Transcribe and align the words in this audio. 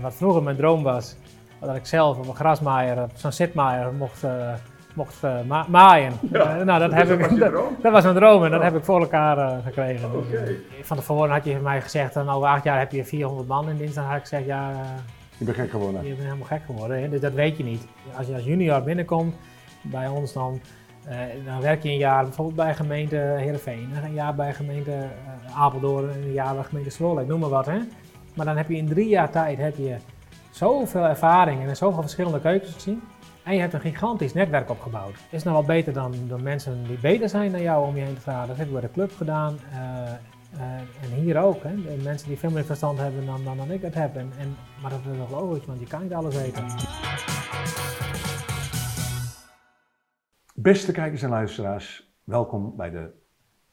wat 0.00 0.14
vroeger 0.14 0.42
mijn 0.42 0.56
droom 0.56 0.82
was, 0.82 1.16
dat 1.60 1.76
ik 1.76 1.86
zelf 1.86 2.18
op 2.18 2.28
een 2.28 2.34
grasmaaier, 2.34 3.02
op 3.02 3.10
zo'n 3.14 3.32
zitmaaier 3.32 3.92
mocht, 3.92 4.24
uh, 4.24 4.52
mocht 4.94 5.24
uh, 5.24 5.40
ma 5.46 5.66
maaien. 5.68 6.12
Ja, 6.32 6.58
Uh, 6.58 6.64
nou, 6.64 6.80
dat, 6.80 6.92
heb 6.92 7.08
was 7.08 7.18
ik, 7.18 7.30
je 7.30 7.38
dat, 7.82 7.92
was 7.92 8.02
mijn 8.02 8.14
droom 8.14 8.44
en 8.44 8.50
dat 8.50 8.62
heb 8.62 8.76
ik 8.76 8.84
voor 8.84 9.00
elkaar 9.00 9.38
eh, 9.38 9.56
gekregen. 9.64 10.10
Eh, 10.32 10.54
van 10.82 10.96
tevoren 10.96 11.30
had 11.30 11.44
je 11.44 11.56
mij 11.56 11.80
gezegd, 11.80 12.14
dan 12.14 12.28
over 12.28 12.48
acht 12.48 12.64
jaar 12.64 12.78
heb 12.78 12.92
je 12.92 13.04
400 13.04 13.48
man 13.48 13.68
in 13.68 13.76
dienst. 13.76 13.94
Dan 13.94 14.04
had 14.04 14.16
ik 14.16 14.20
gezegd, 14.22 14.44
ja, 14.44 14.70
eh, 14.70 14.76
Je 15.38 15.44
bent 15.44 15.56
gek 15.56 15.70
geworden. 15.70 16.02
je 16.02 16.08
bent 16.08 16.22
helemaal 16.22 16.46
gek 16.46 16.62
geworden. 16.66 17.00
Hè? 17.00 17.08
Dus 17.08 17.20
dat 17.20 17.32
weet 17.32 17.56
je 17.56 17.64
niet. 17.64 17.86
Als 18.16 18.26
je 18.26 18.34
als 18.34 18.44
junior 18.44 18.82
binnenkomt 18.82 19.34
bij 19.82 20.08
ons, 20.08 20.32
dan, 20.32 20.60
eh, 21.04 21.18
dan 21.44 21.60
werk 21.60 21.82
je 21.82 21.88
een 21.88 21.96
jaar 21.96 22.24
bijvoorbeeld 22.24 22.56
bij 22.56 22.74
gemeente 22.74 23.16
Heerenveen, 23.16 23.88
een 24.04 24.14
jaar 24.14 24.34
bij 24.34 24.52
gemeente 24.54 24.92
eh, 24.92 25.60
Apeldoorn 25.60 26.10
en 26.10 26.22
een 26.22 26.32
jaar 26.32 26.54
bij 26.54 26.64
gemeente 26.64 26.90
Zwolle, 26.90 27.24
noem 27.24 27.40
maar 27.40 27.48
wat. 27.48 27.66
Hè? 27.66 27.78
Maar 28.34 28.46
dan 28.46 28.56
heb 28.56 28.68
je 28.68 28.76
in 28.76 28.88
drie 28.88 29.08
jaar 29.08 29.30
tijd 29.30 29.58
heb 29.58 29.76
je 29.76 29.96
zoveel 30.50 31.04
ervaring 31.04 31.62
en 31.62 31.76
zoveel 31.76 32.00
verschillende 32.00 32.40
keukens 32.40 32.72
gezien. 32.72 33.02
En 33.44 33.54
je 33.54 33.60
hebt 33.60 33.72
een 33.72 33.80
gigantisch 33.80 34.32
netwerk 34.32 34.70
opgebouwd. 34.70 35.14
Is 35.30 35.42
nou 35.42 35.56
wel 35.56 35.66
beter 35.66 35.92
dan 35.92 36.14
de 36.28 36.38
mensen 36.38 36.84
die 36.84 36.98
beter 36.98 37.28
zijn 37.28 37.52
dan 37.52 37.62
jou 37.62 37.86
om 37.86 37.96
je 37.96 38.02
heen 38.02 38.14
te 38.14 38.20
vragen. 38.20 38.48
Dat 38.48 38.56
heb 38.56 38.66
ik 38.66 38.72
bij 38.72 38.80
de 38.82 38.90
club 38.90 39.12
gedaan. 39.16 39.58
eh, 39.72 40.12
eh, 40.52 40.60
en 41.02 41.10
hier 41.20 41.38
ook. 41.42 41.62
Hè? 41.62 41.74
De 41.74 42.00
mensen 42.02 42.28
die 42.28 42.38
veel 42.38 42.50
meer 42.50 42.64
verstand 42.64 42.98
hebben 42.98 43.26
dan, 43.26 43.44
dan, 43.44 43.56
dan 43.56 43.70
ik 43.70 43.82
het 43.82 43.94
heb. 43.94 44.16
En, 44.16 44.32
en, 44.38 44.56
maar 44.82 44.90
dat 44.90 45.00
is 45.10 45.16
wel 45.16 45.40
logisch, 45.40 45.66
want 45.66 45.80
je 45.80 45.86
kan 45.86 46.02
niet 46.02 46.12
alles 46.12 46.36
weten. 46.36 46.64
Beste 50.54 50.92
kijkers 50.92 51.22
en 51.22 51.28
luisteraars, 51.28 52.12
welkom 52.24 52.76
bij 52.76 52.90
de 52.90 53.10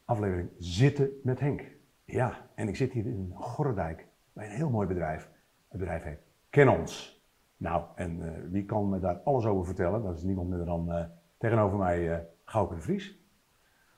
aflevering 0.05 0.49
Zitten 0.59 1.09
met 1.23 1.39
Henk. 1.39 1.61
Ja, 2.05 2.49
en 2.55 2.67
ik 2.67 2.75
zit 2.75 2.93
hier 2.93 3.05
in 3.05 3.31
Gorredijk 3.35 4.06
bij 4.37 4.45
een 4.45 4.51
heel 4.51 4.69
mooi 4.69 4.87
bedrijf. 4.87 5.29
Het 5.67 5.79
bedrijf 5.79 6.03
heet 6.03 6.19
Ken 6.49 6.69
Ons. 6.69 7.21
Nou, 7.57 7.83
en 7.95 8.21
eh, 8.21 8.51
wie 8.51 8.65
kan 8.65 8.89
me 8.89 8.99
daar 8.99 9.15
alles 9.23 9.45
over 9.45 9.65
vertellen? 9.65 10.03
Dat 10.03 10.15
is 10.15 10.23
niemand 10.23 10.49
minder 10.49 10.65
dan 10.65 10.91
eh, 10.91 11.03
tegenover 11.37 11.77
mij 11.77 12.13
eh 12.13 12.19
Gauke 12.45 12.75
de 12.75 12.81
Vries. 12.81 13.17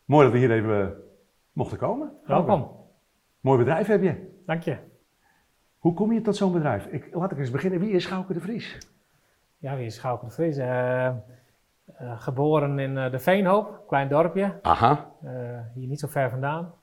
Mooi 0.05 0.23
dat 0.23 0.33
we 0.33 0.39
hier 0.39 0.51
even 0.51 0.93
mochten 1.51 1.77
komen. 1.77 2.11
Gauke. 2.23 2.47
Welkom. 2.47 2.77
Mooi 3.39 3.57
bedrijf 3.57 3.87
heb 3.87 4.01
je. 4.01 4.41
Dank 4.45 4.63
je. 4.63 4.77
Hoe 5.77 5.93
kom 5.93 6.13
je 6.13 6.21
tot 6.21 6.35
zo'n 6.35 6.51
bedrijf? 6.51 6.85
Ik, 6.85 7.13
laat 7.13 7.31
ik 7.31 7.37
eens 7.37 7.51
beginnen. 7.51 7.79
Wie 7.79 7.91
is 7.91 8.05
Gauke 8.05 8.33
de 8.33 8.41
Vries? 8.41 8.77
Ja, 9.57 9.75
wie 9.75 9.85
is 9.85 9.95
Schouke 9.95 10.25
de 10.25 10.31
Vries? 10.31 10.57
Geboren 12.21 12.79
in 12.79 12.95
de 12.95 13.19
Veenhoop, 13.19 13.83
klein 13.87 14.09
dorpje. 14.09 14.59
Aha. 14.61 15.11
hier 15.73 15.87
niet 15.87 15.99
zo 15.99 16.07
ver 16.07 16.29
vandaan. 16.29 16.73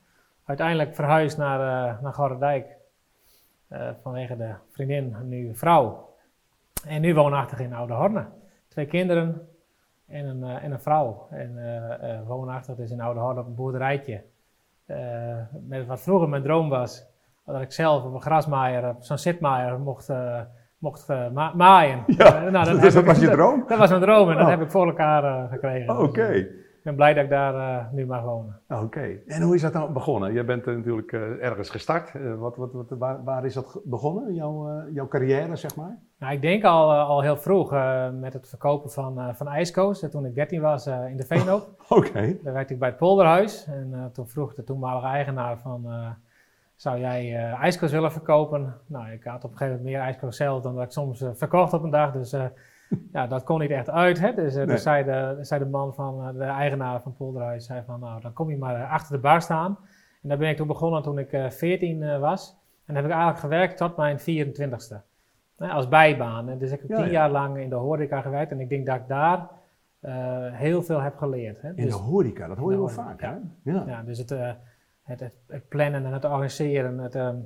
Uiteindelijk 0.44 0.94
verhuisd 0.94 1.38
naar, 1.38 1.98
naar 2.02 2.12
Gorredijk. 2.12 2.75
Eh, 3.68 3.88
vanwege 4.02 4.36
de 4.36 4.54
vriendin, 4.70 5.16
nu 5.24 5.54
vrouw. 5.54 6.14
En 6.86 7.00
nu 7.00 7.14
woonachtig 7.14 7.58
in 7.60 7.74
Oude 7.74 7.92
Horne. 7.92 8.24
Twee 8.68 8.86
kinderen 8.86 9.48
en 10.08 10.26
een, 10.26 10.42
eh, 10.44 10.64
en 10.64 10.72
een 10.72 10.80
vrouw. 10.80 11.26
En 11.30 11.58
eh, 12.00 12.20
woonachtig 12.26 12.74
dus 12.76 12.90
in 12.90 13.00
Oude 13.00 13.20
Horne 13.20 13.40
op 13.40 13.46
een 13.46 13.54
boerderijtje. 13.54 14.22
Met 15.66 15.86
wat 15.86 16.00
vroeger 16.00 16.28
mijn 16.28 16.42
droom 16.42 16.68
was. 16.68 17.06
Dat 17.44 17.60
ik 17.60 17.72
zelf 17.72 18.04
op 18.04 18.14
een 18.14 18.22
grasmaaier, 18.22 18.88
op 18.88 19.02
zo'n 19.04 19.18
zitmaaier 19.18 19.80
mocht, 19.80 20.12
mocht 20.78 21.08
ma- 21.32 21.52
maaien. 21.54 22.02
Ja, 22.06 22.40
nou, 22.50 22.64
dus 22.80 22.82
heb 22.82 22.92
dat 22.92 23.04
was 23.04 23.20
je 23.20 23.30
droom? 23.36 23.64
Dat 23.68 23.78
was 23.78 23.88
mijn 23.90 24.02
droom 24.02 24.28
en 24.30 24.34
dat 24.36 24.44
Oh. 24.44 24.50
heb 24.50 24.60
ik 24.60 24.70
voor 24.70 24.86
elkaar 24.86 25.48
gekregen. 25.48 25.94
Oh, 25.96 26.02
Oké. 26.02 26.26
Dus, 26.32 26.46
ben 26.86 26.94
blij 26.94 27.14
dat 27.14 27.24
ik 27.24 27.30
daar 27.30 27.54
eh, 27.54 27.92
nu 27.92 28.06
mag 28.06 28.22
wonen. 28.22 28.60
Oké, 28.68 29.18
en 29.26 29.42
hoe 29.42 29.54
is 29.54 29.62
dat 29.62 29.72
nou 29.72 29.92
begonnen? 29.92 30.32
Je 30.32 30.44
bent 30.44 30.66
eh, 30.66 30.74
natuurlijk 30.74 31.12
eh, 31.12 31.20
ergens 31.20 31.70
gestart. 31.70 32.12
Wat, 32.38 32.56
wat, 32.56 32.72
wat, 32.72 32.86
waar, 32.98 33.24
waar 33.24 33.44
is 33.44 33.54
dat 33.54 33.80
begonnen, 33.84 34.34
jouw, 34.34 34.82
jouw 34.92 35.08
carrière, 35.08 35.56
zeg 35.56 35.76
maar? 35.76 35.98
Nou, 36.18 36.32
ik 36.32 36.42
denk 36.42 36.64
al, 36.64 36.92
al 36.92 37.20
heel 37.20 37.36
vroeg 37.36 37.70
met 38.20 38.32
het 38.32 38.48
verkopen 38.48 38.90
van, 38.90 39.34
van 39.36 39.48
ijskoos. 39.48 40.00
Toen 40.10 40.26
ik 40.26 40.34
13 40.34 40.60
was 40.60 40.86
in 40.86 41.16
de 41.16 41.26
Veenhoop. 41.26 41.68
Oké, 41.88 42.36
Daar 42.42 42.52
werkte 42.52 42.72
ik 42.72 42.78
bij 42.78 42.88
het 42.88 42.98
polderhuis. 42.98 43.66
En 43.66 44.10
toen 44.12 44.28
vroeg 44.28 44.54
de 44.54 44.64
toenmalige 44.64 45.06
eigenaar 45.06 45.58
van... 45.58 45.86
zou 46.76 46.98
jij 46.98 47.34
ijskoos 47.60 47.92
willen 47.92 48.12
verkopen? 48.12 48.74
Nou, 48.86 49.10
ik 49.10 49.24
had 49.24 49.44
op 49.44 49.50
een 49.50 49.56
gegeven 49.56 49.76
moment 49.76 49.94
meer 49.94 50.04
ijskoos 50.04 50.36
zelf 50.36 50.62
dan 50.62 50.74
dat 50.74 50.84
ik 50.84 50.92
soms 50.92 51.24
verkocht 51.32 51.72
op 51.72 51.82
een 51.82 51.90
dag. 51.90 52.12
Dus 52.12 52.34
ja, 53.12 53.26
dat 53.26 53.44
kon 53.44 53.60
niet 53.60 53.70
echt 53.70 53.90
uit. 53.90 54.20
Hè? 54.20 54.34
Dus, 54.34 54.50
eh, 54.52 54.56
Nee. 54.56 54.66
dus 54.66 54.82
zei, 54.82 55.04
de, 55.04 55.36
zei 55.40 55.64
de 55.64 55.70
man 55.70 55.94
van 55.94 56.26
eh, 56.28 56.34
de 56.34 56.44
eigenaar 56.44 57.02
van 57.02 57.14
polderhuis... 57.16 57.66
Zei 57.66 57.82
van, 57.86 58.00
nou, 58.00 58.20
dan 58.20 58.32
kom 58.32 58.50
je 58.50 58.56
maar 58.58 58.74
eh, 58.74 58.92
achter 58.92 59.12
de 59.16 59.20
bar 59.22 59.42
staan. 59.42 59.78
En 60.22 60.28
daar 60.28 60.38
ben 60.38 60.48
ik 60.50 60.56
toen 60.56 60.66
begonnen 60.66 61.02
toen 61.02 61.18
ik 61.18 61.32
eh 61.32 61.50
14 61.50 62.02
eh, 62.02 62.18
was. 62.18 62.50
En 62.50 62.94
dan 62.94 62.96
heb 62.96 63.04
ik 63.04 63.10
eigenlijk 63.10 63.40
gewerkt 63.40 63.76
tot 63.76 63.96
mijn 63.96 64.18
24ste. 64.20 64.96
Hè, 65.56 65.68
als 65.68 65.88
bijbaan. 65.88 66.48
En 66.48 66.58
Dus 66.58 66.70
ik 66.72 66.80
heb 66.80 66.88
Ja, 66.88 66.96
tien 66.96 67.04
ja. 67.04 67.10
jaar 67.10 67.30
lang 67.30 67.58
in 67.58 67.68
de 67.68 67.74
horeca 67.74 68.20
gewerkt. 68.20 68.50
En 68.50 68.60
ik 68.60 68.68
denk 68.68 68.86
dat 68.86 68.96
ik 68.96 69.08
daar 69.08 69.48
heel 70.52 70.82
veel 70.82 71.00
heb 71.00 71.16
geleerd. 71.16 71.62
Hè? 71.62 71.68
in 71.68 71.74
Dus- 71.76 71.96
de 71.96 72.02
horeca, 72.02 72.46
dat 72.46 72.56
hoor 72.56 72.70
je 72.72 72.76
in 72.78 72.84
wel 72.84 72.94
horeca, 72.94 73.08
vaak, 73.08 73.20
hè? 73.20 73.72
Ja. 73.72 73.84
ja, 73.86 74.02
dus 74.02 74.18
het, 74.18 74.30
het, 74.30 75.20
het, 75.20 75.32
het 75.46 75.68
plannen 75.68 76.04
en 76.04 76.12
het 76.12 76.24
organiseren, 76.24 76.98
het 76.98 77.14
ehm, 77.14 77.36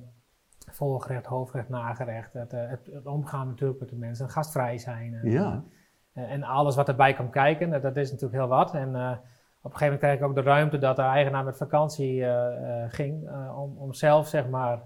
voorgerecht, 0.80 1.26
hoofdgerecht, 1.26 1.68
nagerecht, 1.68 2.32
het, 2.32 2.52
eh, 2.52 2.68
het, 2.68 2.90
het 2.92 3.06
omgaan 3.06 3.46
natuurlijk 3.48 3.80
met 3.80 3.88
de 3.88 3.96
mensen, 3.96 4.28
gastvrij 4.30 4.78
zijn. 4.78 5.14
En, 5.14 5.30
Ja. 5.30 5.62
eh, 6.12 6.32
en 6.32 6.42
alles 6.42 6.76
wat 6.76 6.88
erbij 6.88 7.12
komt 7.14 7.30
kijken, 7.30 7.72
eh, 7.72 7.82
dat 7.82 7.96
is 7.96 8.10
natuurlijk 8.10 8.40
heel 8.40 8.48
wat. 8.48 8.74
En 8.74 8.94
eh, 8.96 9.10
op 9.62 9.70
een 9.72 9.78
gegeven 9.78 9.84
moment 9.84 10.00
kreeg 10.00 10.14
ik 10.14 10.22
ook 10.24 10.34
de 10.34 10.50
ruimte 10.50 10.78
dat 10.78 10.96
de 10.96 11.02
eigenaar 11.02 11.44
met 11.44 11.56
vakantie 11.56 12.24
eh, 12.24 12.82
eh, 12.84 12.90
ging, 12.92 13.28
eh, 13.28 13.58
om, 13.62 13.76
om 13.78 13.92
zelf 13.92 14.26
zeg 14.28 14.48
maar 14.48 14.82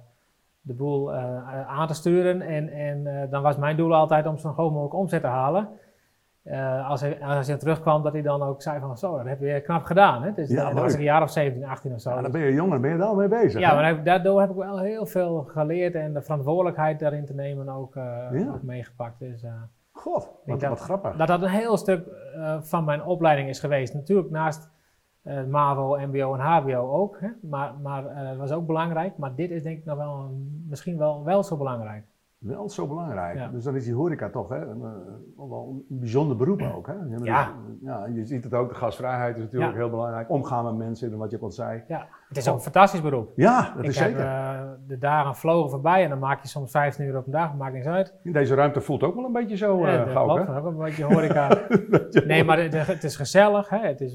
de 0.61 0.75
boel 0.75 1.15
eh, 1.15 1.23
eh, 1.37 1.69
aan 1.69 1.87
te 1.87 1.95
sturen. 1.95 2.41
En, 2.43 2.69
en 2.69 3.07
eh, 3.07 3.31
dan 3.31 3.43
was 3.43 3.57
mijn 3.57 3.77
doel 3.77 3.95
altijd 3.95 4.27
om 4.27 4.39
zo 4.39 4.53
groot 4.53 4.71
mogelijk 4.71 4.95
omzet 4.95 5.21
te 5.21 5.27
halen. 5.27 5.69
Eh, 6.45 6.89
als, 6.91 7.01
hij, 7.01 7.23
als 7.23 7.47
hij 7.47 7.57
terugkwam, 7.57 8.03
dat 8.03 8.13
hij 8.13 8.23
dan 8.23 8.43
ook 8.43 8.63
zei 8.63 8.81
van 8.81 8.97
zo, 8.99 9.17
dat 9.17 9.27
heb 9.27 9.41
je 9.41 9.61
knap 9.61 9.83
gedaan. 9.85 10.23
Hè? 10.23 10.33
Dus 10.33 10.49
Ja, 10.49 10.65
dan 10.65 10.83
was 10.83 10.93
ik 10.93 10.99
een 10.99 11.05
jaar 11.05 11.23
of 11.23 11.31
17, 11.31 11.65
18 11.65 11.93
of 11.95 12.01
zo. 12.01 12.11
Ja, 12.11 12.21
dan 12.23 12.31
ben 12.31 12.41
je 12.41 12.53
jong, 12.53 12.71
dan 12.71 12.81
ben 12.81 12.91
je 12.91 12.97
daar 12.97 13.07
al 13.07 13.15
mee 13.15 13.29
bezig. 13.29 13.61
ja, 13.61 13.69
hè? 13.69 13.75
maar 13.95 14.05
daardoor 14.05 14.41
heb 14.41 14.51
ik 14.51 14.57
wel 14.57 14.79
heel 14.79 15.07
veel 15.07 15.43
geleerd 15.43 15.95
en 15.95 16.13
de 16.15 16.23
verantwoordelijkheid 16.23 16.99
daarin 16.99 17.25
te 17.27 17.35
nemen 17.35 17.69
ook, 17.69 17.97
eh, 17.97 18.03
Ja. 18.33 18.49
ook 18.55 18.63
meegepakt. 18.63 19.19
Dus, 19.19 19.43
eh, 19.43 19.51
God, 19.93 20.31
wat, 20.45 20.61
dat- 20.61 20.69
wat 20.69 20.81
grappig. 20.81 21.17
dat 21.17 21.29
dat 21.29 21.43
een 21.43 21.49
heel 21.49 21.77
stuk 21.77 22.07
van 22.61 22.85
mijn 22.85 23.05
opleiding 23.05 23.49
is 23.49 23.61
geweest. 23.61 23.95
Natuurlijk 23.95 24.31
naast 24.31 24.71
MAVO, 25.49 25.97
MBO 25.99 26.35
en 26.35 26.41
HBO 26.41 26.93
ook. 26.93 27.21
Hè? 27.21 27.29
Maar, 27.43 27.73
maar 27.83 28.03
dat 28.25 28.37
was 28.37 28.53
ook 28.53 28.67
belangrijk. 28.67 29.17
Maar 29.17 29.35
dit 29.35 29.51
is 29.51 29.63
denk 29.63 29.79
ik 29.79 29.85
nog 29.85 29.97
wel 29.97 30.31
misschien 30.69 30.99
wel, 30.99 31.25
wel 31.25 31.43
zo 31.43 31.57
belangrijk. 31.57 32.05
Wel 32.45 32.69
zo 32.71 32.87
belangrijk. 32.87 33.37
Ja. 33.37 33.49
Dus 33.49 33.65
dan 33.65 33.77
is 33.77 33.85
die 33.85 33.95
horeca 33.95 34.29
toch 34.31 34.49
hè, 34.49 34.57
een, 34.67 34.83
eh, 34.83 35.49
wel 35.49 35.85
een 35.89 35.99
bijzonder 35.99 36.37
beroep 36.37 36.63
ook. 36.77 36.87
Hè? 36.87 36.93
Ja, 36.93 37.19
Ja. 37.23 37.53
ja, 37.83 38.07
je 38.15 38.25
ziet 38.25 38.45
het 38.45 38.55
ook, 38.55 38.69
de 38.69 38.75
gastvrijheid 38.75 39.37
is 39.37 39.43
natuurlijk 39.43 39.73
Ja. 39.73 39.79
heel 39.79 39.91
belangrijk. 39.91 40.31
Omgaan 40.31 40.65
met 40.65 40.75
mensen, 40.87 41.13
en 41.13 41.19
wat 41.19 41.31
je 41.31 41.39
al 41.41 41.51
zei. 41.51 41.83
Ja, 41.89 42.07
het 42.29 42.37
is 42.37 42.49
ook 42.49 42.55
een 42.55 42.61
fantastisch 42.61 43.03
beroep. 43.03 43.33
Ja, 43.37 43.73
dat 43.75 43.85
ik 43.85 43.91
is 43.91 43.99
heb 43.99 44.09
zeker. 44.09 44.25
eh, 44.25 44.61
de 44.87 44.99
dagen 44.99 45.35
vlogen 45.35 45.71
voorbij 45.71 46.03
en 46.05 46.09
dan 46.11 46.19
maak 46.19 46.43
je 46.43 46.49
soms 46.49 46.71
15 46.71 47.07
uur 47.07 47.17
op 47.17 47.27
een 47.27 47.33
dag, 47.33 47.55
maakt 47.55 47.73
niks 47.75 47.87
uit. 47.87 48.15
In 48.23 48.33
deze 48.33 48.55
ruimte 48.55 48.81
voelt 48.81 49.03
ook 49.03 49.15
wel 49.15 49.25
een 49.25 49.33
beetje 49.33 49.57
zo 49.57 49.79
Ja, 49.87 50.05
eh 50.05 50.13
gauw, 50.13 50.25
klopt, 50.27 50.47
hè? 50.47 50.57
ook 50.59 50.65
een 50.65 50.77
beetje 50.77 51.05
horeca. 51.05 51.59
nee, 52.27 52.45
maar 52.45 52.59
het, 52.59 52.87
het 52.87 53.05
is 53.05 53.17
gezellig. 53.17 53.69
Hè? 53.69 53.79
Het 53.79 54.01
is, 54.01 54.15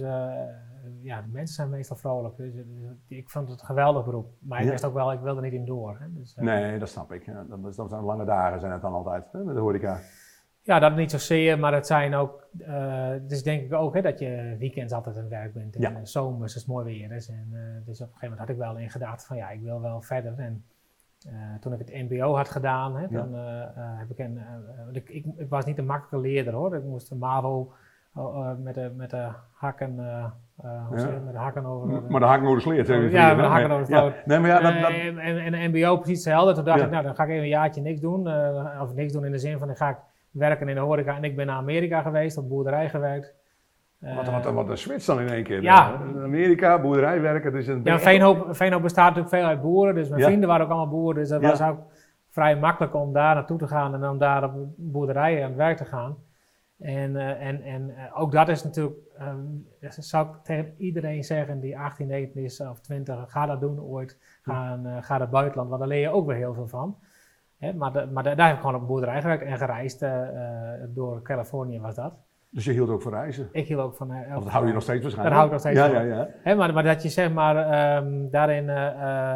ja, 1.01 1.21
de 1.21 1.27
mensen 1.27 1.55
zijn 1.55 1.69
meestal 1.69 1.95
vrolijk. 1.97 2.37
Dus, 2.37 2.53
dus 2.53 2.65
ik 3.07 3.29
vond 3.29 3.49
het 3.49 3.59
een 3.59 3.65
geweldig 3.65 4.05
beroep. 4.05 4.27
Maar 4.39 4.61
ik 4.63 4.69
wist 4.69 4.85
ook 4.85 4.93
wel, 4.93 5.11
ik 5.11 5.19
wilde 5.19 5.41
er 5.41 5.45
niet 5.51 5.59
in 5.59 5.65
door. 5.65 5.97
Hè? 5.99 6.05
Dus, 6.13 6.35
eh, 6.35 6.43
Nee, 6.43 6.79
dat 6.79 6.89
snap 6.89 7.11
ik. 7.11 7.31
Dat, 7.49 7.65
is- 7.69 7.75
dat 7.75 7.89
zijn 7.89 8.03
lange 8.03 8.25
dagen 8.25 8.59
zijn 8.59 8.71
het 8.71 8.81
dan 8.81 8.93
altijd 8.93 9.25
hè, 9.31 9.43
met 9.43 9.55
de 9.55 9.61
horeca. 9.61 9.99
Ja, 10.61 10.79
dat 10.79 10.95
niet 10.95 11.11
zozeer, 11.11 11.59
maar 11.59 11.73
het 11.73 11.87
zijn 11.87 12.13
ook, 12.15 12.47
eh, 12.59 13.15
is 13.27 13.43
denk 13.43 13.61
ik 13.63 13.73
ook 13.73 13.93
hè, 13.93 14.01
dat 14.01 14.19
je 14.19 14.55
weekends 14.59 14.93
altijd 14.93 15.15
aan 15.15 15.21
het 15.21 15.29
werk 15.31 15.53
bent 15.53 15.75
en 15.75 15.81
Ja. 15.81 15.89
eh, 15.91 15.97
zomers 16.03 16.41
als 16.53 16.63
het 16.63 16.67
mooi 16.73 16.85
weer 16.85 17.11
is. 17.15 17.29
En, 17.29 17.47
eh, 17.53 17.85
dus 17.85 18.01
op 18.01 18.07
een 18.07 18.13
gegeven 18.13 18.19
moment 18.21 18.39
had 18.39 18.49
ik 18.49 18.57
wel 18.57 18.77
in 18.77 18.89
gedacht 18.89 19.25
van 19.25 19.37
ja, 19.37 19.49
ik 19.49 19.61
wil 19.61 19.81
wel 19.81 20.01
verder. 20.01 20.39
En 20.39 20.63
eh, 21.27 21.33
toen 21.59 21.73
ik 21.73 21.79
het 21.79 22.09
mbo 22.09 22.35
had 22.35 22.49
gedaan, 22.49 22.95
hè, 22.97 23.07
dan 23.07 23.35
eh, 23.35 23.61
eh, 23.61 23.69
heb 23.75 24.09
ik 24.09 24.19
een, 24.19 24.37
eh, 24.37 24.43
eh, 24.53 24.87
ik, 24.95 25.09
ik, 25.09 25.25
ik 25.37 25.49
was 25.49 25.65
niet 25.65 25.77
een 25.77 25.85
makkelijke 25.85 26.27
leerder 26.27 26.53
hoor. 26.53 26.75
Ik 26.75 26.83
moest 26.83 27.11
een 27.11 27.17
MAVO 27.17 27.73
eh, 28.15 28.23
eh, 28.23 28.57
met, 28.57 28.75
de, 28.75 28.91
met 28.95 29.09
de 29.09 29.29
hakken, 29.51 29.95
hoe 30.61 30.97
Ja. 30.99 31.05
met 31.25 31.33
de 31.33 31.39
hakken 31.39 31.65
over. 31.65 32.01
Maar 32.09 32.19
de 32.19 32.25
hakken 32.25 32.47
over 32.47 32.57
de 32.57 32.63
sleer. 32.63 32.85
zeg 32.85 33.01
je 33.01 33.09
Ja, 33.09 33.27
met 33.33 33.37
de 33.45 33.51
hakken 33.51 33.71
over 33.71 33.85
de 33.85 33.93
Ja. 33.93 34.13
Nee, 34.25 34.39
maar 34.39 34.49
ja, 34.49 34.59
dat, 34.59 34.81
dat, 34.81 34.91
en, 34.91 35.17
en, 35.17 35.53
en 35.53 35.69
MBO 35.71 35.95
precies 35.97 36.25
hetzelfde. 36.25 36.53
Toen 36.53 36.63
dacht 36.63 36.79
Ja. 36.79 36.85
ik, 36.85 36.91
nou 36.91 37.03
dan 37.03 37.15
ga 37.15 37.23
ik 37.23 37.29
even 37.29 37.41
een 37.43 37.47
jaartje 37.49 37.81
niks 37.81 37.99
doen. 37.99 38.27
eh, 38.27 38.79
of 38.81 38.93
niks 38.93 39.13
doen 39.13 39.25
in 39.25 39.31
de 39.31 39.37
zin 39.37 39.57
van, 39.57 39.67
dan 39.67 39.75
ga 39.75 39.89
ik 39.89 39.97
werken 40.31 40.69
in 40.69 40.75
de 40.75 40.81
horeca. 40.81 41.15
En 41.15 41.23
ik 41.23 41.35
ben 41.35 41.45
naar 41.45 41.55
Amerika 41.55 42.01
geweest, 42.01 42.37
op 42.37 42.49
boerderij 42.49 42.89
gewerkt. 42.89 43.33
Wat, 43.99 44.29
wat, 44.29 44.53
wat 44.53 44.69
een 44.69 44.77
switch 44.77 45.05
dan 45.05 45.19
in 45.19 45.27
één 45.29 45.43
keer. 45.43 45.61
Ja. 45.61 45.91
Amerika, 46.23 46.79
boerderij 46.81 47.21
werken. 47.21 47.51
Dus 47.51 47.67
een 47.67 47.81
ja, 47.83 47.99
Veenhoop, 47.99 48.47
Veenhoop 48.49 48.81
bestaat 48.81 49.05
natuurlijk 49.15 49.35
veel 49.35 49.45
uit 49.45 49.61
boeren. 49.61 49.95
Dus 49.95 50.09
mijn 50.09 50.21
vrienden 50.23 50.49
waren 50.49 50.65
ook 50.65 50.71
allemaal 50.71 50.89
boeren. 50.99 51.15
Dus 51.21 51.29
dat 51.29 51.41
was 51.41 51.61
ook 51.61 51.77
vrij 52.29 52.57
makkelijk 52.57 52.95
om 52.95 53.13
daar 53.13 53.35
naartoe 53.35 53.57
te 53.57 53.67
gaan. 53.67 53.93
En 53.93 54.09
om 54.09 54.17
daar 54.17 54.43
op 54.43 54.51
boerderijen 54.75 55.41
aan 55.43 55.47
het 55.49 55.57
werk 55.57 55.77
te 55.77 55.85
gaan. 55.85 56.15
En, 56.79 57.15
eh, 57.15 57.47
en, 57.47 57.61
en 57.61 57.89
eh, 57.95 58.21
ook 58.21 58.31
dat 58.31 58.49
is 58.49 58.63
natuurlijk, 58.63 58.95
ehm, 59.17 59.37
dat 59.79 59.93
zou 59.99 60.27
ik 60.27 60.33
tegen 60.43 60.73
iedereen 60.77 61.23
zeggen 61.23 61.59
die 61.59 61.77
18, 61.79 62.07
19 62.07 62.43
is 62.43 62.61
of 62.61 62.79
20, 62.79 63.31
ga 63.31 63.45
dat 63.45 63.59
doen 63.61 63.79
ooit. 63.81 64.17
Ga, 64.41 64.79
uh, 64.83 64.97
ga 65.01 65.09
naar 65.11 65.19
het 65.19 65.29
buitenland, 65.29 65.69
want 65.69 65.79
daar 65.81 65.89
leer 65.89 66.01
je 66.01 66.09
ook 66.09 66.27
weer 66.27 66.35
heel 66.35 66.53
veel 66.53 66.67
van. 66.67 66.97
Hè, 67.57 67.73
maar, 67.73 67.93
de- 67.93 68.07
maar 68.13 68.23
da- 68.23 68.35
daar 68.35 68.45
heb 68.47 68.55
ik 68.55 68.61
gewoon 68.61 68.75
op 68.75 68.81
een 68.81 68.87
boerderij 68.87 69.21
gewerkt 69.21 69.43
en 69.43 69.57
gereisd. 69.57 70.01
eh, 70.01 70.21
eh, 70.73 70.81
door 70.89 71.21
Californië 71.21 71.79
was 71.79 71.95
dat. 71.95 72.13
Dus 72.49 72.65
je 72.65 72.71
hield 72.71 72.89
ook 72.89 73.01
van 73.01 73.11
reizen? 73.11 73.49
Ik 73.51 73.67
hield 73.67 73.81
ook 73.81 73.95
van... 73.95 74.11
eh, 74.13 74.35
Of 74.37 74.43
dat 74.43 74.51
hou 74.53 74.67
je 74.67 74.73
nog 74.73 74.81
steeds 74.81 75.01
waarschijnlijk? 75.01 75.35
Daar 75.35 75.45
hou 75.45 75.45
ik 75.45 75.51
nog 75.51 75.59
steeds 75.73 75.93
ja, 75.93 75.99
van. 75.99 76.07
Ja, 76.07 76.15
ja, 76.17 76.27
Hè, 76.43 76.55
maar, 76.55 76.73
maar 76.73 76.83
dat 76.83 77.03
je 77.03 77.09
zeg 77.09 77.33
maar 77.33 77.55
ehm, 77.57 78.29
daarin 78.29 78.69
eh, 78.69 78.85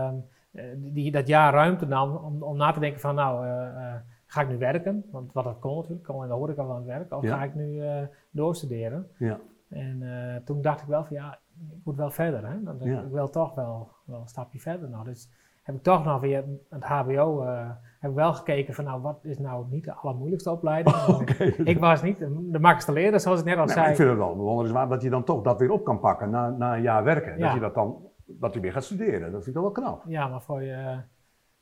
ehm, 0.05 0.15
eh, 0.51 0.63
die, 0.77 1.11
dat 1.11 1.27
jaar 1.27 1.53
ruimte 1.53 1.85
nam 1.85 2.15
om, 2.15 2.43
om 2.43 2.57
na 2.57 2.71
te 2.71 2.79
denken 2.79 2.99
van 2.99 3.15
nou, 3.15 3.45
eh, 3.47 3.65
eh, 3.67 3.95
ga 4.33 4.41
ik 4.41 4.47
nu 4.49 4.57
werken? 4.57 5.05
Want 5.11 5.33
wat 5.33 5.43
dat 5.43 5.59
kon 5.59 5.75
natuurlijk, 5.75 5.99
ik 6.07 6.13
kon 6.13 6.23
in 6.23 6.29
de 6.29 6.35
horeca 6.35 6.61
wel 6.65 6.71
aan 6.71 6.77
het 6.77 6.85
werk. 6.85 7.13
Of 7.13 7.23
Ja. 7.23 7.37
ga 7.37 7.43
ik 7.43 7.55
nu 7.55 7.81
eh, 7.81 8.01
doorstuderen? 8.31 9.07
ja. 9.17 9.39
En 9.69 10.01
eh, 10.01 10.35
toen 10.45 10.61
dacht 10.61 10.81
ik 10.81 10.87
wel 10.87 11.03
van 11.05 11.15
ja, 11.15 11.39
ik 11.71 11.77
moet 11.83 11.95
wel 11.95 12.09
verder. 12.11 12.47
Hè? 12.47 12.63
Want 12.63 12.81
ik, 12.81 12.87
Ja. 12.87 12.99
ik 13.01 13.11
wil 13.11 13.29
toch 13.29 13.55
wel, 13.55 13.89
wel 14.05 14.19
een 14.21 14.27
stapje 14.27 14.59
verder. 14.59 14.89
Nou, 14.89 15.03
dus 15.05 15.29
heb 15.63 15.75
ik 15.75 15.83
toch 15.83 16.05
nog 16.05 16.21
weer 16.21 16.43
het 16.69 16.83
HBO, 16.83 17.41
eh, 17.41 17.69
heb 17.99 18.09
ik 18.09 18.15
wel 18.17 18.33
gekeken 18.33 18.73
van 18.73 18.83
nou, 18.83 19.01
wat 19.01 19.19
is 19.23 19.39
nou 19.39 19.65
niet 19.69 19.83
de 19.83 19.93
allermoeilijkste 19.93 20.51
opleiding? 20.51 20.95
Ik 21.73 21.79
was 21.79 22.01
niet 22.01 22.17
de, 22.17 22.25
de 22.29 22.59
makkelijkste 22.59 22.91
leraar, 22.91 23.19
zoals 23.19 23.39
ik 23.39 23.45
net 23.45 23.57
al 23.57 23.65
Nee, 23.65 23.75
maar 23.75 23.83
zei. 23.83 23.89
ik 23.89 23.95
vind 23.99 24.09
het 24.09 24.17
wel 24.17 24.35
bewonderenswaardig 24.35 24.93
dat 24.93 25.01
je 25.03 25.09
dan 25.09 25.23
toch 25.23 25.41
dat 25.43 25.59
weer 25.59 25.71
op 25.71 25.83
kan 25.83 25.99
pakken 25.99 26.29
na, 26.29 26.49
na 26.49 26.75
een 26.75 26.81
jaar 26.81 27.03
werken. 27.03 27.39
Dat 27.39 27.53
je 27.53 27.59
dat 27.59 27.73
dan, 27.73 27.97
dat 28.25 28.53
je 28.53 28.59
weer 28.59 28.71
gaat 28.71 28.83
studeren. 28.83 29.21
Dat 29.31 29.43
vind 29.43 29.45
ik 29.47 29.53
wel 29.53 29.63
wel 29.63 29.71
knap. 29.71 30.03
Ja, 30.07 30.27
maar 30.27 30.41
voor, 30.41 30.63
je, 30.63 30.97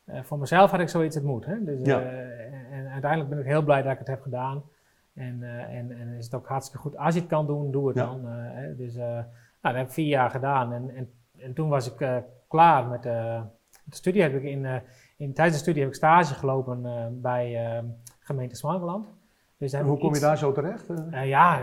voor 0.06 0.39
mezelf 0.39 0.71
had 0.71 0.79
ik 0.79 0.89
zoiets 0.89 1.15
het 1.15 1.23
moet. 1.23 1.45
Hè? 1.45 1.63
Dus, 1.63 1.79
Ja. 1.85 2.00
Uiteindelijk 2.92 3.30
ben 3.30 3.40
ik 3.40 3.46
heel 3.46 3.62
blij 3.64 3.82
dat 3.82 3.92
ik 3.92 4.00
het 4.00 4.08
heb 4.08 4.22
gedaan. 4.22 4.64
En, 5.14 5.44
eh, 5.44 5.78
en, 5.78 5.92
en 6.00 6.08
is 6.18 6.26
het 6.26 6.36
ook 6.36 6.48
hartstikke 6.48 6.82
goed. 6.82 6.98
Als 6.98 7.14
je 7.14 7.20
het 7.20 7.30
kan 7.30 7.48
doen, 7.48 7.72
doe 7.72 7.88
het 7.88 7.98
Ja. 7.98 8.06
dan. 8.06 8.28
eh? 8.30 8.78
Dus 8.78 8.96
eh, 8.96 9.06
nou, 9.08 9.26
dat 9.62 9.76
heb 9.76 9.86
ik 9.86 9.92
vier 9.94 10.08
jaar 10.08 10.30
gedaan. 10.30 10.74
En, 10.74 10.96
en, 10.96 11.10
en 11.38 11.54
toen 11.54 11.70
was 11.70 11.92
ik 11.94 12.22
klaar 12.48 12.88
met 12.88 13.04
de 13.04 13.42
studie. 13.90 14.22
Heb 14.22 14.34
ik 14.34 14.44
in, 14.44 14.82
in, 15.18 15.34
tijdens 15.34 15.56
de 15.58 15.62
studie 15.64 15.82
heb 15.82 15.90
ik 15.92 15.96
stage 15.98 16.34
gelopen 16.34 16.82
bij 17.22 17.84
gemeente 18.20 18.56
Zwangeland. 18.56 19.08
Dus 19.58 19.74
hoe 19.76 19.98
kom 19.98 20.00
je 20.10 20.10
iets- 20.10 20.20
daar 20.20 20.38
zo 20.38 20.52
terecht? 20.52 20.88
ja, 21.24 21.60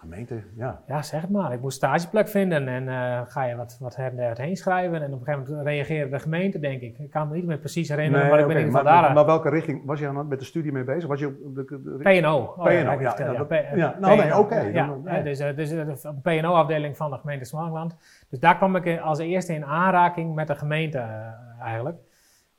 Gemeente, 0.00 0.42
ja. 0.56 0.80
ja, 0.86 1.02
zeg 1.02 1.20
het 1.20 1.30
maar. 1.30 1.52
Ik 1.52 1.60
moest 1.60 1.76
stageplek 1.76 2.28
vinden 2.28 2.68
en 2.68 2.88
eh, 2.88 3.20
ga 3.24 3.44
je 3.44 3.56
wat, 3.56 3.76
wat 3.80 3.96
her 3.96 4.10
en 4.10 4.16
der 4.16 4.40
heen 4.40 4.56
schrijven. 4.56 5.02
En 5.02 5.12
op 5.14 5.18
een 5.20 5.26
gegeven 5.26 5.46
moment 5.50 5.66
reageerde 5.66 6.10
de 6.10 6.18
gemeente, 6.18 6.58
denk 6.58 6.80
ik. 6.80 6.98
Ik 6.98 7.10
kan 7.10 7.28
me 7.28 7.34
niet 7.34 7.46
meer 7.46 7.58
precies 7.58 7.88
herinneren, 7.88 8.28
maar 8.30 8.38
ik 8.38 8.46
ben 8.46 8.56
in 8.56 8.66
ieder 8.66 8.84
maar, 8.84 9.12
maar 9.14 9.26
welke 9.26 9.48
richting 9.48 9.82
was 9.86 9.98
je 9.98 10.04
dan 10.12 10.28
met 10.28 10.38
de 10.38 10.44
studie 10.44 10.72
mee 10.72 10.84
bezig? 10.84 11.08
Was 11.08 11.20
je 11.20 11.26
op 11.26 11.54
de, 11.54 11.64
de- 11.64 11.82
de- 11.82 12.20
PNO. 12.20 12.36
Oh, 12.36 12.54
PNO, 12.64 12.70
heb 12.70 12.92
ik 12.92 13.00
ja, 13.00 13.08
verteld, 13.08 13.32
ja, 13.32 13.38
dat- 13.38 13.48
P- 13.48 13.76
ja, 13.76 13.96
nou, 14.00 14.16
nee, 14.16 14.38
oké, 14.38 14.60
Ja, 14.60 14.94
nee. 15.04 15.22
dus, 15.22 15.38
eh, 15.38 15.56
dus 15.56 15.70
eh, 15.72 15.86
de 15.86 16.20
PNO-afdeling 16.22 16.96
van 16.96 17.10
de 17.10 17.16
gemeente 17.18 17.44
Smageland. 17.44 17.96
Dus 18.30 18.38
daar 18.40 18.56
kwam 18.56 18.76
ik 18.76 19.00
als 19.00 19.18
eerste 19.18 19.54
in 19.54 19.64
aanraking 19.64 20.34
met 20.34 20.46
de 20.46 20.54
gemeente 20.54 20.98
eh, 20.98 21.64
eigenlijk. 21.66 21.96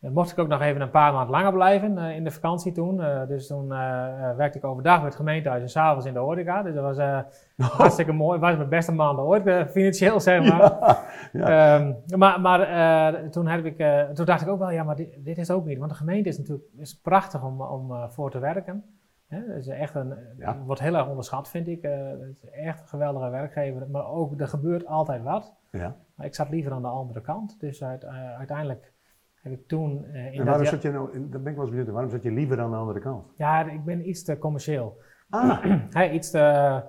Mocht 0.10 0.32
ik 0.32 0.40
ook 0.40 0.48
nog 0.48 0.62
even 0.62 0.82
een 0.82 0.90
paar 0.90 1.14
maanden 1.14 1.32
langer 1.32 1.54
blijven 1.54 1.98
eh, 1.98 2.16
in 2.16 2.24
de 2.24 2.32
vakantie 2.32 2.72
toen. 2.72 3.02
Eh, 3.02 3.28
dus 3.28 3.48
toen 3.48 3.72
eh, 3.72 4.36
werkte 4.36 4.58
ik 4.58 4.64
overdag 4.66 4.96
bij 4.96 5.06
het 5.06 5.16
gemeentehuis 5.16 5.62
en 5.62 5.70
s'avonds 5.70 6.06
in 6.06 6.14
de 6.14 6.20
horeca. 6.20 6.64
Dus 6.64 6.74
dat 6.74 6.84
was 6.84 6.98
eh, 6.98 7.20
hartstikke 7.78 8.12
mooi. 8.12 8.32
Het 8.32 8.42
was 8.48 8.56
mijn 8.58 8.70
beste 8.70 8.92
maanden 8.92 9.26
ooit, 9.26 9.70
financieel 9.72 10.20
zeg 10.20 10.50
maar. 10.50 10.80
Ja, 11.34 11.78
Ehm, 11.80 11.94
maar 12.18 12.42
maar 12.42 12.62
eh, 12.62 13.30
toen, 13.30 13.48
heb 13.48 13.66
ik, 13.66 13.78
toen 14.16 14.26
dacht 14.26 14.42
ik 14.42 14.48
ook 14.48 14.60
wel, 14.60 14.72
ja, 14.72 14.84
maar 14.84 14.96
dit, 14.96 15.26
dit 15.26 15.38
is 15.38 15.52
ook 15.52 15.66
niet. 15.66 15.78
Want 15.78 15.92
de 15.92 15.98
gemeente 15.98 16.30
is 16.30 16.38
natuurlijk 16.38 16.68
is 16.78 17.00
prachtig 17.02 17.44
om, 17.44 17.62
om 17.62 18.10
voor 18.10 18.32
te 18.32 18.40
werken. 18.40 18.84
Hè? 19.28 19.56
Is 19.58 19.68
echt 19.68 19.96
een, 19.96 20.14
Ja. 20.38 20.58
wordt 20.66 20.82
heel 20.82 20.96
erg 20.96 21.08
onderschat, 21.08 21.50
vind 21.50 21.68
ik. 21.68 21.82
Het 21.82 22.30
is 22.44 22.50
echt 22.50 22.82
een 22.82 22.88
geweldige 22.88 23.30
werkgever. 23.30 23.88
Maar 23.90 24.08
ook, 24.08 24.40
er 24.42 24.48
gebeurt 24.48 24.86
altijd 24.86 25.24
wat. 25.24 25.54
ja. 25.72 25.96
Maar 26.16 26.26
ik 26.26 26.36
zat 26.36 26.50
liever 26.50 26.72
aan 26.72 26.82
de 26.82 26.88
andere 26.88 27.22
kant. 27.22 27.60
Dus 27.60 27.84
uit- 27.84 28.06
uiteindelijk 28.38 28.92
heb 29.42 29.54
ik 29.54 29.68
toen 29.68 30.06
eh, 30.06 30.26
in 30.26 30.32
En 30.32 30.38
dat 30.38 30.46
waarom 30.46 30.64
jaar- 30.64 30.72
zat 30.74 30.82
je 30.82 30.92
nou, 30.92 31.30
daar 31.30 31.42
ben 31.42 31.52
ik 31.52 31.58
wel 31.58 31.66
eens 31.66 31.76
benieuwd, 31.76 31.90
waarom 31.94 32.12
zat 32.12 32.24
je 32.24 32.32
liever 32.32 32.60
aan 32.60 32.72
de 32.72 32.78
andere 32.78 33.00
kant? 33.00 33.26
Ja, 33.38 33.70
ik 33.70 33.84
ben 33.86 34.10
iets 34.10 34.24
te 34.24 34.38
commercieel. 34.38 35.02
Ah, 35.30 35.66
iets 36.14 36.32
te, 36.32 36.82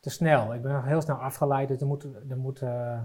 te 0.00 0.10
snel. 0.10 0.54
Ik 0.54 0.62
ben 0.62 0.84
heel 0.84 1.00
snel 1.00 1.16
afgeleid. 1.16 1.68
Dus 1.68 1.80
er 1.80 1.86
moet... 1.86 2.04
Er 2.28 2.38
moet 2.38 2.62
eh, 2.62 2.98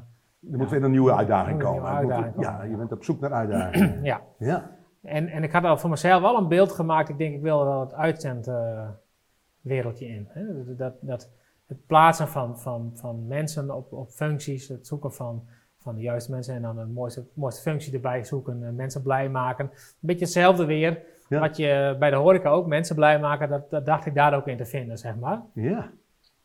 er 0.51 0.57
moet 0.57 0.69
weer 0.69 0.83
een 0.83 0.91
nieuwe 0.91 1.13
uitdaging 1.15 1.57
nieuwe 1.57 1.73
komen. 1.81 2.01
Moet- 2.01 2.11
ja, 2.45 2.63
je 2.63 2.69
ja. 2.69 2.77
bent 2.77 2.91
op 2.91 3.03
zoek 3.03 3.19
naar 3.19 3.31
uitdagingen. 3.41 4.03
ja. 4.03 4.21
ja. 4.37 4.71
En, 5.01 5.27
en 5.27 5.43
ik 5.43 5.51
had 5.51 5.63
al 5.63 5.77
voor 5.77 5.89
mezelf 5.89 6.21
wel 6.21 6.37
een 6.37 6.47
beeld 6.47 6.71
gemaakt. 6.71 7.09
Ik 7.09 7.17
denk, 7.17 7.35
ik 7.35 7.41
wil 7.41 7.65
wel 7.65 7.79
het 7.79 7.93
uitzendwereldje 7.93 10.07
in. 10.07 10.27
Hè? 10.29 10.65
Dat, 10.65 10.77
dat, 10.77 10.93
dat, 11.01 11.31
het 11.67 11.85
plaatsen 11.85 12.27
van, 12.27 12.59
van, 12.59 12.91
van 12.93 13.27
mensen 13.27 13.75
op, 13.75 13.93
op 13.93 14.09
functies, 14.09 14.67
het 14.67 14.87
zoeken 14.87 15.13
van, 15.13 15.47
van 15.85 15.95
de 15.95 16.01
juiste 16.01 16.31
mensen 16.31 16.55
en 16.55 16.61
dan 16.61 16.75
de 16.75 16.85
mooiste, 16.85 17.23
mooiste 17.33 17.61
functie 17.61 17.93
erbij 17.93 18.23
zoeken, 18.23 18.75
mensen 18.75 19.01
blij 19.01 19.29
maken. 19.29 19.65
Een 19.65 19.71
beetje 19.99 20.25
hetzelfde 20.25 20.65
weer, 20.65 21.03
Ja. 21.29 21.39
wat 21.39 21.57
je 21.57 21.95
bij 21.99 22.09
de 22.09 22.15
horeca 22.15 22.49
ook 22.49 22.67
mensen 22.67 22.95
blij 22.95 23.19
maken, 23.19 23.49
dat, 23.49 23.69
dat 23.69 23.85
dacht 23.85 24.05
ik 24.05 24.13
daar 24.13 24.33
ook 24.35 24.47
in 24.47 24.57
te 24.57 24.65
vinden, 24.65 24.97
zeg 24.97 25.15
maar. 25.15 25.41
ja. 25.53 25.89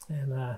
En 0.09 0.33
eh, 0.33 0.55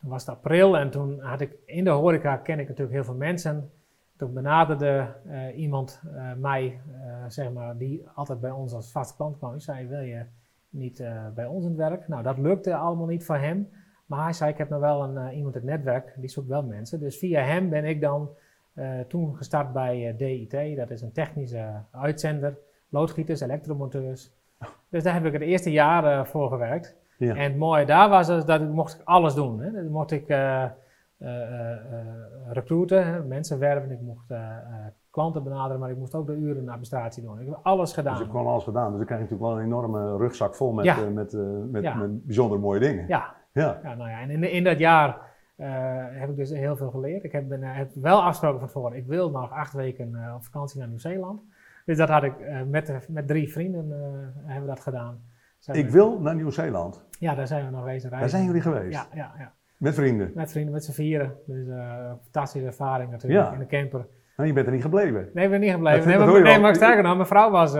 toen 0.00 0.10
was 0.10 0.26
het 0.26 0.36
april 0.36 0.76
en 0.78 0.90
toen 0.90 1.20
had 1.20 1.40
ik 1.40 1.52
in 1.64 1.84
de 1.84 1.90
horeca 1.90 2.36
ken 2.36 2.58
ik 2.58 2.68
natuurlijk 2.68 2.94
heel 2.96 3.04
veel 3.04 3.14
mensen. 3.14 3.70
Toen 4.16 4.32
benaderde 4.32 5.06
eh, 5.28 5.58
iemand 5.58 6.02
eh, 6.14 6.32
mij, 6.36 6.80
zeg 7.28 7.52
maar, 7.52 7.76
die 7.76 8.06
altijd 8.14 8.40
bij 8.40 8.50
ons 8.50 8.72
als 8.72 8.90
vaste 8.90 9.16
klant 9.16 9.36
kwam. 9.38 9.52
Die 9.52 9.60
zei, 9.60 9.86
wil 9.86 10.00
je 10.00 10.24
niet 10.70 11.04
bij 11.34 11.46
ons 11.46 11.64
in 11.64 11.70
het 11.70 11.78
werk? 11.78 12.08
Nou, 12.08 12.22
dat 12.22 12.38
lukte 12.38 12.74
allemaal 12.74 13.06
niet 13.06 13.24
voor 13.24 13.36
hem. 13.36 13.68
Maar 14.06 14.22
hij 14.22 14.32
zei, 14.32 14.50
ik 14.50 14.58
heb 14.58 14.68
nog 14.68 14.80
wel 14.80 15.02
een, 15.04 15.16
eh, 15.16 15.36
iemand 15.36 15.54
in 15.54 15.60
het 15.60 15.70
netwerk, 15.70 16.14
die 16.16 16.28
zoekt 16.28 16.48
wel 16.48 16.62
mensen. 16.62 17.00
Dus 17.00 17.18
via 17.18 17.40
hem 17.42 17.68
ben 17.68 17.84
ik 17.84 18.00
dan 18.00 18.28
eh, 18.74 19.00
toen 19.08 19.36
gestart 19.36 19.72
bij 19.72 20.08
eh, 20.08 20.18
DIT. 20.18 20.76
Dat 20.76 20.90
is 20.90 21.02
een 21.02 21.12
technische 21.12 21.68
uitzender. 21.90 22.56
Loodgieters, 22.88 23.40
elektromonteurs. 23.40 24.32
Dus 24.88 25.02
daar 25.02 25.14
heb 25.14 25.24
ik 25.24 25.32
het 25.32 25.42
eerste 25.42 25.70
jaar 25.72 26.26
voor 26.26 26.48
gewerkt. 26.48 26.96
Ja. 27.18 27.34
En 27.34 27.42
het 27.42 27.56
mooie 27.56 27.86
daar 27.86 28.08
was 28.08 28.26
dus 28.26 28.44
dat 28.44 28.60
ik 28.60 28.68
mocht 28.68 29.00
alles 29.04 29.34
doen. 29.34 29.60
Hè. 29.60 29.70
Dan 29.72 29.88
mocht 29.90 30.10
ik 30.10 30.28
eh, 30.28 30.64
recruiten, 32.50 33.28
mensen 33.28 33.58
werven, 33.58 33.90
ik 33.90 34.00
mocht 34.00 34.34
klanten 35.10 35.42
benaderen, 35.42 35.80
maar 35.80 35.90
ik 35.90 35.96
moest 35.96 36.14
ook 36.14 36.26
de 36.26 36.32
uren 36.34 36.68
administratie 36.68 37.22
doen. 37.22 37.40
Ik 37.40 37.46
heb 37.46 37.58
alles 37.62 37.80
Dus 37.80 37.94
je 37.94 38.00
hebt 38.02 38.14
gedaan. 38.16 38.30
gewoon 38.30 38.46
alles 38.46 38.64
gedaan. 38.64 38.88
Dus 38.88 38.96
dan 38.96 39.06
krijg 39.06 39.20
je 39.20 39.26
natuurlijk 39.28 39.50
wel 39.50 39.60
een 39.60 39.66
enorme 39.66 40.16
rugzak 40.16 40.54
vol 40.54 40.72
met, 40.72 40.84
Ja. 40.84 40.96
met, 41.10 41.32
met, 41.70 41.82
Ja. 41.82 41.94
met 41.94 42.24
bijzonder 42.26 42.58
mooie 42.60 42.80
dingen. 42.80 43.04
Ja, 43.08 43.34
Ja. 43.60 43.80
ja, 43.82 43.94
nou 43.94 44.10
ja, 44.10 44.20
en 44.20 44.30
in, 44.30 44.50
in 44.50 44.64
dat 44.64 44.78
jaar 44.78 45.18
eh, 45.56 45.68
heb 46.10 46.28
ik 46.30 46.36
dus 46.36 46.50
heel 46.50 46.76
veel 46.76 46.90
geleerd. 46.90 47.24
Ik 47.24 47.32
heb, 47.32 47.48
ben, 47.48 47.62
eh, 47.62 47.76
heb 47.76 47.90
wel 47.94 48.22
afgesproken 48.22 48.58
van 48.58 48.68
tevoren, 48.68 48.96
ik 48.96 49.06
wil 49.06 49.30
nog 49.30 49.50
acht 49.52 49.72
weken 49.72 50.14
eh, 50.14 50.34
op 50.34 50.44
vakantie 50.44 50.78
naar 50.78 50.88
Nieuw-Zeeland. 50.88 51.40
Dus 51.84 51.96
dat 51.96 52.08
had 52.08 52.22
ik 52.22 52.32
met, 52.68 53.06
met 53.08 53.26
drie 53.28 53.52
vrienden 53.52 53.90
hebben 54.44 54.62
we 54.68 54.74
dat 54.74 54.80
gedaan. 54.80 55.20
Zijn 55.58 55.76
Ik 55.78 55.84
we- 55.86 55.92
wil 55.92 56.20
naar 56.20 56.34
Nieuw-Zeeland. 56.34 57.04
Ja, 57.18 57.34
daar 57.34 57.46
zijn 57.46 57.64
we 57.64 57.70
nog 57.70 57.84
reizen. 57.84 58.10
Daar 58.10 58.28
zijn 58.28 58.44
jullie 58.44 58.60
geweest. 58.60 58.92
Ja, 58.92 59.06
ja, 59.14 59.32
ja. 59.38 59.52
Met 59.76 59.94
vrienden. 59.94 60.30
Met 60.34 60.50
vrienden, 60.50 60.72
met 60.72 60.84
z'n 60.84 60.92
vieren. 60.92 61.34
Dus 61.46 61.68
eh 61.68 62.12
fantastische 62.22 62.66
ervaring 62.66 63.10
natuurlijk 63.10 63.44
Ja. 63.46 63.52
in 63.52 63.58
de 63.58 63.66
camper. 63.66 64.06
Maar 64.36 64.46
je 64.46 64.52
bent 64.52 64.66
er 64.66 64.72
niet 64.72 64.82
gebleven. 64.82 65.28
Nee, 65.34 65.44
ik 65.44 65.50
ben 65.50 65.60
niet 65.60 65.70
gebleven. 65.70 66.08
Nee, 66.08 66.18
maar, 66.18 66.42
nee, 66.42 66.58
maar 66.58 66.74
sterker 66.74 67.02
nog, 67.02 67.14
mijn 67.14 67.26
vrouw 67.26 67.50
was, 67.50 67.74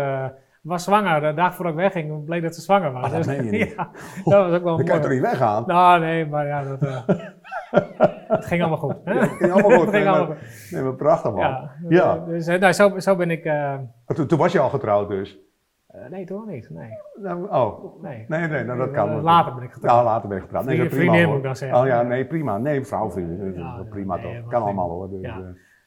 was 0.67 0.85
zwanger. 0.85 1.21
De 1.21 1.35
dag 1.35 1.55
voordat 1.55 1.75
ik 1.75 1.81
wegging, 1.81 2.25
bleek 2.25 2.43
dat 2.43 2.55
ze 2.55 2.61
zwanger 2.61 2.93
was. 2.93 3.05
Ah, 3.05 3.13
dat 3.13 3.25
je 3.25 3.43
niet. 3.51 3.75
ja, 3.75 3.91
dat 4.25 4.47
was 4.49 4.59
ook 4.59 4.65
wel 4.65 4.77
Dan 4.77 4.85
kan 4.87 4.95
je 4.95 5.01
toch 5.01 5.11
mooi. 5.11 5.15
niet 5.21 5.21
weggaan? 5.31 5.65
Nou, 5.67 6.01
nee, 6.01 6.27
maar 6.27 6.47
ja, 6.47 6.63
dat, 6.63 6.83
eh, 6.83 7.03
het 8.37 8.45
ging 8.47 8.61
allemaal 8.61 8.79
goed. 8.79 8.97
hè? 9.05 9.15
Het 9.21 9.31
ging 9.31 9.53
allemaal 9.53 9.71
goed. 9.79 9.87
Het 9.87 9.95
ging 9.95 10.05
Nee, 10.05 10.09
allemaal 10.13 10.27
maar- 10.27 10.37
goed. 10.37 10.71
Nee, 10.71 10.83
maar 10.83 10.95
prachtig 10.95 11.31
man. 11.31 11.41
Ja, 11.41 11.71
Ja. 11.89 12.19
dus 12.19 12.47
eh, 12.47 12.61
nou, 12.61 12.73
zo, 12.73 12.99
zo 12.99 13.17
ben 13.17 13.31
ik... 13.31 13.45
eh, 13.45 13.75
Toen, 14.07 14.27
toen 14.27 14.39
was 14.39 14.53
je 14.53 14.59
al 14.59 14.69
getrouwd 14.69 15.09
dus? 15.09 15.39
eh, 15.87 16.09
nee, 16.11 16.25
toch 16.27 16.47
niet. 16.47 16.71
Nee, 16.71 16.91
Nou, 17.21 17.49
oh. 17.51 18.03
nee. 18.03 18.25
Nee, 18.29 18.49
nee, 18.49 18.65
nou, 18.65 18.79
dat 18.79 18.91
kan. 18.91 19.11
Eh, 19.11 19.23
Later 19.23 19.55
ben 19.55 19.63
ik 19.63 19.73
getrouwd. 19.73 19.99
Ja, 19.99 20.05
later 20.05 20.29
ben 20.29 20.37
je 20.37 20.43
getrouwd. 20.43 20.65
Nee, 20.65 20.77
Vriendin- 20.77 20.99
prima 21.11 21.27
moet 21.29 21.37
ik 21.37 21.43
dan 21.43 21.57
zeggen. 21.57 21.79
Oh 21.79 21.87
ja, 21.87 22.03
nee, 22.03 22.27
prima. 22.27 22.59
Nee, 22.59 22.85
vrouw, 22.85 23.11
vriendin. 23.11 23.55
Ja, 23.55 23.85
prima 23.91 24.17
nee, 24.17 24.41
toch? 24.41 24.51
Kan 24.51 24.63
allemaal 24.63 24.89
hoor. 24.91 25.11
Dus, 25.11 25.21
Ja. 25.21 25.37
eh, 25.37 25.45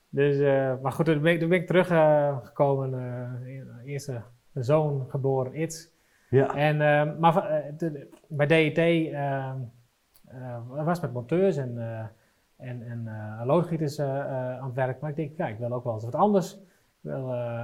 Dus, 0.10 0.40
eh, 0.40 0.72
maar 0.82 0.92
goed, 0.92 1.06
toen 1.06 1.22
ben 1.22 1.34
ik, 1.34 1.40
toen 1.40 1.50
ben 1.50 1.58
ik 1.58 1.68
teruggekomen. 1.68 2.94
uh, 2.94 3.92
eerste 3.92 4.22
zoon 4.54 5.06
geboren, 5.10 5.62
Iets. 5.62 5.92
ja. 6.30 6.56
En, 6.56 6.82
eh, 6.82 7.18
maar 7.20 7.50
eh, 7.50 7.74
de- 7.78 8.10
bij 8.28 8.46
DIT 8.48 8.78
eh, 8.78 9.50
eh, 10.26 10.58
was 10.68 11.00
met 11.00 11.14
monteurs 11.14 11.58
en, 11.58 11.78
eh 11.78 12.06
en, 12.58 12.82
en 12.84 13.10
loodgieters 13.46 14.00
aan 14.00 14.66
het 14.66 14.74
werk. 14.74 15.00
Maar 15.00 15.10
ik 15.10 15.16
denk, 15.16 15.36
kijk, 15.36 15.54
ik 15.54 15.60
wil 15.60 15.72
ook 15.74 15.84
wel 15.84 15.94
eens 15.94 16.04
wat 16.04 16.16
anders. 16.16 16.60
Eh, 17.04 17.14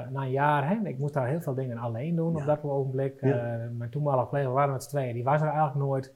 na 0.10 0.22
een 0.22 0.32
jaar, 0.32 0.68
hè, 0.70 0.76
ik 0.88 0.98
moest 0.98 1.14
daar 1.14 1.28
heel 1.28 1.42
veel 1.42 1.54
dingen 1.54 1.78
alleen 1.78 2.16
doen 2.16 2.32
Ja. 2.34 2.40
op 2.40 2.46
dat 2.46 2.64
ogenblik. 2.64 3.22
Ja. 3.22 3.70
Mijn 3.72 3.90
toenmalige 3.90 4.28
collega 4.28 4.50
waren 4.50 4.72
met 4.74 4.84
z'n 4.84 4.90
tweeën, 4.90 5.14
die 5.14 5.24
was 5.24 5.42
er 5.42 5.48
eigenlijk 5.48 5.76
nooit. 5.78 6.14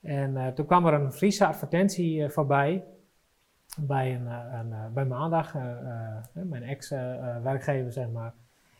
En 0.00 0.54
toen 0.54 0.66
kwam 0.66 0.86
er 0.86 0.92
een 0.94 1.12
Friese 1.12 1.46
advertentie 1.46 2.28
voorbij. 2.28 2.84
Bij, 3.80 4.14
een, 4.14 4.26
een, 4.26 4.92
bij 4.92 5.04
Maandag, 5.04 5.54
mijn 6.32 6.62
ex-werkgever, 6.62 7.92
zeg 7.92 8.10
maar. 8.10 8.32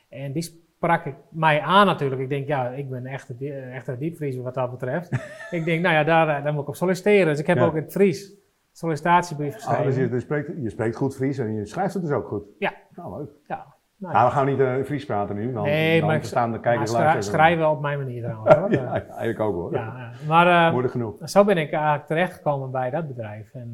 En 0.08 0.32
die 0.32 0.67
sprak 0.78 1.04
ik 1.04 1.14
mij 1.30 1.60
aan 1.60 1.86
natuurlijk. 1.86 2.20
Ik 2.20 2.28
denk, 2.28 2.46
ja, 2.46 2.68
ik 2.68 2.90
ben 2.90 3.06
echt 3.06 3.28
een 3.28 3.36
die- 3.36 3.52
echte 3.52 3.98
diepvriezer 3.98 4.42
wat 4.42 4.54
dat 4.54 4.70
betreft. 4.70 5.12
ik 5.58 5.64
denk, 5.64 5.82
nou 5.82 5.94
ja, 5.94 6.04
daar, 6.04 6.28
eh, 6.36 6.44
daar 6.44 6.52
moet 6.52 6.62
ik 6.62 6.68
op 6.68 6.76
solliciteren. 6.76 7.26
Dus 7.26 7.38
ik 7.38 7.46
heb 7.46 7.56
Ja. 7.56 7.64
ook 7.64 7.74
in 7.74 7.82
het 7.82 7.92
Fries 7.92 8.32
sollicitatiebrief 8.72 9.54
Oh, 9.54 9.58
geschreven. 9.60 9.84
dus 9.84 9.96
je, 9.96 10.08
je 10.08 10.20
spreekt, 10.20 10.50
je 10.62 10.70
spreekt 10.70 10.96
goed 10.96 11.14
Fries 11.16 11.38
en 11.38 11.54
je 11.54 11.66
schrijft 11.66 11.94
het 11.94 12.02
dus 12.02 12.12
ook 12.12 12.26
goed. 12.28 12.42
Ja. 12.58 12.72
Nou, 12.94 13.18
leuk. 13.18 13.30
Ja. 13.46 13.66
Nou, 13.96 14.12
Nou, 14.14 14.26
we 14.28 14.32
gaan 14.34 14.46
niet 14.46 14.58
uh, 14.58 14.84
Fries 14.84 15.04
praten 15.06 15.36
nu, 15.36 15.52
want 15.52 15.66
Nee, 15.66 15.98
dan 15.98 16.06
maar 16.06 16.14
ik- 16.16 16.22
verstaan 16.22 16.44
de 16.44 16.50
maar 16.50 16.60
kijkers 16.60 16.92
luisteren. 16.92 17.22
schrijven 17.22 17.70
op 17.70 17.80
mijn 17.80 17.98
manier 17.98 18.22
trouwens. 18.28 18.54
Hoor. 18.54 18.72
Ja, 18.72 18.92
eigenlijk 18.92 19.40
ook 19.40 19.54
hoor. 19.54 19.72
Ja, 19.74 20.10
maar 20.28 20.70
Moeilijk 20.70 20.92
genoeg. 20.92 21.28
zo 21.28 21.44
ben 21.44 21.56
ik 21.56 21.72
eigenlijk 21.72 22.06
terechtgekomen 22.06 22.70
bij 22.70 22.90
dat 22.90 23.06
bedrijf. 23.08 23.54
En 23.54 23.72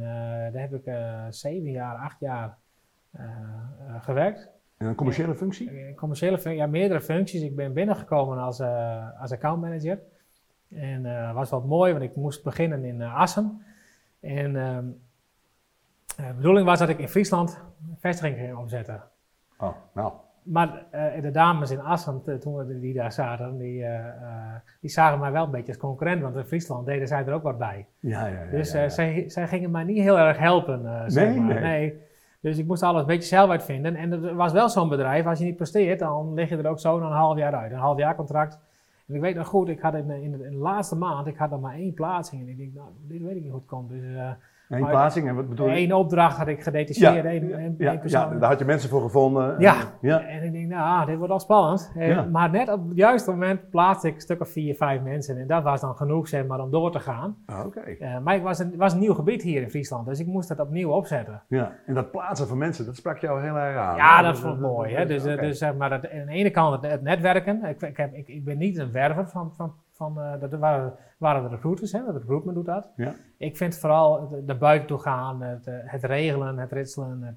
daar 0.52 0.62
heb 0.62 0.75
ik 0.75 0.92
zeven 1.28 1.70
jaar, 1.70 1.96
acht 1.96 2.20
jaar 2.20 2.56
gewerkt. 4.00 4.50
En 4.85 4.91
een 4.91 4.97
commerciële 4.97 5.35
functie? 5.35 5.71
Eh, 5.71 5.95
Commerciële 5.95 6.55
ja, 6.55 6.67
meerdere 6.67 7.00
functies. 7.00 7.43
Ik 7.43 7.57
ben 7.57 7.73
binnengekomen 7.73 8.38
als, 8.38 8.61
eh 8.61 9.21
als 9.21 9.33
accountmanager. 9.33 9.99
En 10.71 11.07
eh 11.07 11.35
was 11.35 11.50
wat 11.50 11.64
mooi, 11.67 11.93
want 11.93 12.05
ik 12.05 12.17
moest 12.17 12.43
beginnen 12.43 12.85
in 12.85 13.00
eh, 13.00 13.17
Assen. 13.17 13.62
En 14.21 14.57
ehm, 14.57 14.85
eh, 16.17 16.26
de 16.29 16.35
bedoeling 16.35 16.67
was 16.67 16.79
dat 16.79 16.88
ik 16.88 16.99
in 16.99 17.09
Friesland 17.09 17.61
een 17.91 17.97
vestiging 17.99 18.37
ging 18.37 18.57
opzetten. 18.57 19.03
Oh, 19.59 19.76
nou. 19.95 20.12
Maar 20.43 20.85
de 21.21 21.31
dames 21.31 21.71
in 21.71 21.81
Assen, 21.81 22.23
toen 22.41 22.57
we 22.57 22.81
die 22.81 22.95
daar 22.95 23.12
zaten, 23.12 23.59
die, 23.59 23.85
die 24.81 24.91
zagen 24.91 25.19
mij 25.19 25.33
wel 25.33 25.45
een 25.45 25.50
beetje 25.50 25.73
als 25.73 25.76
concurrent. 25.76 26.23
Want 26.23 26.37
in 26.37 26.45
Friesland 26.45 26.87
deden 26.87 27.09
zij 27.09 27.26
er 27.26 27.33
ook 27.33 27.43
wat 27.43 27.59
bij. 27.59 27.87
Ja, 28.00 28.26
ja, 28.26 28.43
ja. 28.43 28.50
Dus 28.50 28.73
ja, 28.73 28.83
ja. 28.83 28.88
zij, 28.88 29.25
zij 29.29 29.49
gingen 29.49 29.71
mij 29.71 29.85
niet 29.85 29.99
heel 29.99 30.19
erg 30.19 30.38
helpen. 30.38 31.11
zeg 31.11 31.29
Nee, 31.29 31.41
maar. 31.41 31.61
nee. 31.61 32.03
Dus 32.45 32.59
ik 32.59 32.67
moest 32.67 32.83
alles 32.83 33.01
een 33.01 33.07
beetje 33.07 33.29
zelf 33.29 33.51
uitvinden. 33.51 33.97
En 33.97 34.11
het 34.11 34.33
was 34.33 34.53
wel 34.53 34.69
zo'n 34.69 34.89
bedrijf, 34.89 35.27
als 35.27 35.39
je 35.39 35.45
niet 35.45 35.57
presteert, 35.57 35.99
dan 35.99 36.35
lig 36.35 36.49
je 36.49 36.57
er 36.57 36.69
ook 36.69 36.79
zo 36.79 36.97
een 36.97 37.03
half 37.13 37.39
jaar 37.39 37.55
uit. 37.55 37.73
Een 37.73 37.79
half 37.79 37.99
jaar 37.99 38.15
contract. 38.17 38.59
En 39.07 39.15
ik 39.15 39.21
weet 39.21 39.35
nog 39.37 39.47
goed, 39.47 39.69
ik 39.69 39.81
had 39.81 39.95
in, 39.95 40.07
de- 40.07 40.23
in, 40.23 40.31
de, 40.39 40.53
laatste 40.53 40.97
maand, 40.97 41.27
ik 41.27 41.37
had 41.37 41.51
nog 41.51 41.61
maar 41.61 41.75
één 41.75 41.95
plaatsing. 41.95 42.43
En 42.43 42.49
ik 42.49 42.57
denk, 42.57 42.75
nou, 42.75 42.89
dit 43.01 43.23
weet 43.23 43.37
ik 43.37 43.43
niet 43.43 43.51
hoe 43.51 43.61
het 43.61 43.69
komt. 43.69 43.89
Dus 43.89 44.15
eh 44.15 44.31
Eén 44.68 44.87
plaatsing, 44.87 45.28
en 45.28 45.35
wat 45.35 45.49
bedoel 45.49 45.66
je? 45.66 45.73
één 45.73 45.92
opdracht 45.92 46.37
had 46.37 46.49
ik 46.49 46.62
gedetacheerd, 46.62 47.25
één, 47.25 47.52
één, 47.59 47.75
ja, 47.78 47.90
één 47.90 48.00
persoon. 48.00 48.33
ja, 48.33 48.38
daar 48.38 48.49
had 48.49 48.59
je 48.59 48.64
mensen 48.64 48.88
voor 48.88 49.02
gevonden. 49.02 49.54
Ja. 49.59 49.76
ja. 50.00 50.21
En 50.21 50.42
ik 50.42 50.52
denk, 50.52 50.68
nou, 50.68 51.06
dit 51.06 51.16
wordt 51.16 51.33
al 51.33 51.40
spannend. 51.40 51.92
Eh. 51.97 52.26
Maar 52.26 52.50
net 52.50 52.68
op 52.68 52.88
het 52.88 52.97
juiste 52.97 53.30
moment 53.30 53.71
plaatste 53.71 54.09
ik 54.09 54.14
een 54.14 54.21
stuk 54.21 54.40
of 54.40 54.49
vier, 54.49 54.75
vijf 54.75 55.02
mensen. 55.02 55.38
En 55.38 55.47
dat 55.47 55.62
was 55.62 55.80
dan 55.80 55.97
genoeg, 55.97 56.28
zeg 56.28 56.47
maar, 56.47 56.61
om 56.61 56.71
door 56.71 56.92
te 56.92 57.00
gaan. 57.00 57.37
Ah, 57.47 57.66
Oké. 57.66 57.80
Eh, 57.80 58.18
maar 58.18 58.35
het 58.35 58.42
was 58.42 58.59
een, 58.59 58.76
was 58.76 58.92
een 58.92 58.99
nieuw 58.99 59.14
gebied 59.14 59.42
hier 59.42 59.62
in 59.62 59.71
Friesland, 59.71 60.06
dus 60.06 60.21
ik 60.21 60.26
moest 60.26 60.49
het 60.49 60.61
opnieuw 60.61 60.90
opzetten. 60.90 61.42
Ja. 61.49 61.73
En 61.87 61.94
dat 61.94 62.11
plaatsen 62.11 62.47
van 62.47 62.59
mensen, 62.59 62.87
dat 62.87 62.97
sprak 62.97 63.18
jou 63.18 63.42
heel 63.42 63.56
erg 63.56 63.76
aan. 63.76 63.97
Ja, 63.97 64.23
dat 64.23 64.38
vond 64.38 64.54
ik 64.54 64.61
mooi. 64.61 64.94
Hè? 64.94 65.06
Dus, 65.06 65.25
eh, 65.25 65.40
dus 65.40 65.59
zeg 65.59 65.75
maar, 65.75 65.92
het, 65.92 66.11
aan 66.11 66.26
de 66.26 66.33
ene 66.33 66.50
kant 66.50 66.83
het, 66.83 66.90
het 66.90 67.02
netwerken. 67.02 67.64
Ik, 67.64 67.83
ik, 67.83 67.97
heb, 67.97 68.14
ik, 68.14 68.28
ik 68.28 68.44
ben 68.44 68.59
niet 68.59 68.78
een 68.78 68.92
werver 68.92 69.28
van, 69.28 69.52
van, 69.56 69.75
van 69.95 70.21
eh, 70.21 70.41
dat 70.41 70.53
waren, 70.53 70.95
waren 71.19 71.43
de 71.43 71.49
recruiters, 71.49 71.93
hè? 71.93 72.05
de 72.05 72.13
recruitment 72.19 72.57
doet 72.57 72.67
dat. 72.67 72.91
Ja. 72.97 73.15
Ik 73.37 73.57
vind 73.57 73.77
vooral 73.77 74.43
naar 74.47 74.59
buiten 74.59 74.87
toe 74.89 74.99
gaan, 74.99 75.43
het, 75.43 75.67
eh, 75.67 75.75
het 75.81 76.05
regelen, 76.05 76.59
het 76.59 76.73
ritselen, 76.73 77.37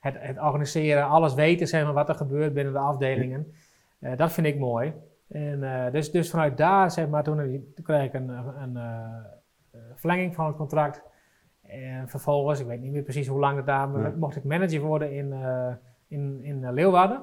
het, 0.00 0.16
het, 0.20 0.38
organiseren, 0.38 1.06
alles 1.06 1.34
weten 1.34 1.66
zeg 1.66 1.84
maar, 1.84 1.92
wat 1.92 2.08
er 2.08 2.14
gebeurt 2.14 2.54
binnen 2.54 2.72
de 2.72 2.78
afdelingen. 2.78 3.52
Eh, 3.98 4.16
dat 4.16 4.32
vind 4.32 4.46
ik 4.46 4.58
mooi. 4.58 4.94
En, 5.28 5.90
dus, 5.92 6.10
dus 6.10 6.30
vanuit 6.30 6.56
daar, 6.56 6.90
zeg 6.90 7.08
maar, 7.08 7.22
toen, 7.22 7.36
toen 7.74 7.84
kreeg 7.84 8.04
ik 8.04 8.14
een, 8.14 8.28
een, 8.28 8.78
verlenging 9.94 10.34
van 10.34 10.46
het 10.46 10.56
contract. 10.56 11.02
En 11.62 12.08
vervolgens, 12.08 12.60
ik 12.60 12.66
weet 12.66 12.80
niet 12.80 12.92
meer 12.92 13.02
precies 13.02 13.26
hoe 13.26 13.40
lang 13.40 13.56
het 13.56 13.66
daar, 13.66 14.00
Ja. 14.00 14.12
mocht 14.16 14.36
ik 14.36 14.44
manager 14.44 14.80
worden 14.80 15.12
in, 15.12 15.34
in, 16.08 16.40
in 16.42 16.72
Leeuwarden. 16.72 17.22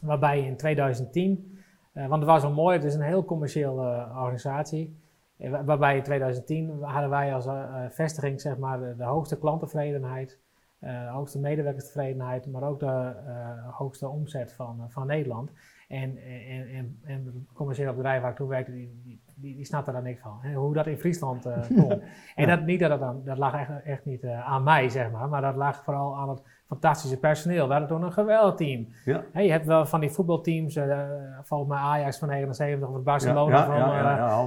Waarbij 0.00 0.40
in 0.46 0.56
2010, 0.56 1.52
eh, 1.52 1.59
want 1.92 2.12
het 2.12 2.24
was 2.24 2.42
wel 2.42 2.52
mooi, 2.52 2.76
het 2.76 2.84
is 2.84 2.94
een 2.94 3.00
heel 3.02 3.24
commerciële 3.24 3.82
eh, 3.92 4.16
organisatie. 4.20 4.98
Eh, 5.36 5.50
wa- 5.50 5.64
waarbij 5.64 5.96
in 5.96 6.02
2010 6.02 6.82
hadden 6.82 7.10
wij 7.10 7.34
als 7.34 7.46
eh, 7.46 7.62
eh, 7.84 7.90
vestiging 7.90 8.40
zeg 8.40 8.58
maar, 8.58 8.78
de, 8.80 8.94
de 8.96 9.04
hoogste 9.04 9.38
klanttevredenheid, 9.38 10.38
eh, 10.78 11.04
de 11.04 11.10
hoogste 11.10 11.38
medewerkerstevredenheid, 11.40 12.46
maar 12.46 12.62
ook 12.62 12.80
de 12.80 12.86
eh, 13.26 13.76
hoogste 13.76 14.08
omzet 14.08 14.52
van, 14.52 14.76
eh, 14.80 14.84
van 14.88 15.06
Nederland. 15.06 15.52
En, 15.88 16.16
en, 16.48 16.68
en, 16.68 16.98
en 17.04 17.24
het 17.24 17.34
commerciële 17.54 17.92
bedrijf 17.92 18.22
waar 18.22 18.30
ik 18.30 18.36
toen 18.36 18.48
werkte, 18.48 18.72
die, 18.72 19.00
die, 19.04 19.20
die, 19.36 19.56
die 19.56 19.64
snapte 19.64 19.92
daar 19.92 20.02
niks 20.02 20.20
van. 20.20 20.38
Hè, 20.40 20.54
hoe 20.54 20.74
dat 20.74 20.86
in 20.86 20.98
Friesland 20.98 21.46
eh 21.46 21.66
kon. 21.80 22.02
En 22.34 22.46
dat, 22.46 22.62
niet 22.64 22.80
dat, 22.80 23.00
aan, 23.00 23.20
dat 23.24 23.38
lag 23.38 23.54
echt, 23.54 23.82
echt 23.84 24.04
niet 24.04 24.22
eh, 24.22 24.48
aan 24.48 24.62
mij, 24.62 24.88
zeg 24.88 25.10
maar, 25.10 25.28
maar 25.28 25.40
dat 25.42 25.56
lag 25.56 25.84
vooral 25.84 26.16
aan 26.16 26.28
het 26.28 26.42
fantastische 26.70 27.18
personeel. 27.18 27.66
We 27.66 27.72
hadden 27.72 27.88
toen 27.88 28.02
een 28.02 28.12
geweldig 28.12 28.54
team. 28.54 28.88
Ja. 29.04 29.24
Je 29.32 29.50
hebt 29.50 29.66
wel 29.66 29.86
van 29.86 30.00
die 30.00 30.10
voetbalteams, 30.10 30.76
eh 30.76 30.98
volgens 31.42 31.70
mij 31.70 31.78
Ajax 31.78 32.18
van 32.18 32.28
79 32.28 32.88
of 32.88 33.02
Barcelona 33.02 33.56
ja, 33.56 33.64
van, 33.66 33.74
ja, 33.76 34.40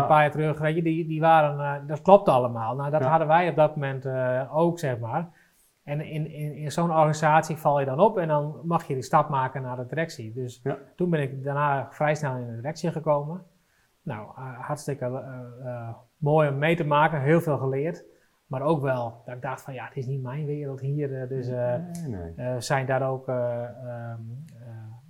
een 0.00 0.06
paar 0.06 0.20
jaar 0.20 0.30
terug, 0.30 0.58
weet 0.58 0.74
je, 0.74 0.82
die, 0.82 1.06
die 1.06 1.20
waren, 1.20 1.60
eh, 1.60 1.86
dat 1.86 2.02
klopt 2.02 2.28
allemaal. 2.28 2.74
Nou, 2.74 2.90
dat 2.90 3.02
hadden 3.02 3.28
wij 3.28 3.48
op 3.48 3.56
dat 3.56 3.74
moment 3.74 4.04
eh, 4.04 4.56
ook, 4.56 4.78
zeg 4.78 4.98
maar. 4.98 5.28
En 5.84 6.00
in, 6.00 6.30
in, 6.30 6.54
in 6.54 6.72
zo'n 6.72 6.90
organisatie 6.90 7.56
val 7.56 7.80
je 7.80 7.86
dan 7.86 8.00
op 8.00 8.18
en 8.18 8.28
dan 8.28 8.60
mag 8.64 8.84
je 8.84 8.94
die 8.94 9.02
stap 9.02 9.28
maken 9.28 9.62
naar 9.62 9.76
de 9.76 9.86
directie. 9.86 10.32
Dus 10.32 10.60
Ja. 10.62 10.76
toen 10.96 11.10
ben 11.10 11.20
ik 11.20 11.44
daarna 11.44 11.88
vrij 11.90 12.14
snel 12.14 12.36
in 12.36 12.46
de 12.46 12.54
directie 12.56 12.90
gekomen. 12.90 13.42
Nou, 14.02 14.28
hartstikke 14.60 15.22
mooi 16.16 16.48
om 16.48 16.58
mee 16.58 16.76
te 16.76 16.84
maken, 16.84 17.20
heel 17.20 17.40
veel 17.40 17.58
geleerd. 17.58 18.04
Maar 18.50 18.62
ook 18.62 18.80
wel 18.82 19.22
dat 19.24 19.34
ik 19.34 19.42
dacht 19.42 19.62
van 19.62 19.74
ja, 19.74 19.84
het 19.84 19.96
is 19.96 20.06
niet 20.06 20.22
mijn 20.22 20.46
wereld 20.46 20.80
hier. 20.80 21.22
eh, 21.22 21.28
dus 21.28 21.46
Nee, 21.48 22.08
nee. 22.08 22.32
eh, 22.36 22.54
zijn 22.58 22.86
daar 22.86 23.10
ook 23.10 23.28
ehm, 23.28 24.18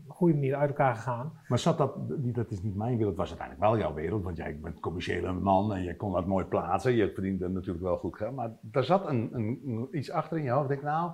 op 0.02 0.08
een 0.08 0.14
goede 0.14 0.34
manier 0.34 0.56
uit 0.56 0.68
elkaar 0.68 0.94
gegaan. 0.94 1.32
Maar 1.48 1.58
zat 1.58 1.78
dat, 1.78 1.92
dat 2.34 2.50
is 2.50 2.62
niet 2.62 2.74
mijn 2.76 2.96
wereld, 2.96 3.16
was 3.16 3.28
uiteindelijk 3.28 3.68
wel 3.70 3.78
jouw 3.78 3.94
wereld, 3.94 4.22
want 4.22 4.36
jij 4.36 4.58
bent 4.62 4.80
commerciële 4.80 5.32
man 5.32 5.74
en 5.74 5.82
je 5.82 5.96
kon 5.96 6.12
dat 6.12 6.26
mooi 6.26 6.44
plaatsen. 6.44 6.92
Je 6.92 7.10
verdiende 7.12 7.48
natuurlijk 7.48 7.84
wel 7.84 7.96
goed 7.96 8.16
geld, 8.16 8.34
maar 8.34 8.50
daar 8.60 8.84
zat 8.84 9.08
een, 9.08 9.28
een, 9.32 9.60
een- 9.66 9.88
iets 9.90 10.10
achter 10.10 10.36
in 10.38 10.44
je 10.44 10.50
hoofd. 10.50 10.62
Ik 10.70 10.80
denk, 10.80 10.82
nou, 10.82 11.10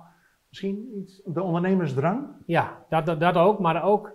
misschien 0.49 0.97
iets, 0.97 1.21
de 1.25 1.41
ondernemersdrang? 1.41 2.27
Ja, 2.45 2.77
dat, 2.89 3.05
dat, 3.05 3.19
dat 3.19 3.35
ook, 3.35 3.59
maar 3.59 3.83
ook 3.83 4.11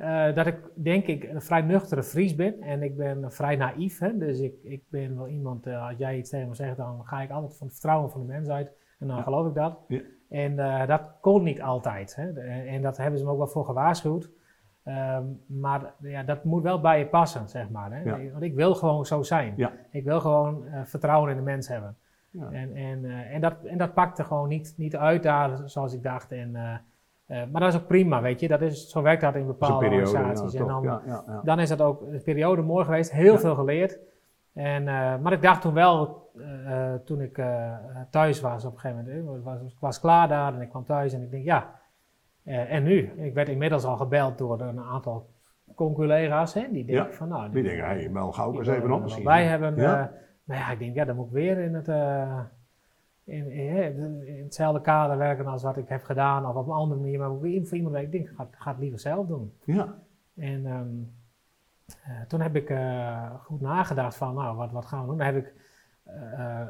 eh, 0.00 0.34
dat 0.34 0.46
ik 0.46 0.56
denk 0.74 1.06
ik 1.06 1.24
een 1.24 1.42
vrij 1.42 1.60
nuchtere 1.60 2.02
Fries 2.02 2.34
ben 2.34 2.60
en 2.62 2.82
ik 2.82 2.96
ben 2.96 3.32
vrij 3.32 3.56
naïef. 3.56 3.98
Hè? 3.98 4.18
Dus 4.18 4.38
ik, 4.40 4.54
ik 4.62 4.82
ben 4.88 5.16
wel 5.16 5.28
iemand, 5.28 5.66
eh, 5.66 5.86
als 5.88 5.94
jij 5.98 6.16
iets 6.18 6.30
tegen 6.30 6.48
me 6.48 6.54
zegt, 6.54 6.76
dan 6.76 7.00
ga 7.06 7.20
ik 7.22 7.30
altijd 7.30 7.56
van 7.56 7.66
het 7.66 7.76
vertrouwen 7.76 8.10
van 8.10 8.20
de 8.20 8.26
mens 8.26 8.48
uit 8.48 8.72
en 8.98 9.06
dan 9.06 9.16
Ja. 9.16 9.22
geloof 9.22 9.46
ik 9.46 9.54
dat. 9.54 9.78
Ja. 9.88 10.00
En 10.28 10.58
eh, 10.58 10.86
dat 10.86 11.02
kon 11.20 11.42
niet 11.42 11.62
altijd. 11.62 12.16
Hè? 12.16 12.32
De- 12.32 12.40
En, 12.40 12.82
dat 12.82 12.96
hebben 12.96 13.18
ze 13.18 13.24
me 13.24 13.30
ook 13.30 13.38
wel 13.38 13.46
voor 13.48 13.64
gewaarschuwd. 13.64 14.30
Ehm, 14.84 15.24
maar 15.46 15.94
ja, 16.00 16.22
dat 16.22 16.44
moet 16.44 16.62
wel 16.62 16.80
bij 16.80 16.98
je 16.98 17.06
passen, 17.06 17.48
zeg 17.48 17.70
maar. 17.70 17.92
Hè? 17.92 18.02
Ja. 18.02 18.30
Want 18.30 18.42
ik 18.42 18.54
wil 18.54 18.74
gewoon 18.74 19.06
zo 19.06 19.22
zijn. 19.22 19.54
Ik 19.90 20.04
wil 20.04 20.20
gewoon 20.20 20.64
vertrouwen 20.84 21.30
in 21.30 21.36
de 21.36 21.42
mens 21.42 21.68
hebben. 21.68 21.96
Ja. 22.30 22.50
En, 22.50 22.74
en, 22.74 23.04
en, 23.04 23.40
dat, 23.40 23.54
en 23.64 23.78
dat 23.78 23.94
pakte 23.94 24.24
gewoon 24.24 24.48
niet, 24.48 24.74
niet 24.76 24.96
uit 24.96 25.22
daar 25.22 25.58
zoals 25.64 25.94
ik 25.94 26.02
dacht. 26.02 26.32
En, 26.32 26.56
eh, 27.30 27.42
maar 27.52 27.60
dat 27.60 27.74
is 27.74 27.80
ook 27.80 27.86
prima, 27.86 28.22
weet 28.22 28.40
je. 28.40 28.48
Dat 28.48 28.60
is, 28.60 28.88
zo 28.90 29.02
werkt 29.02 29.20
dat 29.20 29.34
in 29.34 29.46
Dat 29.46 29.58
bepaalde 29.58 29.88
periode, 29.88 30.10
ja, 30.10 30.18
organisaties. 30.18 30.60
en 30.60 30.66
dan, 30.66 30.82
ja, 30.82 31.02
ja, 31.06 31.22
ja. 31.26 31.40
dan 31.44 31.60
is 31.60 31.68
dat 31.68 31.80
ook 31.80 32.02
een 32.02 32.22
periode 32.22 32.62
mooi 32.62 32.84
geweest. 32.84 33.12
Heel 33.12 33.38
veel 33.38 33.54
geleerd. 33.54 33.98
En, 34.52 34.88
eh, 34.88 35.18
maar 35.18 35.32
ik 35.32 35.42
dacht 35.42 35.62
toen 35.62 35.74
wel, 35.74 36.30
eh, 36.66 36.94
toen 36.94 37.20
ik 37.20 37.42
thuis 38.10 38.40
was 38.40 38.64
op 38.64 38.72
een 38.72 38.78
gegeven 38.78 39.04
moment. 39.04 39.38
Ik 39.38 39.44
was, 39.44 39.60
ik 39.60 39.78
was 39.80 40.00
klaar 40.00 40.28
daar 40.28 40.54
en 40.54 40.60
ik 40.60 40.68
kwam 40.68 40.84
thuis 40.84 41.12
en 41.12 41.22
ik 41.22 41.30
denk, 41.30 41.44
ja, 41.44 41.80
en 42.44 42.82
nu? 42.82 42.98
Ik 43.16 43.34
werd 43.34 43.48
inmiddels 43.48 43.84
al 43.84 43.96
gebeld 43.96 44.38
door 44.38 44.60
een 44.60 44.80
aantal 44.80 45.30
conculega's. 45.74 46.54
Hè, 46.54 46.66
die 46.70 46.84
denken 46.84 47.14
van, 47.14 47.28
nou, 47.28 47.50
Die 47.50 47.62
denken, 47.62 47.84
hey, 47.84 48.10
wel 48.12 48.32
gauw 48.32 48.50
die 48.50 48.58
eens 48.58 48.68
even 48.68 48.92
op 48.92 49.02
misschien. 49.02 49.24
bij 49.24 49.44
hebben. 49.44 49.74
Maar 50.44 50.58
ja, 50.58 50.70
ik 50.70 50.78
denk, 50.78 50.94
ja, 50.94 51.04
dan 51.04 51.16
moet 51.16 51.26
ik 51.26 51.32
weer 51.32 51.58
in, 51.58 51.74
het, 51.74 51.88
in, 53.30 53.50
in, 53.50 54.26
in 54.26 54.42
hetzelfde 54.44 54.80
kader 54.80 55.16
werken 55.18 55.46
als 55.46 55.62
wat 55.62 55.76
ik 55.76 55.88
heb 55.88 56.02
gedaan, 56.02 56.46
of 56.46 56.54
op 56.54 56.66
een 56.66 56.72
andere 56.72 57.00
manier. 57.00 57.18
Maar 57.18 57.28
voor 57.28 57.46
iemand 57.48 57.94
werken. 57.94 58.02
Ik 58.02 58.12
denk, 58.12 58.28
ga, 58.36 58.48
ga 58.50 58.70
het 58.70 58.80
liever 58.80 58.98
zelf 59.00 59.26
doen. 59.26 59.52
Ja, 59.64 59.98
En 60.36 60.66
ehm, 60.66 60.88
eh, 62.04 62.20
toen 62.28 62.40
heb 62.40 62.56
ik 62.56 62.70
eh, 62.70 63.34
goed 63.34 63.60
nagedacht 63.60 64.16
van, 64.16 64.34
nou, 64.34 64.56
wat, 64.56 64.72
wat 64.72 64.86
gaan 64.86 65.00
we 65.00 65.06
doen? 65.06 65.16
Dan 65.18 65.26
heb 65.26 65.36
ik 65.36 65.54
eh, 66.04 66.60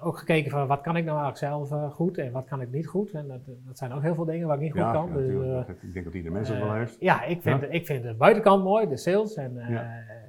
ook 0.00 0.18
gekeken 0.18 0.50
van, 0.50 0.66
wat 0.66 0.80
kan 0.80 0.96
ik 0.96 1.04
nou 1.04 1.22
eigenlijk 1.22 1.68
zelf 1.68 1.92
goed 1.94 2.18
en 2.18 2.32
wat 2.32 2.44
kan 2.44 2.60
ik 2.60 2.70
niet 2.70 2.86
goed? 2.86 3.10
En 3.10 3.28
dat, 3.28 3.40
dat 3.46 3.78
zijn 3.78 3.92
ook 3.92 4.02
heel 4.02 4.14
veel 4.14 4.24
dingen 4.24 4.46
waar 4.46 4.56
ik 4.56 4.62
niet 4.62 4.72
goed 4.72 4.92
kan. 4.92 5.08
ja, 5.08 5.62
Dus, 5.64 5.76
ik 5.82 5.92
denk 5.92 6.04
dat 6.04 6.14
ieder 6.14 6.32
mens 6.32 6.48
dat 6.48 6.58
wel 6.58 6.72
heeft. 6.74 6.96
Ja, 7.00 7.22
ik 7.24 7.42
vind, 7.42 7.62
ik 7.68 7.86
vind 7.86 8.02
de 8.02 8.14
buitenkant 8.14 8.64
mooi, 8.64 8.88
de 8.88 8.96
sales. 8.96 9.34
En, 9.34 9.56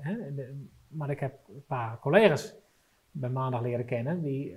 hè, 0.01 0.33
de- 0.35 0.65
maar 0.87 1.09
ik 1.09 1.19
heb 1.19 1.33
een 1.47 1.63
paar 1.67 1.99
collega's 1.99 2.55
bij 3.11 3.29
maandag 3.29 3.61
leren 3.61 3.85
kennen 3.85 4.21
die 4.21 4.55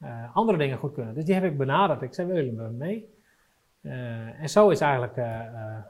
eh, 0.00 0.36
andere 0.36 0.58
dingen 0.58 0.78
goed 0.78 0.92
kunnen. 0.92 1.14
Dus 1.14 1.24
die 1.24 1.34
heb 1.34 1.44
ik 1.44 1.58
benaderd. 1.58 2.02
Ik 2.02 2.14
zei, 2.14 2.26
willen 2.26 2.44
jullie 2.44 2.58
met 2.60 2.70
me 2.70 2.76
mee? 2.76 3.18
Eh, 3.82 4.42
en 4.42 4.48
zo 4.48 4.68
is 4.68 4.80
eigenlijk 4.80 5.16
eh, 5.16 5.26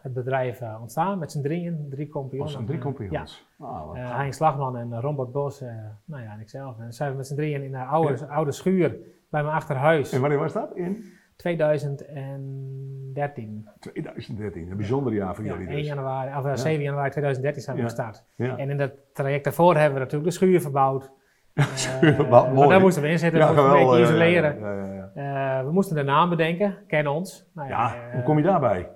het 0.02 0.12
bedrijf 0.14 0.62
ontstaan 0.80 1.18
met 1.18 1.32
z'n 1.32 1.42
drieën, 1.42 1.86
drie 1.90 2.04
Als 2.04 2.12
kampioenen. 2.14 2.58
een 2.58 2.64
drie 2.66 2.78
Eh, 2.78 2.84
compagnons. 2.84 3.46
Ah, 3.58 3.86
wat 3.86 3.96
ja, 3.96 4.02
uh, 4.02 4.16
Hein 4.16 4.32
Slagman 4.32 4.76
en 4.76 4.88
uh, 4.90 4.98
Robert 5.00 5.32
Bos, 5.32 5.60
eh, 5.60 5.68
nou 6.04 6.22
ja, 6.22 6.32
en 6.32 6.40
ikzelf. 6.40 6.78
En 6.78 6.92
zijn 6.92 7.10
we 7.10 7.16
met 7.16 7.26
z'n 7.26 7.34
drieën 7.34 7.62
in 7.62 7.74
een 7.74 7.86
oude, 7.86 8.26
oude 8.28 8.52
schuur 8.52 8.90
bij 9.30 9.42
mijn 9.42 9.54
achterhuis. 9.54 10.12
En 10.12 10.20
wanneer 10.20 10.38
was 10.38 10.52
dat? 10.52 10.76
In 10.76 11.04
2013. 11.36 13.68
2013. 13.80 14.70
Een 14.70 14.76
bijzonder 14.76 15.12
jaar 15.12 15.34
voor 15.34 15.44
Ja, 15.44 15.52
jullie 15.52 15.68
1 15.68 15.76
dus. 15.76 15.86
januari, 15.86 16.38
of, 16.38 16.44
eh, 16.44 16.54
7 16.56 16.82
januari 16.82 17.10
2013 17.10 17.62
zijn 17.62 17.76
we 17.76 17.82
Ja. 17.82 17.88
gestart. 17.88 18.24
Ja. 18.36 18.56
En 18.56 18.70
in 18.70 18.76
dat 18.76 18.92
traject 19.12 19.44
daarvoor 19.44 19.74
hebben 19.74 19.92
we 19.94 19.98
natuurlijk 19.98 20.30
de 20.30 20.36
schuur 20.36 20.60
verbouwd. 20.60 21.10
Schuur 21.74 22.20
Eh, 22.32 22.52
mooi. 22.52 22.68
Daar 22.68 22.80
moesten 22.80 23.02
we 23.02 23.08
in 23.08 23.18
zitten, 23.18 23.40
Ja, 23.40 23.54
we 23.54 23.60
moesten 23.60 23.80
een 23.80 23.86
beetje 23.88 24.06
geweldig. 24.06 24.58
Ja, 24.60 24.74
isoleren. 24.76 25.14
Eh, 25.14 25.64
we 25.64 25.72
moesten 25.72 25.96
de 25.96 26.02
naam 26.02 26.28
bedenken, 26.28 26.76
ken 26.86 27.06
ons. 27.06 27.50
Nou 27.54 27.68
Ja, 27.68 27.94
eh, 27.94 28.12
hoe 28.14 28.22
kom 28.22 28.36
je 28.36 28.42
daarbij? 28.44 28.88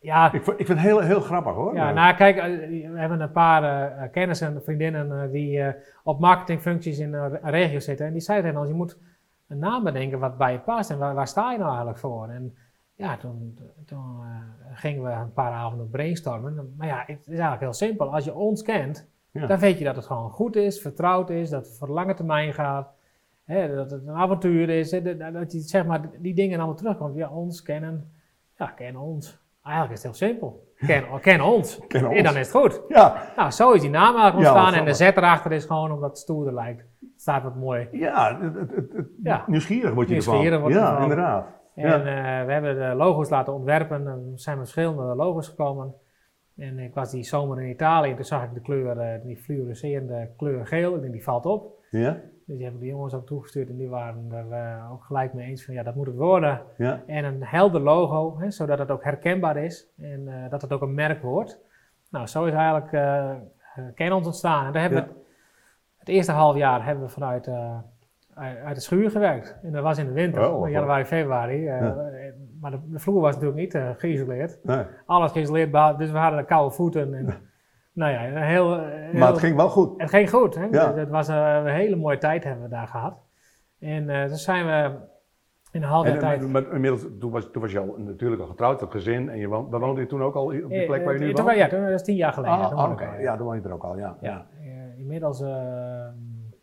ja, 0.00 0.32
Ik, 0.32 0.42
vind- 0.44 0.60
ik 0.60 0.66
vind 0.66 0.78
het 0.78 0.88
heel, 0.88 1.00
heel 1.00 1.20
grappig 1.20 1.52
hoor. 1.54 1.74
ja 1.74 1.92
nou 1.92 2.14
kijk, 2.14 2.36
we 2.92 2.92
hebben 2.98 3.20
een 3.20 3.32
paar 3.32 3.62
eh, 3.92 4.10
kennissen 4.12 4.54
en 4.54 4.62
vriendinnen 4.62 5.30
die 5.30 5.74
op 6.02 6.20
marketingfuncties 6.20 6.98
in 6.98 7.12
een 7.12 7.38
regio 7.42 7.78
zitten. 7.78 8.06
En 8.06 8.12
die 8.12 8.20
zeiden 8.20 8.46
tegen 8.46 8.60
ons, 8.60 8.70
je 8.70 8.76
moet 8.76 8.98
een 9.48 9.58
naam 9.58 9.84
bedenken 9.84 10.18
wat 10.18 10.38
bij 10.38 10.52
je 10.52 10.58
past 10.58 10.90
en 10.90 10.98
waar, 10.98 11.14
waar 11.14 11.26
sta 11.28 11.50
je 11.52 11.56
nou 11.58 11.68
eigenlijk 11.68 11.98
voor? 11.98 12.28
En 12.28 12.56
ja, 12.94 13.16
toen, 13.16 13.58
toen 13.86 14.20
gingen 14.72 15.02
we 15.02 15.10
een 15.10 15.32
paar 15.32 15.52
avonden 15.52 15.90
brainstormen. 15.90 16.74
Maar 16.76 16.86
ja, 16.86 17.02
het 17.06 17.18
is 17.20 17.26
eigenlijk 17.28 17.60
heel 17.60 17.72
simpel. 17.72 18.12
Als 18.14 18.24
je 18.24 18.34
ons 18.34 18.62
kent, 18.62 19.08
Ja. 19.40 19.46
dan 19.46 19.58
weet 19.58 19.78
je 19.78 19.84
dat 19.84 19.96
het 19.96 20.06
gewoon 20.06 20.30
goed 20.30 20.56
is, 20.56 20.80
vertrouwd 20.80 21.30
is, 21.30 21.50
dat 21.50 21.66
het 21.66 21.76
voor 21.78 21.88
lange 21.88 22.14
termijn 22.14 22.54
gaat. 22.54 22.88
Hè, 23.44 23.74
dat 23.74 23.90
het 23.90 24.06
een 24.06 24.14
avontuur 24.14 24.68
is, 24.68 24.90
hè, 24.90 25.16
dat, 25.32 25.52
je 25.52 25.58
zeg 25.60 25.86
maar 25.86 26.00
die 26.18 26.34
dingen 26.34 26.58
allemaal 26.58 26.76
terugkomt. 26.76 27.16
Ja, 27.16 27.28
ons 27.28 27.62
kennen, 27.62 28.12
ja, 28.58 28.66
ken 28.66 28.96
ons. 28.96 29.38
Eigenlijk 29.64 29.96
is 29.98 30.02
het 30.04 30.18
heel 30.18 30.28
simpel. 30.28 30.66
Ken, 30.86 31.04
ken 31.20 31.40
ons. 31.40 31.78
Ken 31.88 32.06
ons. 32.06 32.16
En 32.16 32.24
dan 32.24 32.36
is 32.36 32.52
het 32.52 32.56
goed. 32.56 32.80
Ja, 32.88 33.22
Nou, 33.36 33.50
zo 33.50 33.72
is 33.72 33.80
die 33.80 33.90
naam 33.90 34.16
eigenlijk 34.16 34.36
ontstaan. 34.36 34.74
en 34.74 34.84
de 34.84 34.92
grappig. 34.94 35.16
Z 35.16 35.16
erachter 35.16 35.52
is 35.52 35.64
gewoon 35.64 35.92
omdat 35.92 36.08
het 36.08 36.18
stoerder 36.18 36.54
lijkt. 36.54 36.80
Het 37.00 37.10
staat 37.20 37.42
wat 37.42 37.54
mooi. 37.56 37.88
ja, 37.92 38.38
het, 38.40 38.54
het, 38.54 38.70
het, 38.76 38.92
het- 38.92 39.06
Ja. 39.22 39.44
nieuwsgierig 39.46 39.94
word 39.94 40.06
je 40.06 40.12
Nieuwsgierig 40.12 40.52
ervan. 40.52 40.70
ja, 40.72 40.88
ervan. 40.90 41.02
inderdaad. 41.02 41.46
En 41.74 41.88
Ja. 41.88 41.94
eh, 42.40 42.46
we 42.46 42.52
hebben 42.52 42.78
de 42.88 42.94
logo's 42.94 43.28
laten 43.30 43.52
ontwerpen. 43.54 44.06
Er 44.06 44.18
zijn 44.34 44.56
verschillende 44.56 45.02
logo's 45.14 45.48
gekomen. 45.48 45.94
En 46.58 46.78
ik 46.78 46.94
was 46.94 47.10
die 47.10 47.22
zomer 47.24 47.60
in 47.62 47.68
Italië 47.70 48.10
en 48.10 48.16
toen 48.16 48.24
zag 48.24 48.44
ik 48.44 48.54
de 48.54 48.60
kleur, 48.60 48.98
eh, 48.98 49.22
die 49.22 49.36
fluorescerende 49.36 50.28
kleur 50.36 50.66
geel. 50.66 50.94
Ik 50.94 51.00
denk, 51.00 51.12
die 51.12 51.22
valt 51.24 51.46
op. 51.46 51.76
Ja, 51.90 52.12
Dus 52.46 52.56
die 52.56 52.62
hebben 52.62 52.80
de 52.80 52.86
jongens 52.86 53.14
ook 53.14 53.26
toegestuurd 53.26 53.68
en 53.68 53.76
die 53.76 53.88
waren 53.88 54.26
er 54.32 54.52
eh, 54.52 54.92
ook 54.92 55.04
gelijk 55.04 55.32
mee 55.34 55.46
eens 55.48 55.64
van 55.64 55.74
ja, 55.74 55.82
dat 55.82 55.94
moet 55.94 56.06
het 56.06 56.16
worden. 56.16 56.60
ja, 56.76 57.02
En 57.06 57.24
een 57.24 57.44
helder 57.44 57.80
logo, 57.80 58.38
hè, 58.38 58.50
zodat 58.50 58.78
het 58.78 58.90
ook 58.90 59.04
herkenbaar 59.04 59.56
is 59.56 59.88
en 60.00 60.28
eh, 60.28 60.50
dat 60.50 60.62
het 60.62 60.72
ook 60.72 60.82
een 60.82 60.94
merk 60.94 61.22
wordt. 61.22 61.60
Nou, 62.10 62.26
zo 62.26 62.44
is 62.44 62.52
eigenlijk 62.52 62.92
eh 62.92 63.30
eh, 63.30 63.84
Canon 63.94 64.24
ontstaan. 64.24 64.66
En 64.66 64.72
daar 64.72 64.82
hebben 64.82 64.98
Ja. 65.00 65.06
we 65.06 65.12
het, 65.12 65.22
het 65.98 66.08
eerste 66.08 66.32
half 66.32 66.56
jaar 66.56 66.84
hebben 66.84 67.04
we 67.04 67.10
vanuit 67.10 67.46
eh, 67.46 67.78
uit, 68.64 68.74
de 68.74 68.80
schuur 68.80 69.10
gewerkt. 69.10 69.58
En 69.62 69.72
dat 69.72 69.82
was 69.82 69.98
in 69.98 70.06
de 70.06 70.12
winter, 70.12 70.52
Oh, 70.52 70.68
januari, 70.70 71.04
februari. 71.04 71.66
eh, 71.68 71.80
Ja. 71.80 71.94
Eh, 72.58 72.62
Maar 72.62 72.70
de, 72.70 72.78
de 72.90 72.98
vloer 72.98 73.20
was 73.20 73.34
natuurlijk 73.34 73.60
niet 73.60 73.74
eh, 73.74 73.90
geïsoleerd. 73.96 74.58
nee. 74.62 74.84
Alles 75.06 75.32
geïsoleerd, 75.32 75.98
dus 75.98 76.10
we 76.10 76.18
hadden 76.18 76.44
koude 76.44 76.74
voeten. 76.74 77.14
En, 77.14 77.24
nou 77.92 78.12
ja, 78.12 78.26
een 78.26 78.36
heel, 78.42 78.80
heel, 78.80 79.18
Maar 79.18 79.28
het 79.28 79.38
ging 79.38 79.56
wel 79.56 79.68
goed. 79.68 80.00
het 80.00 80.10
ging 80.10 80.30
goed. 80.30 80.54
Hè? 80.54 80.64
Ja. 80.70 80.86
Het, 80.86 80.96
het 80.96 81.08
was 81.10 81.28
eh, 81.28 81.60
een 81.64 81.72
hele 81.72 81.96
mooie 81.96 82.18
tijd 82.18 82.44
hebben 82.44 82.62
we 82.64 82.70
daar 82.70 82.86
gehad. 82.88 83.14
En 83.78 84.10
eh 84.10 84.24
toen 84.24 84.36
zijn 84.36 84.66
we 84.66 84.96
in 85.72 85.82
een 85.82 85.88
half 85.88 86.04
jaar 86.06 86.14
En, 86.14 86.20
tijd... 86.20 86.48
maar, 86.48 86.72
inmiddels, 86.72 87.06
toen 87.20 87.30
was, 87.30 87.48
toen 87.52 87.62
was 87.62 87.72
je 87.72 87.78
al 87.78 87.94
natuurlijk 87.98 88.40
al 88.40 88.46
getrouwd, 88.48 88.80
had 88.80 88.90
gezin 88.90 89.28
en 89.28 89.38
je 89.38 89.46
woonde, 89.48 89.78
woonde 89.78 90.00
je 90.00 90.06
toen 90.06 90.22
ook 90.22 90.34
al 90.34 90.44
op 90.44 90.50
die 90.50 90.62
Eh, 90.62 90.86
plek 90.86 91.04
waar 91.04 91.14
je 91.14 91.20
eh, 91.20 91.26
nu 91.26 91.32
toen- 91.34 91.44
woont? 91.44 91.56
Ja, 91.56 91.68
toen, 91.68 91.80
dat 91.80 91.90
is 91.90 92.02
tien 92.02 92.16
jaar 92.16 92.32
geleden. 92.32 92.56
Ah, 92.56 92.68
toen 92.68 92.78
ah, 92.78 92.86
woonde 92.88 93.22
Ja, 93.22 93.36
dan 93.36 93.46
woon 93.46 93.56
je 93.56 93.62
er 93.62 93.72
ook 93.72 93.84
al, 93.84 93.98
ja. 93.98 94.16
Ja, 94.20 94.46
eh, 94.60 94.98
inmiddels 94.98 95.40
eh, 95.40 96.06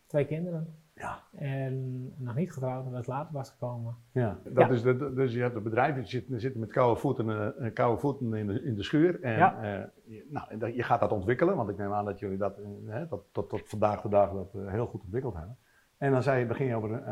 twee 0.08 0.26
kinderen. 0.26 0.68
Ja. 0.98 1.20
En 1.38 2.14
nog 2.18 2.36
niet 2.36 2.52
getrouwd, 2.54 2.84
omdat 2.86 2.98
het 3.00 3.08
later 3.08 3.34
was 3.34 3.50
gekomen. 3.50 3.96
Ja, 4.12 4.38
dat 4.44 4.68
Ja. 4.68 4.74
Is 4.74 4.82
de, 4.82 5.14
dus 5.14 5.34
je 5.34 5.42
hebt 5.42 5.56
een 5.56 5.64
bedrijf, 5.64 5.96
je 5.96 6.06
zit, 6.06 6.28
je 6.28 6.40
zit 6.40 6.56
met 6.56 6.72
koude 6.72 7.00
voeten, 7.00 7.56
eh, 7.60 7.74
koude 7.74 8.00
voeten 8.00 8.34
in, 8.34 8.48
de, 8.48 8.64
in 8.64 8.76
de 8.76 8.84
schuur. 8.84 9.22
En 9.22 9.38
Ja. 9.38 9.62
eh, 9.62 9.84
je, 10.06 10.28
nou, 10.30 10.46
en 10.50 10.60
dat- 10.60 10.76
je 10.76 10.84
gaat 10.84 11.00
dat 11.00 11.12
ontwikkelen, 11.12 11.56
want 11.56 11.70
ik 11.70 11.78
neem 11.78 11.94
aan 11.94 12.06
dat 12.06 12.20
jullie 12.20 12.38
dat, 12.38 12.60
hè, 12.86 13.08
dat 13.08 13.22
tot, 13.32 13.50
tot 13.50 13.62
vandaag 13.70 14.02
de 14.02 14.10
dag 14.10 14.32
dat, 14.32 14.52
heel 14.68 14.86
goed 14.86 15.04
ontwikkeld 15.04 15.34
hebben. 15.34 15.58
En 15.98 16.12
dan 16.12 16.24
zei 16.24 16.40
je, 16.40 16.46
begin 16.46 16.68
je 16.68 16.76
over 16.76 17.04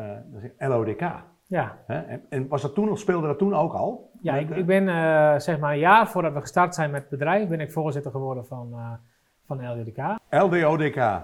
eh, 0.57 0.69
LODK. 0.69 0.99
Ja, 1.47 1.77
Hè? 1.87 1.99
En, 2.01 2.21
en 2.29 2.47
was 2.47 2.61
dat 2.61 2.73
toen, 2.73 2.89
of 2.89 2.99
speelde 2.99 3.27
dat 3.27 3.37
toen 3.37 3.53
ook 3.53 3.73
al? 3.73 4.11
ja 4.21 4.33
Met, 4.33 4.41
ik, 4.49 4.55
ik 4.55 4.65
ben 4.65 4.87
eh, 4.89 5.39
zeg 5.39 5.59
maar 5.59 5.71
een 5.73 5.79
jaar 5.79 6.07
voordat 6.07 6.33
we 6.33 6.39
gestart 6.41 6.75
zijn 6.75 6.91
met 6.91 7.01
het 7.01 7.09
bedrijf, 7.09 7.47
ben 7.49 7.59
ik 7.59 7.71
voorzitter 7.71 8.11
geworden 8.11 8.45
van, 8.45 8.73
eh 8.73 8.91
van 9.45 9.71
LJDK. 9.71 9.97
LDODK. 10.29 11.21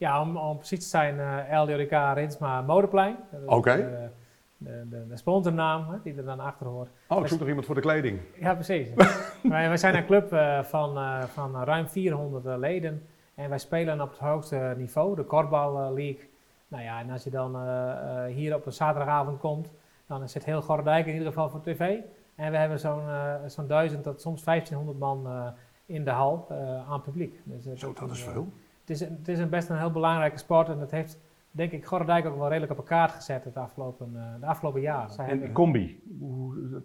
Ja, 0.00 0.20
om, 0.20 0.36
om 0.36 0.56
precies 0.56 0.78
te 0.82 0.88
zijn, 0.88 1.20
eh 1.20 1.62
LJDK 1.62 1.92
Rinsma 2.14 2.62
Modeplein. 2.62 3.16
Oké. 3.46 3.76
De, 3.76 4.08
de, 4.56 4.88
de, 4.88 5.06
de 5.06 5.16
sponsornaam 5.16 5.90
hè, 5.90 5.96
die 6.02 6.16
er 6.16 6.24
dan 6.24 6.40
achter 6.40 6.66
hoort. 6.66 6.88
Oh, 7.08 7.20
ik 7.20 7.26
zoek 7.26 7.38
nog 7.38 7.48
iemand 7.48 7.66
voor 7.66 7.74
de 7.74 7.80
kleding. 7.80 8.20
Ja, 8.38 8.54
precies. 8.54 8.88
wij, 9.42 9.68
wij 9.68 9.76
zijn 9.76 9.94
een 9.96 10.06
club 10.06 10.32
eh, 10.32 10.62
van, 10.62 10.96
eh, 10.96 11.22
van 11.22 11.64
ruim 11.64 11.88
400 11.88 12.46
eh, 12.46 12.56
leden. 12.58 13.06
En 13.34 13.48
wij 13.48 13.58
spelen 13.58 14.00
op 14.00 14.10
het 14.10 14.18
hoogste 14.18 14.74
niveau, 14.76 15.16
de 15.16 15.22
Korfbal 15.24 15.78
eh, 15.78 15.92
League. 15.94 16.28
Nou 16.68 16.82
ja, 16.82 17.00
en 17.00 17.10
als 17.10 17.24
je 17.24 17.30
dan 17.30 17.56
eh, 17.56 17.90
eh, 18.26 18.34
hier 18.34 18.54
op 18.54 18.66
een 18.66 18.72
zaterdagavond 18.72 19.38
komt, 19.40 19.70
dan 20.06 20.28
zit 20.28 20.44
heel 20.44 20.62
Gordijk 20.62 21.06
in 21.06 21.12
ieder 21.12 21.28
geval 21.28 21.48
voor 21.50 21.60
tv. 21.62 21.96
En 22.34 22.50
we 22.50 22.56
hebben 22.56 22.78
zo'n 22.78 23.08
eh, 23.08 23.34
zo'n 23.46 23.66
1000 23.66 24.02
tot 24.02 24.20
soms 24.20 24.44
1500 24.44 24.98
man 24.98 25.26
eh, 25.26 25.46
in 25.86 26.04
de 26.04 26.10
hal 26.10 26.46
eh, 26.48 26.90
aan 26.90 27.02
publiek. 27.02 27.40
Dus, 27.44 27.66
eh, 27.66 27.72
Zo, 27.76 27.92
dat 28.00 28.10
is 28.10 28.26
eh, 28.26 28.32
veel. 28.32 28.52
Het 28.90 29.00
is, 29.00 29.08
het 29.08 29.28
is 29.28 29.38
een 29.38 29.48
best 29.48 29.68
een 29.68 29.78
heel 29.78 29.90
belangrijke 29.90 30.38
sport 30.38 30.68
en 30.68 30.78
dat 30.78 30.90
heeft, 30.90 31.20
denk 31.50 31.72
ik, 31.72 31.86
Gordijk 31.86 32.26
ook 32.26 32.36
wel 32.38 32.48
redelijk 32.48 32.72
op 32.72 32.78
elkaar 32.78 33.08
gezet 33.08 33.44
het 33.44 33.56
afgelopen, 33.56 34.10
eh, 34.16 34.40
de 34.40 34.46
afgelopen 34.46 34.80
jaren. 34.80 35.26
En 35.28 35.40
de 35.40 35.52
combi, 35.52 36.02
hoe, 36.20 36.82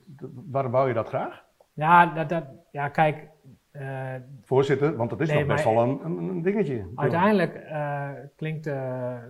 waarom 0.49 0.71
wou 0.71 0.87
je 0.87 0.93
dat 0.93 1.07
graag? 1.07 1.43
ja, 1.73 2.05
dat, 2.05 2.29
dat, 2.29 2.43
ja, 2.71 2.87
kijk, 2.89 3.27
eh, 3.71 4.13
Voorzitter, 4.41 4.95
want 4.95 5.09
dat 5.09 5.19
is 5.21 5.27
Nee, 5.29 5.37
nog 5.37 5.47
best 5.47 5.63
wel 5.63 5.83
een, 5.83 6.41
dingetje. 6.41 6.85
Uiteindelijk 6.95 7.55
eh, 7.55 8.09
klinkt, 8.35 8.69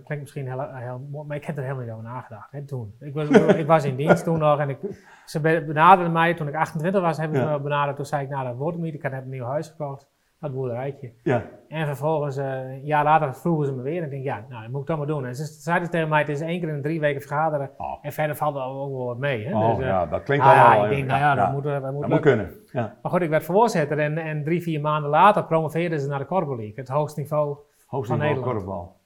klinkt 0.04 0.20
misschien 0.22 0.46
heel, 0.46 0.70
heel 0.74 1.06
mooi, 1.10 1.26
maar 1.26 1.36
ik 1.36 1.44
heb 1.44 1.56
er 1.56 1.62
helemaal 1.62 1.82
niet 1.84 1.92
over 1.92 2.04
nagedacht 2.04 2.52
hè, 2.52 2.62
toen. 2.64 2.94
Ik 3.00 3.14
was, 3.14 3.28
ik 3.62 3.66
was 3.66 3.84
in 3.84 3.96
dienst 3.96 4.24
toen 4.24 4.38
nog 4.38 4.58
en 4.60 4.68
ik, 4.68 4.78
ze 5.26 5.40
be- 5.40 5.64
benaderden 5.66 6.12
mij 6.12 6.34
toen 6.34 6.48
ik 6.48 6.54
28 6.54 7.00
was, 7.00 7.16
hebben 7.18 7.36
ze 7.38 7.44
Ja. 7.44 7.52
me 7.52 7.60
benaderd. 7.60 7.96
Toen 7.96 8.06
zei 8.06 8.22
ik, 8.24 8.28
nou 8.30 8.44
dat 8.46 8.56
wordt 8.56 8.78
niet, 8.78 8.94
ik 8.94 9.02
had 9.02 9.12
net 9.12 9.22
een 9.22 9.28
nieuw 9.30 9.44
huis 9.44 9.68
gekocht, 9.68 10.06
dat 10.40 10.52
boerderijtje. 10.52 11.12
Ja, 11.22 11.44
En 11.68 11.86
vervolgens, 11.86 12.36
eh, 12.36 12.70
een 12.70 12.84
jaar 12.84 13.04
later 13.04 13.34
vroegen 13.34 13.66
ze 13.66 13.72
me 13.72 13.82
weer 13.82 13.98
en 13.98 14.04
ik 14.04 14.10
denk, 14.10 14.24
ja, 14.24 14.44
nou 14.48 14.62
dat 14.62 14.70
moet 14.70 14.80
ik 14.80 14.86
dan 14.86 14.98
maar 14.98 15.06
doen. 15.06 15.26
En 15.26 15.34
ze 15.34 15.44
zeiden 15.44 15.90
tegen 15.90 16.08
mij, 16.08 16.18
het 16.20 16.28
is 16.28 16.40
één 16.40 16.60
keer 16.60 16.68
in 16.68 16.82
drie 16.82 17.00
weken 17.00 17.20
vergaderen 17.20 17.70
Oh. 17.76 17.98
en 18.02 18.12
verder 18.12 18.36
valt 18.36 18.56
er 18.56 18.62
ook 18.62 18.96
wel 18.96 19.06
wat 19.06 19.18
mee. 19.18 19.46
Hè. 19.46 19.56
oh, 19.56 19.68
Dus, 19.70 19.78
eh, 19.78 19.86
ja 19.86 20.06
dat 20.06 20.22
klinkt 20.22 20.44
ah, 20.44 20.52
ja, 20.54 20.64
allemaal. 20.66 20.84
ik 20.84 20.90
denk, 20.96 21.06
nou 21.08 21.20
ja, 21.20 21.34
dat 21.34 21.52
moet, 21.52 21.62
dat 21.62 21.92
moet 21.92 22.00
dat 22.00 22.10
moet 22.10 22.20
kunnen. 22.20 22.50
Ja. 22.72 22.96
Maar 23.02 23.12
goed, 23.12 23.22
ik 23.22 23.30
werd 23.30 23.44
voorzitter 23.44 23.98
en, 23.98 24.18
en 24.18 24.44
drie, 24.44 24.62
vier 24.62 24.80
maanden 24.80 25.10
later 25.10 25.44
promoveerden 25.44 26.00
ze 26.00 26.08
naar 26.08 26.18
de 26.18 26.24
Korfbal 26.24 26.56
League, 26.56 26.74
het 26.76 26.88
hoogste 26.88 27.20
niveau 27.20 27.56
Hoogst 27.86 28.08
Van 28.10 28.18
niveau 28.18 28.34
Nederland. 28.36 28.64
korfbal. 28.64 28.96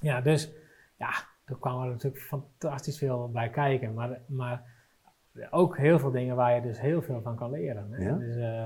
Ja, 0.00 0.20
dus 0.20 0.52
ja, 0.98 1.08
er 1.44 1.56
kwam 1.60 1.82
er 1.82 1.88
natuurlijk 1.88 2.22
fantastisch 2.22 2.98
veel 2.98 3.30
bij 3.32 3.48
kijken. 3.50 3.94
Maar, 3.94 4.18
maar 4.26 4.62
ook 5.50 5.76
heel 5.76 5.98
veel 5.98 6.10
dingen 6.10 6.36
waar 6.36 6.54
je 6.54 6.60
dus 6.60 6.80
heel 6.80 7.02
veel 7.02 7.20
van 7.22 7.36
kan 7.36 7.50
leren. 7.50 7.88
Hè? 7.90 8.04
Ja. 8.04 8.12
Dus, 8.12 8.36
eh, 8.36 8.64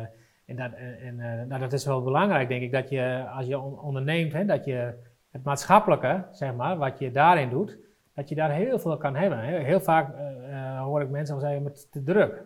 en 0.51 0.57
dat, 0.57 0.73
en, 0.73 0.99
en, 1.01 1.21
eh, 1.21 1.47
nou, 1.47 1.61
dat 1.61 1.73
is 1.73 1.85
wel 1.87 2.03
belangrijk, 2.03 2.49
denk 2.49 2.63
ik, 2.63 2.73
dat 2.73 2.89
je 2.89 3.25
als 3.37 3.47
je 3.47 3.59
on- 3.59 3.81
onderneemt, 3.81 4.33
hè, 4.33 4.45
dat 4.45 4.65
je 4.65 4.95
het 5.31 5.45
maatschappelijke, 5.45 6.25
zeg 6.31 6.55
maar, 6.55 6.77
wat 6.77 6.99
je 6.99 7.11
daarin 7.11 7.49
doet, 7.51 7.79
dat 8.15 8.29
je 8.29 8.35
daar 8.35 8.51
heel 8.51 8.79
veel 8.79 8.97
kan 8.97 9.17
hebben. 9.17 9.39
Hè. 9.39 9.59
Heel 9.59 9.81
vaak 9.81 10.15
eh, 10.17 10.53
eh, 10.77 10.83
hoor 10.83 11.03
ik 11.03 11.09
mensen 11.11 11.35
al 11.35 11.41
zeggen, 11.41 11.63
met 11.63 11.93
te 11.93 12.03
druk. 12.03 12.43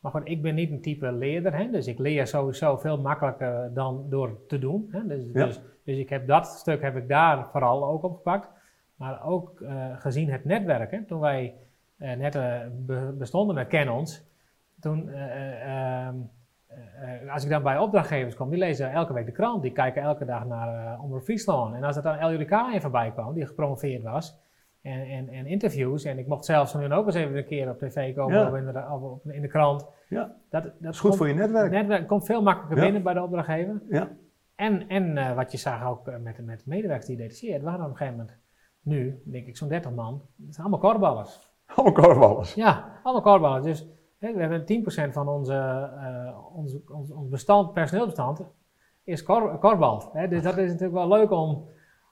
Maar 0.00 0.12
goed, 0.12 0.28
ik 0.28 0.42
ben 0.42 0.54
niet 0.54 0.70
een 0.70 0.80
type 0.80 1.12
leerder, 1.12 1.54
hè, 1.56 1.70
dus 1.70 1.86
ik 1.86 1.98
leer 1.98 2.26
sowieso 2.26 2.76
veel 2.76 3.00
makkelijker 3.00 3.70
dan 3.74 4.06
door 4.08 4.46
te 4.46 4.58
doen. 4.58 4.88
Hè. 4.90 5.06
Dus, 5.06 5.24
Ja. 5.32 5.44
dus, 5.44 5.60
dus 5.84 5.96
ik 5.98 6.08
heb 6.08 6.26
dat 6.26 6.46
stuk 6.46 6.82
heb 6.82 6.96
ik 6.96 7.08
daar 7.08 7.46
vooral 7.50 7.84
ook 7.86 8.02
opgepakt. 8.02 8.48
Maar 8.96 9.24
ook 9.24 9.60
eh, 9.60 9.86
gezien 9.98 10.30
het 10.30 10.44
netwerk, 10.44 10.90
hè, 10.90 11.04
toen 11.04 11.20
wij 11.20 11.54
eh, 11.98 12.16
net 12.16 12.34
eh, 12.34 12.60
be- 12.72 13.14
bestonden 13.18 13.54
met 13.54 13.68
Canons, 13.68 14.24
toen, 14.80 15.08
eh, 15.08 16.08
eh, 16.74 17.22
eh, 17.22 17.32
als 17.32 17.44
ik 17.44 17.50
dan 17.50 17.62
bij 17.62 17.78
opdrachtgevers 17.78 18.34
kwam, 18.34 18.50
die 18.50 18.58
lezen 18.58 18.92
elke 18.92 19.12
week 19.12 19.26
de 19.26 19.32
krant, 19.32 19.62
die 19.62 19.72
kijken 19.72 20.02
elke 20.02 20.24
dag 20.24 20.44
naar 20.46 20.94
uh, 20.98 21.04
Omroep 21.04 21.22
Friesland. 21.22 21.74
En 21.74 21.84
als 21.84 21.96
er 21.96 22.02
dan 22.02 22.32
LJK 22.32 22.50
in 22.72 22.80
voorbij 22.80 23.12
kwam, 23.12 23.34
die 23.34 23.46
gepromoveerd 23.46 24.02
was, 24.02 24.40
en, 24.82 25.00
en, 25.06 25.28
en 25.28 25.46
interviews, 25.46 26.04
en 26.04 26.18
ik 26.18 26.26
mocht 26.26 26.44
zelfs 26.44 26.72
van 26.72 26.80
hun 26.80 26.92
ook 26.92 27.06
eens 27.06 27.14
even 27.14 27.36
een 27.36 27.44
keer 27.44 27.70
op 27.70 27.78
tv 27.78 28.14
komen 28.14 28.38
Ja. 28.38 28.48
of 28.48 28.54
in 28.56 28.64
de, 28.64 28.86
of 28.90 29.32
in 29.32 29.42
de 29.42 29.48
krant. 29.48 29.86
Ja. 30.08 30.34
Dat, 30.50 30.62
dat 30.78 30.92
is 30.92 31.00
goed 31.00 31.16
voor 31.16 31.28
je 31.28 31.34
netwerk. 31.34 31.62
Het 31.64 31.72
netwerk 31.72 32.06
komt 32.08 32.24
veel 32.24 32.42
makkelijker 32.42 32.76
Ja. 32.76 32.82
binnen 32.84 33.02
bij 33.02 33.14
de 33.14 33.22
opdrachtgever. 33.22 33.82
Ja. 33.88 34.08
En, 34.54 34.88
en 34.88 35.34
wat 35.34 35.52
je 35.52 35.58
zag 35.58 35.86
ook 35.86 36.06
met, 36.20 36.44
met 36.44 36.58
de 36.58 36.64
medewerkers 36.66 37.06
die 37.06 37.16
detacheerd, 37.16 37.62
waren 37.62 37.84
op 37.84 37.90
een 37.90 37.96
gegeven 37.96 38.18
moment, 38.18 38.38
nu 38.82 39.22
denk 39.24 39.46
ik 39.46 39.56
zo'n 39.56 39.68
30 39.68 39.90
man, 39.92 40.22
dat 40.36 40.54
zijn 40.54 40.66
allemaal 40.66 40.90
korfballers. 40.90 41.50
Allemaal 41.66 41.92
korfballers. 42.02 42.54
Ja, 42.54 43.00
allemaal 43.02 43.22
korfballers. 43.22 43.64
Dus 43.64 43.88
we 44.30 44.40
hebben 44.40 44.64
10% 45.08 45.12
van 45.12 45.28
onze, 45.28 45.54
eh, 46.00 46.56
ons, 46.56 46.76
ons 47.12 47.28
bestand, 47.28 47.72
personeelsbestand 47.72 48.42
is 49.04 49.22
kor, 49.22 49.58
korfbal. 49.58 50.10
Hè. 50.12 50.28
Dus 50.28 50.42
dat 50.42 50.56
is 50.56 50.66
natuurlijk 50.70 50.92
wel 50.98 51.08
leuk 51.08 51.30
om, 51.30 51.64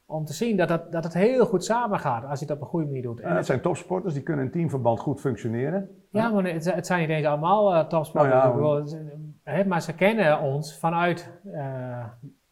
om 0.06 0.24
te 0.24 0.32
zien 0.32 0.56
dat, 0.56 0.68
dat, 0.68 0.92
dat 0.92 1.04
het 1.04 1.14
heel 1.14 1.46
goed 1.46 1.64
samengaat 1.64 2.24
als 2.24 2.38
je 2.40 2.44
het 2.46 2.54
op 2.54 2.60
een 2.60 2.66
goede 2.66 2.86
manier 2.86 3.02
doet. 3.02 3.20
En 3.20 3.36
het 3.36 3.46
zijn 3.46 3.60
topsporters, 3.60 4.14
die 4.14 4.22
kunnen 4.22 4.44
in 4.44 4.50
teamverband 4.50 5.00
goed 5.00 5.20
functioneren. 5.20 5.88
ja, 6.10 6.28
maar 6.30 6.44
het, 6.44 6.74
het 6.74 6.86
zijn 6.86 7.00
niet 7.00 7.08
eens 7.08 7.26
allemaal 7.26 7.74
eh 7.74 7.86
topsporters. 7.86 8.32
Nou 8.44 8.76
ja, 8.76 8.82
is, 8.84 8.96
hè, 9.42 9.64
maar 9.64 9.82
ze 9.82 9.94
kennen 9.94 10.40
ons 10.40 10.78
vanuit 10.78 11.30
eh, 11.52 12.04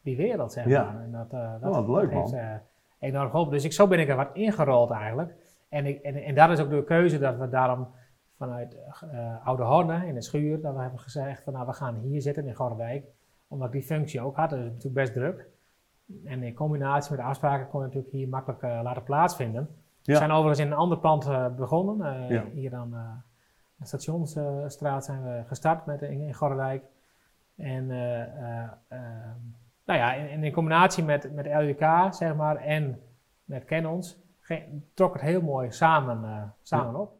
die 0.03 0.17
wereld, 0.17 0.51
zeg 0.51 0.65
Ja. 0.67 0.83
maar. 0.83 1.01
En 1.03 1.11
dat, 1.11 1.33
eh, 1.33 1.69
Oh, 1.69 1.75
wat 1.75 1.87
leuk, 2.01 2.11
heeft 2.11 2.31
man. 2.31 2.39
eh, 2.41 2.53
enorm 2.99 3.29
geholpen. 3.29 3.53
Dus 3.53 3.63
ik, 3.65 3.73
zo 3.73 3.87
ben 3.87 3.99
ik 3.99 4.09
er 4.09 4.15
wat 4.15 4.29
ingerold 4.33 4.91
eigenlijk. 4.91 5.33
En, 5.69 5.85
ik, 5.85 6.01
en, 6.01 6.15
en 6.15 6.35
dat 6.35 6.49
is 6.49 6.59
ook 6.59 6.69
de 6.69 6.83
keuze 6.83 7.19
dat 7.19 7.37
we 7.37 7.49
daarom 7.49 7.87
vanuit 8.39 8.75
uh, 9.13 9.47
Oude 9.47 9.63
Horne 9.63 10.07
in 10.07 10.13
de 10.13 10.21
schuur, 10.21 10.61
dat 10.61 10.75
we 10.75 10.81
hebben 10.81 10.99
gezegd 10.99 11.43
van 11.43 11.53
nou 11.53 11.65
we 11.65 11.73
gaan 11.73 11.95
hier 11.95 12.21
zitten 12.21 12.47
in 12.47 12.55
Gordijk, 12.55 13.05
omdat 13.47 13.67
ik 13.67 13.73
die 13.73 13.83
functie 13.83 14.21
ook 14.21 14.35
had, 14.35 14.49
dat 14.49 14.59
is 14.59 14.65
natuurlijk 14.65 14.95
best 14.95 15.13
druk. 15.13 15.47
En 16.25 16.43
in 16.43 16.53
combinatie 16.53 17.11
met 17.11 17.19
de 17.19 17.25
afspraken 17.25 17.67
kon 17.67 17.79
je 17.79 17.85
natuurlijk 17.85 18.13
hier 18.13 18.27
makkelijk 18.27 18.63
uh, 18.63 18.79
laten 18.83 19.03
plaatsvinden. 19.03 19.69
We 20.03 20.15
zijn 20.15 20.31
overigens 20.31 20.59
in 20.59 20.71
een 20.71 20.77
ander 20.77 20.97
pand 20.97 21.27
uh, 21.27 21.47
begonnen, 21.55 22.27
hier 22.53 22.75
aan 22.75 22.89
de 23.79 23.85
Stationsstraat 23.85 25.05
zijn 25.05 25.23
we 25.23 25.43
gestart 25.47 25.85
met, 25.85 26.01
in, 26.01 26.21
in. 26.21 26.81
En 27.55 27.87
nou 29.85 29.99
ja, 29.99 30.13
in, 30.13 30.43
in, 30.43 30.51
combinatie 30.51 31.03
met, 31.03 31.33
met 31.33 31.45
LUK, 31.45 32.13
zeg 32.13 32.35
maar, 32.35 32.55
en 32.55 33.01
met 33.45 33.65
Canons, 33.65 34.17
trok 34.93 35.13
het 35.13 35.21
heel 35.21 35.41
mooi 35.41 35.71
samen, 35.71 36.53
samen 36.61 37.01
op. 37.01 37.17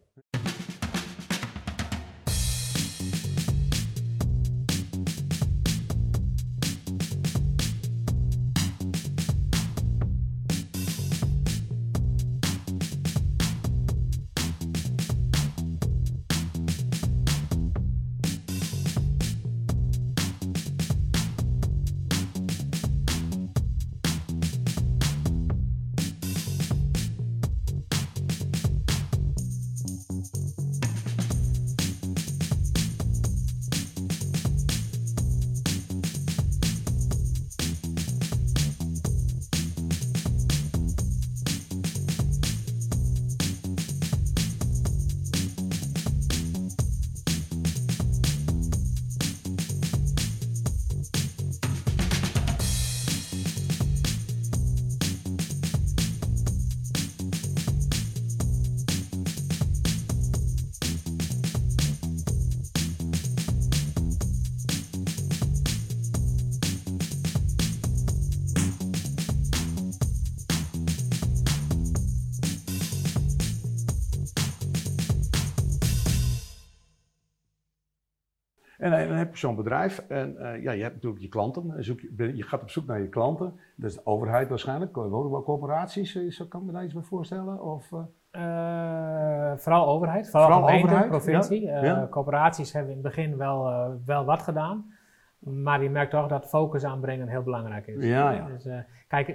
En 78.93 79.08
dan 79.08 79.17
heb 79.17 79.32
je 79.32 79.38
zo'n 79.38 79.56
bedrijf 79.56 80.06
en 80.08 80.36
uh, 80.39 80.63
ja, 80.63 80.71
je 80.71 80.82
hebt 80.82 80.93
natuurlijk 80.93 81.21
je 81.21 81.30
klanten. 81.30 81.84
Zoek 81.84 81.99
je, 81.99 82.36
je, 82.36 82.43
gaat 82.43 82.62
op 82.62 82.69
zoek 82.69 82.86
naar 82.86 83.02
je 83.02 83.10
klanten. 83.10 83.54
Dat 83.75 83.89
is 83.89 83.95
de 83.95 84.06
overheid 84.06 84.49
waarschijnlijk, 84.49 84.95
woningbouwcorporaties, 84.95 86.28
zo 86.28 86.45
kan 86.45 86.60
ik 86.60 86.65
me 86.65 86.71
daar 86.71 86.84
iets 86.84 86.93
bij 86.93 87.04
voorstellen? 87.04 87.62
Of, 87.62 87.91
uh... 87.91 88.04
Vooral 89.56 89.88
overheid, 89.88 90.30
vooral, 90.30 90.47
vooral 90.47 90.65
gemeente, 90.67 90.88
overheid, 90.88 91.10
provincie. 91.10 91.62
Ja, 91.62 92.08
Corporaties 92.10 92.73
hebben 92.73 92.91
in 92.91 92.97
het 92.97 93.08
begin 93.08 93.38
wel, 93.38 93.89
wel 94.06 94.25
wat 94.25 94.41
gedaan. 94.41 94.93
Maar 95.39 95.84
je 95.84 95.89
merkt 95.89 96.12
toch 96.12 96.28
dat 96.28 96.49
focus 96.49 96.84
aanbrengen 96.84 97.28
heel 97.28 97.43
belangrijk 97.43 97.88
is. 97.88 98.06
Ja, 98.06 98.32
ja. 98.32 98.47
Dus, 98.47 98.67
kijk, 99.08 99.28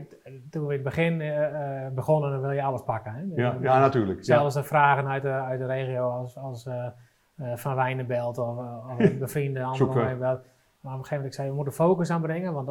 toen 0.51 0.67
we 0.67 0.75
in 0.75 0.85
het 0.85 0.95
begin 0.95 1.23
begonnen, 1.95 2.31
dan 2.31 2.41
wil 2.41 2.51
je 2.51 2.63
alles 2.63 2.83
pakken. 2.83 3.13
Hè? 3.13 3.43
Ja, 3.43 3.57
ja, 3.61 3.79
natuurlijk. 3.79 4.25
Zelfs 4.25 4.55
de 4.55 4.63
vragen 4.63 5.09
uit 5.09 5.23
de, 5.23 5.29
uit 5.29 5.59
de 5.59 5.67
regio 5.67 6.11
als, 6.11 6.39
als 6.39 6.67
uh, 6.67 6.87
van 7.55 7.75
Wijnenbelt 7.75 8.39
of, 8.39 8.59
uh, 8.59 8.91
of 8.91 9.19
bevrienden, 9.19 9.63
anderen 9.63 10.29
Maar 10.29 10.35
op 10.35 10.45
een 10.81 10.93
gegeven 10.93 11.17
moment 11.17 11.35
zei 11.35 11.49
we 11.49 11.55
moeten 11.55 11.75
focus 11.75 12.11
aanbrengen, 12.11 12.53
want 12.53 12.69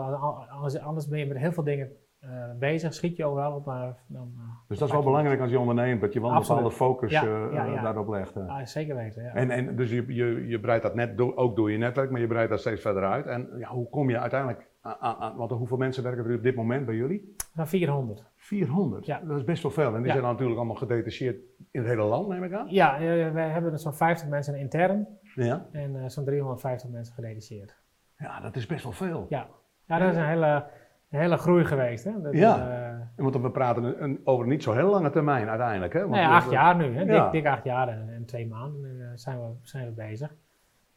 anders, 0.49 0.79
anders 0.79 1.07
ben 1.07 1.19
je 1.19 1.25
met 1.25 1.37
heel 1.37 1.51
veel 1.51 1.63
dingen 1.63 1.91
uh, 2.23 2.29
bezig, 2.59 2.93
schiet 2.93 3.17
je 3.17 3.25
overal 3.25 3.55
op. 3.55 3.65
Maar 3.65 3.95
dan, 4.07 4.31
dus 4.67 4.77
dat 4.77 4.87
is 4.87 4.93
wel 4.93 5.03
belangrijk 5.03 5.41
als 5.41 5.49
je 5.49 5.59
onderneemt, 5.59 6.01
dat 6.01 6.13
je 6.13 6.21
wel 6.21 6.31
een 6.31 6.39
bepaalde 6.39 6.71
focus 6.71 7.11
ja, 7.11 7.23
ja, 7.51 7.65
ja. 7.65 7.81
daarop 7.81 8.07
legt. 8.07 8.33
Zeker 8.63 8.95
weten. 8.95 9.33
En, 9.33 9.49
en 9.49 9.75
dus 9.75 9.89
je, 9.89 10.13
je, 10.13 10.47
je 10.47 10.59
breidt 10.59 10.83
dat 10.83 10.95
net 10.95 11.17
do, 11.17 11.33
ook 11.35 11.55
door 11.55 11.71
je 11.71 11.77
netwerk, 11.77 12.11
maar 12.11 12.21
je 12.21 12.27
breidt 12.27 12.49
dat 12.49 12.59
steeds 12.59 12.81
verder 12.81 13.03
uit. 13.03 13.25
En 13.25 13.49
ja, 13.57 13.69
hoe 13.69 13.89
kom 13.89 14.09
je 14.09 14.19
uiteindelijk 14.19 14.69
aan, 14.81 14.97
aan, 14.99 15.35
want 15.35 15.51
hoeveel 15.51 15.77
mensen 15.77 16.03
werken 16.03 16.25
er 16.25 16.35
op 16.35 16.43
dit 16.43 16.55
moment 16.55 16.85
bij 16.85 16.95
jullie? 16.95 17.35
400. 17.55 18.31
400? 18.53 19.05
Ja. 19.05 19.21
Dat 19.25 19.37
is 19.37 19.43
best 19.43 19.63
wel 19.63 19.71
veel. 19.71 19.95
En 19.95 20.01
die 20.01 20.11
zijn 20.11 20.23
natuurlijk 20.23 20.57
allemaal 20.57 20.75
gedetacheerd 20.75 21.35
in 21.71 21.79
het 21.79 21.89
hele 21.89 22.03
land, 22.03 22.27
neem 22.27 22.43
ik 22.43 22.53
aan? 22.53 22.67
Ja, 22.69 22.99
wij 23.33 23.49
hebben 23.49 23.79
zo'n 23.79 23.93
50 23.93 24.27
mensen 24.27 24.55
intern 24.55 25.07
ja. 25.35 25.65
en 25.71 25.95
uh, 25.95 26.03
zo'n 26.07 26.25
350 26.25 26.89
mensen 26.89 27.13
gedetacheerd. 27.13 27.75
Ja, 28.17 28.39
dat 28.39 28.55
is 28.55 28.65
best 28.65 28.83
wel 28.83 28.91
veel. 28.91 29.25
Ja, 29.29 29.47
ja 29.85 29.97
dat 29.97 30.09
is 30.09 30.15
een 30.15 30.27
hele, 30.27 30.65
een 31.09 31.19
hele 31.19 31.37
groei 31.37 31.65
geweest. 31.65 32.03
Hè? 32.03 32.21
Dat, 32.21 32.33
ja, 32.33 32.99
uh, 33.17 33.23
want 33.23 33.35
we 33.35 33.51
praten 33.51 34.03
een, 34.03 34.21
over 34.23 34.47
niet 34.47 34.63
zo 34.63 34.73
heel 34.73 34.89
lange 34.89 35.09
termijn 35.09 35.49
uiteindelijk. 35.49 35.93
Hè? 35.93 35.99
Want 35.99 36.11
nee, 36.11 36.25
acht 36.25 36.51
jaar 36.51 36.75
nu. 36.75 36.95
Hè? 36.95 37.05
Dik, 37.05 37.31
dik, 37.31 37.45
acht 37.45 37.63
jaar 37.63 37.87
en, 37.87 38.25
twee 38.25 38.47
maanden 38.47 38.99
uh, 38.99 39.07
zijn, 39.15 39.39
we, 39.39 39.53
zijn 39.61 39.85
we 39.85 39.91
bezig. 39.91 40.35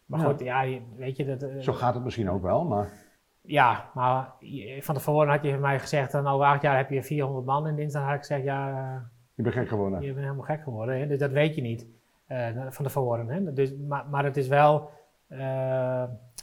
Maar 0.07 0.21
goed, 0.21 0.41
ja, 0.41 0.65
weet 0.97 1.17
je... 1.17 1.37
Dat, 1.37 1.51
zo 1.59 1.73
gaat 1.73 1.95
het 1.95 2.05
misschien 2.05 2.31
ook 2.31 2.43
wel, 2.43 2.65
maar... 2.65 3.05
Ja, 3.47 3.91
maar 3.95 4.33
van 4.81 4.95
tevoren 4.95 5.29
had 5.29 5.43
je 5.43 5.57
mij 5.57 5.79
gezegd, 5.79 6.13
dan 6.13 6.27
over 6.27 6.47
acht 6.47 6.63
jaar 6.63 6.77
heb 6.77 6.91
je 6.91 7.03
400 7.03 7.47
man. 7.47 7.67
En 7.67 7.77
dinsdag 7.77 8.05
had 8.05 8.15
ik 8.15 8.19
gezegd, 8.19 8.43
ja... 8.43 8.71
Uh, 8.71 9.01
je 9.35 9.43
bent 9.43 9.55
gek 9.55 9.69
geworden. 9.69 10.01
Je 10.01 10.13
bent 10.13 10.25
helemaal 10.25 10.45
gek 10.45 10.63
geworden. 10.63 10.99
Hè? 10.99 11.07
Dus 11.07 11.19
dat 11.19 11.31
weet 11.31 11.55
je 11.55 11.63
niet 11.63 11.87
uh, 12.29 12.47
van 12.69 12.85
tevoren. 12.85 13.29
Hè? 13.29 13.53
Dus, 13.53 13.77
maar, 13.77 14.07
maar 14.11 14.25
het 14.25 14.37
is 14.37 14.49
wel... 14.49 14.91
Uh, 15.29 15.39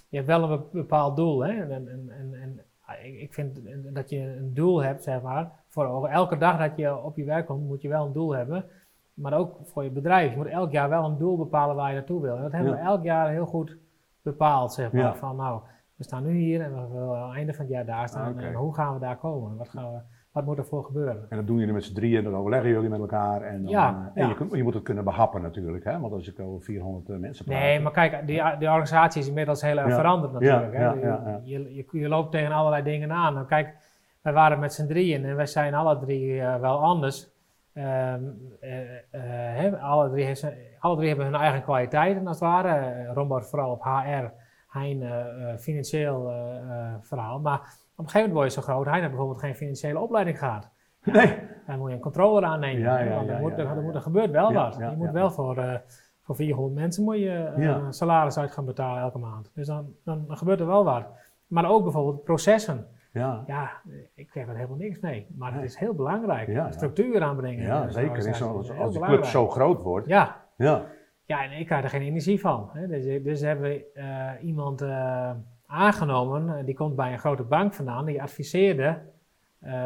je 0.10 0.16
hebt 0.16 0.28
wel 0.28 0.52
een 0.52 0.64
bepaald 0.72 1.16
doel. 1.16 1.46
Hè? 1.46 1.52
En, 1.52 1.72
en, 1.72 2.10
en, 2.10 2.34
en 2.42 2.60
ik 3.02 3.34
vind 3.34 3.60
dat 3.94 4.10
je 4.10 4.20
een 4.20 4.54
doel 4.54 4.84
hebt, 4.84 5.04
zeg 5.04 5.22
maar, 5.22 5.52
voor 5.68 5.86
over 5.86 6.10
elke 6.10 6.38
dag 6.38 6.58
dat 6.58 6.78
je 6.78 6.98
op 6.98 7.18
je 7.18 7.24
werk 7.24 7.46
komt, 7.46 7.68
moet 7.68 7.82
je 7.82 7.88
wel 7.88 8.06
een 8.06 8.14
doel 8.14 8.36
hebben. 8.36 8.66
Maar 9.14 9.34
ook 9.34 9.58
voor 9.64 9.84
je 9.84 9.90
bedrijf. 9.90 10.32
Je 10.32 10.38
moet 10.38 10.46
elk 10.46 10.72
jaar 10.72 10.90
wel 10.90 11.06
een 11.06 11.18
doel 11.18 11.38
bepalen 11.38 11.76
waar 11.76 11.90
je 11.90 11.96
naartoe 11.96 12.22
wil. 12.22 12.36
En 12.36 12.42
dat 12.42 12.52
hebben 12.52 12.72
we 12.72 12.80
elk 12.80 13.04
jaar 13.04 13.30
heel 13.30 13.46
goed 13.46 13.78
bepaald, 14.22 14.74
zeg 14.74 14.92
maar. 14.92 15.02
Ja. 15.02 15.16
Van 15.16 15.36
nou, 15.36 15.62
we 15.96 16.04
staan 16.04 16.24
nu 16.24 16.38
hier 16.38 16.62
en 16.62 16.74
we 16.74 16.88
willen 16.94 17.18
aan 17.18 17.28
het 17.28 17.38
einde 17.38 17.54
van 17.54 17.66
het 17.66 17.74
jaar 17.74 17.86
daar 17.86 18.08
staan. 18.08 18.40
En 18.40 18.54
hoe 18.54 18.76
gaan 18.76 18.94
we 18.94 19.00
daar 19.00 19.18
komen? 19.18 19.58
Wat, 19.58 19.70
gaan 19.70 19.92
we, 19.92 20.00
wat 20.32 20.46
moet 20.46 20.58
er 20.58 20.66
voor 20.66 20.84
gebeuren? 20.84 21.26
En 21.30 21.38
dat 21.38 21.48
doen 21.48 21.58
jullie 21.58 21.74
met 21.74 21.84
z'n 21.84 21.94
drieën, 21.94 22.24
dat 22.24 22.34
overleggen 22.34 22.70
jullie 22.70 22.90
met 22.90 23.00
elkaar. 23.00 23.42
En, 23.42 23.62
dan, 23.64 23.72
ja, 23.72 24.12
en 24.14 24.28
Je, 24.28 24.48
je, 24.58 24.64
moet 24.64 24.74
het 24.74 24.84
kunnen 24.84 25.04
behappen 25.04 25.42
natuurlijk, 25.42 25.84
hè? 25.84 26.00
want 26.00 26.14
als 26.14 26.28
ik 26.28 26.40
over 26.40 26.62
400 26.66 27.10
eh, 27.10 27.18
mensen 27.18 27.46
praat. 27.46 27.60
Nee, 27.60 27.80
maar 27.80 27.92
kijk, 27.92 28.28
die, 28.28 28.42
die 28.60 28.68
organisatie 28.68 29.22
is 29.22 29.28
inmiddels 29.28 29.62
heel 29.62 29.78
erg 29.78 29.94
veranderd 29.94 30.34
natuurlijk. 30.34 30.74
Hè? 30.74 30.90
Je, 30.90 31.74
je, 31.74 31.86
je, 31.92 32.08
loopt 32.08 32.32
tegen 32.32 32.52
allerlei 32.52 32.84
dingen 32.84 33.12
aan. 33.12 33.34
Nou, 33.34 33.46
kijk, 33.46 33.76
wij 34.22 34.34
waren 34.34 34.60
met 34.60 34.74
z'n 34.74 34.88
drieën 34.88 35.26
en 35.26 35.36
wij 35.36 35.46
zijn 35.46 35.74
alle 35.74 36.00
drie 36.00 36.36
uh, 36.36 36.60
wel 36.60 36.80
anders. 36.80 37.32
Um, 37.76 38.38
uh, 38.62 39.84
alle, 39.84 40.10
drie 40.10 40.26
heeft, 40.26 40.48
alle 40.80 40.96
drie 40.96 41.08
hebben 41.08 41.26
hun 41.26 41.36
eigen 41.36 41.62
kwaliteiten 41.62 42.28
als 42.28 42.40
het 42.40 42.50
ware. 42.50 43.06
Rombouw 43.14 43.42
vooral 43.42 43.72
op 43.72 43.84
HR 43.84 44.42
Hein 44.74 45.02
uh, 45.02 45.58
financieel 45.58 46.30
uh, 46.30 46.94
verhaal. 47.02 47.40
Maar 47.40 47.60
op 47.60 47.64
een 47.64 48.10
gegeven 48.10 48.20
moment 48.20 48.34
word 48.34 48.54
je 48.54 48.62
zo 48.62 48.62
groot. 48.62 48.86
Hein 48.86 48.96
heeft 48.96 49.10
bijvoorbeeld 49.10 49.40
geen 49.40 49.56
financiële 49.56 50.00
opleiding 50.00 50.40
gehad. 50.40 50.72
Nee. 51.04 51.40
Dan 51.68 51.78
moet 51.78 51.90
je 51.90 51.96
een 51.96 52.02
controller 52.02 52.44
aannemen. 52.44 52.82
Ja, 52.82 53.00
ja, 53.00 53.22
ja, 53.22 53.34
er, 53.34 53.40
moet, 53.40 53.58
er, 53.58 53.96
er, 53.96 54.02
gebeurt 54.02 54.32
wel 54.32 54.54
wat. 54.54 54.76
je 54.76 54.94
moet 54.98 55.12
wel 55.12 55.32
voor, 55.32 55.82
voor 56.22 56.36
400 56.36 56.76
mensen 56.76 57.04
moet 57.04 57.18
je 57.18 57.88
salaris 57.90 58.38
uit 58.38 58.52
gaan 58.52 58.66
betalen 58.66 59.02
elke 59.02 59.18
maand. 59.18 59.52
Dus 59.54 59.68
dan, 59.68 59.94
dan, 60.04 60.26
gebeurt 60.30 60.60
er 60.60 60.68
wel 60.68 60.84
wat. 60.84 61.06
Maar 61.48 61.70
ook 61.70 61.84
bijvoorbeeld 61.84 62.24
processen. 62.24 62.88
Ja. 63.14 63.44
ja, 63.48 63.72
ik 64.16 64.28
krijg 64.28 64.48
er 64.48 64.56
helemaal 64.56 64.78
niks 64.78 65.00
mee. 65.00 65.28
Maar 65.38 65.54
het 65.54 65.64
is 65.64 65.78
heel 65.78 65.94
belangrijk. 65.94 66.74
Structuur 66.74 67.24
aanbrengen. 67.24 67.66
Ja, 67.66 67.90
zeker. 67.90 68.36
Zo, 68.36 68.58
als, 68.58 68.72
als 68.72 68.94
de 68.94 69.00
club 69.00 69.26
zo 69.26 69.48
groot 69.48 69.82
wordt. 69.82 70.08
Ja. 70.08 70.36
ja. 70.58 70.86
Ja, 71.26 71.44
en 71.44 71.60
ik 71.60 71.66
krijg 71.66 71.84
er 71.84 71.90
geen 71.90 72.02
energie 72.02 72.40
van. 72.40 72.70
Hè. 72.74 72.88
Dus, 72.88 73.24
dus 73.24 73.42
hebben 73.42 73.70
we 73.70 73.86
uh, 73.96 74.48
iemand 74.48 74.82
uh, 74.82 75.32
aangenomen, 75.66 76.48
uh, 76.48 76.66
die 76.66 76.76
komt 76.76 76.96
bij 76.96 77.12
een 77.12 77.20
grote 77.20 77.44
bank 77.44 77.74
vandaan, 77.74 78.06
die 78.06 78.22
adviseerde 78.22 79.02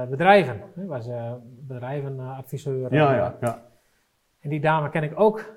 bedrijven. 0.09 0.61
Hè. 0.75 0.85
Was 0.85 1.09
bedrijvenadviseur. 1.67 2.93
Ja, 2.93 3.13
ja, 3.15 3.37
ja. 3.41 3.65
En 4.39 4.49
die 4.49 4.59
dame 4.59 4.89
ken 4.89 5.03
ik 5.03 5.19
ook, 5.19 5.53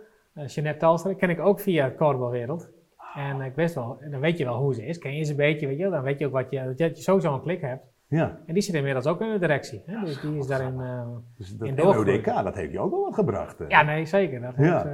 Jeanette 0.46 0.78
Talstra, 0.78 1.14
ken 1.14 1.30
ik 1.30 1.40
ook 1.40 1.60
via 1.60 1.88
Korrelwereld. 1.88 2.70
En 3.14 3.40
ik 3.40 3.54
wist 3.54 3.74
wel, 3.74 3.98
dan 4.10 4.20
weet 4.20 4.38
je 4.38 4.44
wel 4.44 4.56
hoe 4.56 4.74
ze 4.74 4.86
is. 4.86 4.98
Ken 4.98 5.16
je 5.16 5.24
ze 5.24 5.30
een 5.30 5.36
beetje, 5.36 5.66
weet 5.66 5.78
je, 5.78 5.88
dan 5.88 6.02
weet 6.02 6.18
je 6.18 6.26
ook 6.26 6.32
wat 6.32 6.50
je, 6.50 6.74
dat 6.76 6.96
je 6.96 7.02
sowieso 7.02 7.34
een 7.34 7.40
klik 7.40 7.60
hebt. 7.60 7.84
Ja. 8.06 8.38
En 8.46 8.54
die 8.54 8.62
zit 8.62 8.74
inmiddels 8.74 9.06
ook 9.06 9.20
in 9.20 9.32
de 9.32 9.38
directie. 9.38 9.82
Hè? 9.86 10.00
Dus 10.04 10.20
die 10.20 10.38
is 10.38 10.46
daarin 10.46 10.80
uh, 10.80 11.06
dus 11.36 11.56
dat 11.56 11.68
in 11.68 11.74
dat 11.74 12.54
heeft 12.54 12.72
je 12.72 12.80
ook 12.80 12.90
wel 12.90 13.04
wat 13.04 13.14
gebracht. 13.14 13.56
Ja, 13.68 13.82
nee, 13.82 14.06
zeker. 14.06 14.40
Dat 14.40 14.54
heeft, 14.56 14.84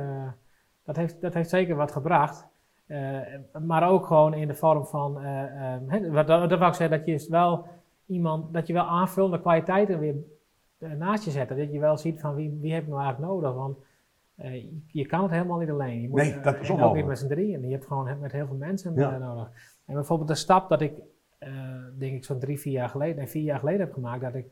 dat, 0.86 0.96
heeft, 0.96 1.20
dat 1.20 1.34
heeft 1.34 1.50
zeker 1.50 1.76
wat 1.76 1.92
gebracht. 1.92 2.46
Eh, 2.86 3.18
maar 3.66 3.90
ook 3.90 4.06
gewoon 4.06 4.34
in 4.34 4.48
de 4.48 4.54
vorm 4.54 4.86
van, 4.86 5.20
eh, 5.20 5.74
eh, 5.74 6.12
wat, 6.12 6.26
dat, 6.26 6.50
dat 6.50 6.58
wil 6.58 6.68
ik 6.68 6.74
zeggen, 6.74 6.98
dat 6.98 7.06
je 7.06 7.30
wel 7.30 7.66
iemand, 8.06 8.52
dat 8.52 8.66
je 8.66 8.72
wel 8.72 8.84
aanvullende 8.84 9.40
kwaliteiten 9.40 9.98
weer 9.98 10.14
naast 10.78 11.24
je 11.24 11.30
zetten. 11.30 11.56
Dat 11.56 11.72
je 11.72 11.78
wel 11.78 11.96
ziet 11.96 12.20
van 12.20 12.34
wie, 12.34 12.58
wie 12.60 12.72
heb 12.72 12.84
je 12.84 12.90
nou 12.90 13.02
eigenlijk 13.02 13.32
nodig. 13.32 13.54
Want 13.54 13.78
je, 14.86 15.06
kan 15.06 15.22
het 15.22 15.30
helemaal 15.30 15.58
niet 15.58 15.70
alleen. 15.70 16.00
Je 16.00 16.08
moet, 16.08 16.18
Nee, 16.18 16.40
dat 16.40 16.60
is 16.60 16.70
ook 16.70 16.94
niet 16.94 17.06
met 17.06 17.18
z'n 17.18 17.28
drieën. 17.28 17.66
Je 17.66 17.72
hebt 17.72 17.86
gewoon 17.86 18.18
met 18.20 18.32
heel 18.32 18.46
veel 18.46 18.56
mensen 18.56 18.94
Ja. 18.94 19.18
nodig. 19.18 19.50
En 19.84 19.94
bijvoorbeeld 19.94 20.28
de 20.28 20.34
stap 20.34 20.68
dat 20.68 20.80
ik, 20.80 20.92
denk 21.98 22.14
ik 22.14 22.24
zo'n 22.24 22.38
drie, 22.38 22.60
vier 22.60 22.72
jaar 22.72 22.88
geleden, 22.88 23.16
nee, 23.16 23.26
vier 23.26 23.42
jaar 23.42 23.58
geleden 23.58 23.80
heb 23.80 23.92
gemaakt, 23.92 24.20
dat 24.20 24.34
ik 24.34 24.46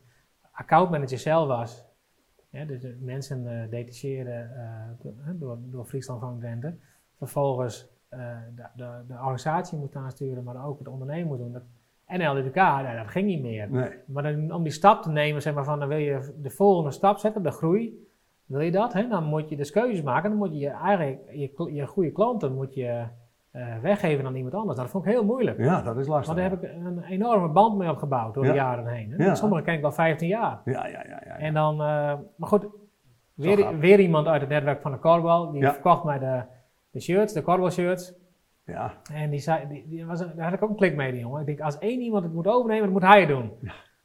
accountmanager 0.51 1.17
zelf 1.17 1.47
was. 1.47 1.85
Ja, 2.55 2.65
dus 2.65 2.81
de 2.81 2.97
mensen 2.99 3.47
eh 3.47 3.69
detacheerden 3.69 4.51
eh, 4.55 5.29
door, 5.33 5.57
door, 5.61 5.85
Friesland 5.85 6.19
van 6.19 6.39
Drenthe. 6.39 6.75
Vervolgens 7.17 7.87
eh, 8.09 8.19
de, 8.55 8.63
de, 8.75 9.03
de 9.07 9.13
organisatie 9.13 9.77
moet 9.77 9.95
aansturen, 9.95 10.43
maar 10.43 10.65
ook 10.65 10.79
het 10.79 10.87
ondernemen 10.87 11.27
moet 11.27 11.37
doen. 11.37 11.51
Dat, 11.51 11.63
en 12.05 12.37
LDK, 12.37 12.55
nou, 12.55 12.97
dat 12.97 13.07
ging 13.07 13.27
niet 13.27 13.41
meer. 13.41 13.71
Nee. 13.71 13.89
Maar 14.05 14.23
dan, 14.23 14.51
om 14.51 14.63
die 14.63 14.71
stap 14.71 15.01
te 15.01 15.09
nemen, 15.09 15.41
zeg 15.41 15.53
maar 15.53 15.63
van, 15.63 15.79
dan 15.79 15.87
wil 15.87 15.97
je 15.97 16.33
de 16.41 16.49
volgende 16.49 16.91
stap 16.91 17.17
zetten, 17.17 17.43
de 17.43 17.51
groei. 17.51 18.07
Wil 18.45 18.59
je 18.59 18.71
dat, 18.71 18.93
hè? 18.93 19.07
dan 19.07 19.23
moet 19.23 19.49
je 19.49 19.55
dus 19.55 19.71
keuzes 19.71 20.01
maken. 20.01 20.29
Dan 20.29 20.39
moet 20.39 20.59
je 20.59 20.69
eigenlijk 20.69 21.19
je, 21.31 21.73
je 21.73 21.87
goede 21.87 22.11
klanten 22.11 22.53
moet 22.53 22.73
je, 22.73 23.05
eh, 23.55 23.77
weggeven 23.81 24.25
aan 24.25 24.35
iemand 24.35 24.53
anders. 24.53 24.77
Dat 24.77 24.89
vond 24.89 25.05
ik 25.05 25.11
heel 25.11 25.25
moeilijk. 25.25 25.57
Ja, 25.57 25.81
dat 25.81 25.97
is 25.97 26.07
lastig. 26.07 26.25
Want 26.35 26.37
daar 26.37 26.49
heb 26.49 26.63
ik 26.63 26.85
een 26.85 27.03
enorme 27.03 27.47
band 27.47 27.77
mee 27.77 27.89
opgebouwd 27.89 28.33
door 28.33 28.43
Ja. 28.45 28.51
de 28.51 28.57
jaren 28.57 28.87
heen. 28.87 29.11
Hè? 29.11 29.25
Ja. 29.25 29.35
Sommigen 29.35 29.63
ken 29.63 29.73
ik 29.73 29.83
al 29.83 29.91
15 29.91 30.27
jaar. 30.27 30.61
Ja, 30.65 30.87
ja, 30.87 31.03
ja. 31.07 31.21
ja. 31.25 31.37
En 31.37 31.53
dan, 31.53 31.73
eh, 31.73 32.13
maar 32.35 32.49
goed, 32.49 32.67
weer, 33.33 33.79
weer 33.79 33.99
iemand 33.99 34.27
uit 34.27 34.41
het 34.41 34.49
netwerk 34.49 34.81
van 34.81 34.91
de 34.91 34.99
Corbel. 34.99 35.51
Die 35.51 35.67
verkocht 35.67 36.03
mij 36.03 36.19
de, 36.19 36.41
de 36.91 36.99
shirts, 36.99 37.33
de 37.33 37.41
Corbel 37.41 37.71
shirts. 37.71 38.13
ja. 38.65 38.93
En 39.13 39.29
die 39.29 39.39
zei, 39.39 39.67
die, 39.67 39.87
die 39.87 40.05
was, 40.05 40.19
daar 40.19 40.43
had 40.45 40.53
ik 40.53 40.63
ook 40.63 40.69
een 40.69 40.75
klik 40.75 40.95
mee, 40.95 41.11
die 41.11 41.21
jongen. 41.21 41.39
Ik 41.39 41.45
denk, 41.45 41.59
als 41.59 41.77
één 41.79 41.99
iemand 42.01 42.23
het 42.23 42.33
moet 42.33 42.47
overnemen, 42.47 42.83
dan 42.83 42.91
moet 42.93 43.01
hij 43.11 43.19
het 43.19 43.29
doen. 43.29 43.51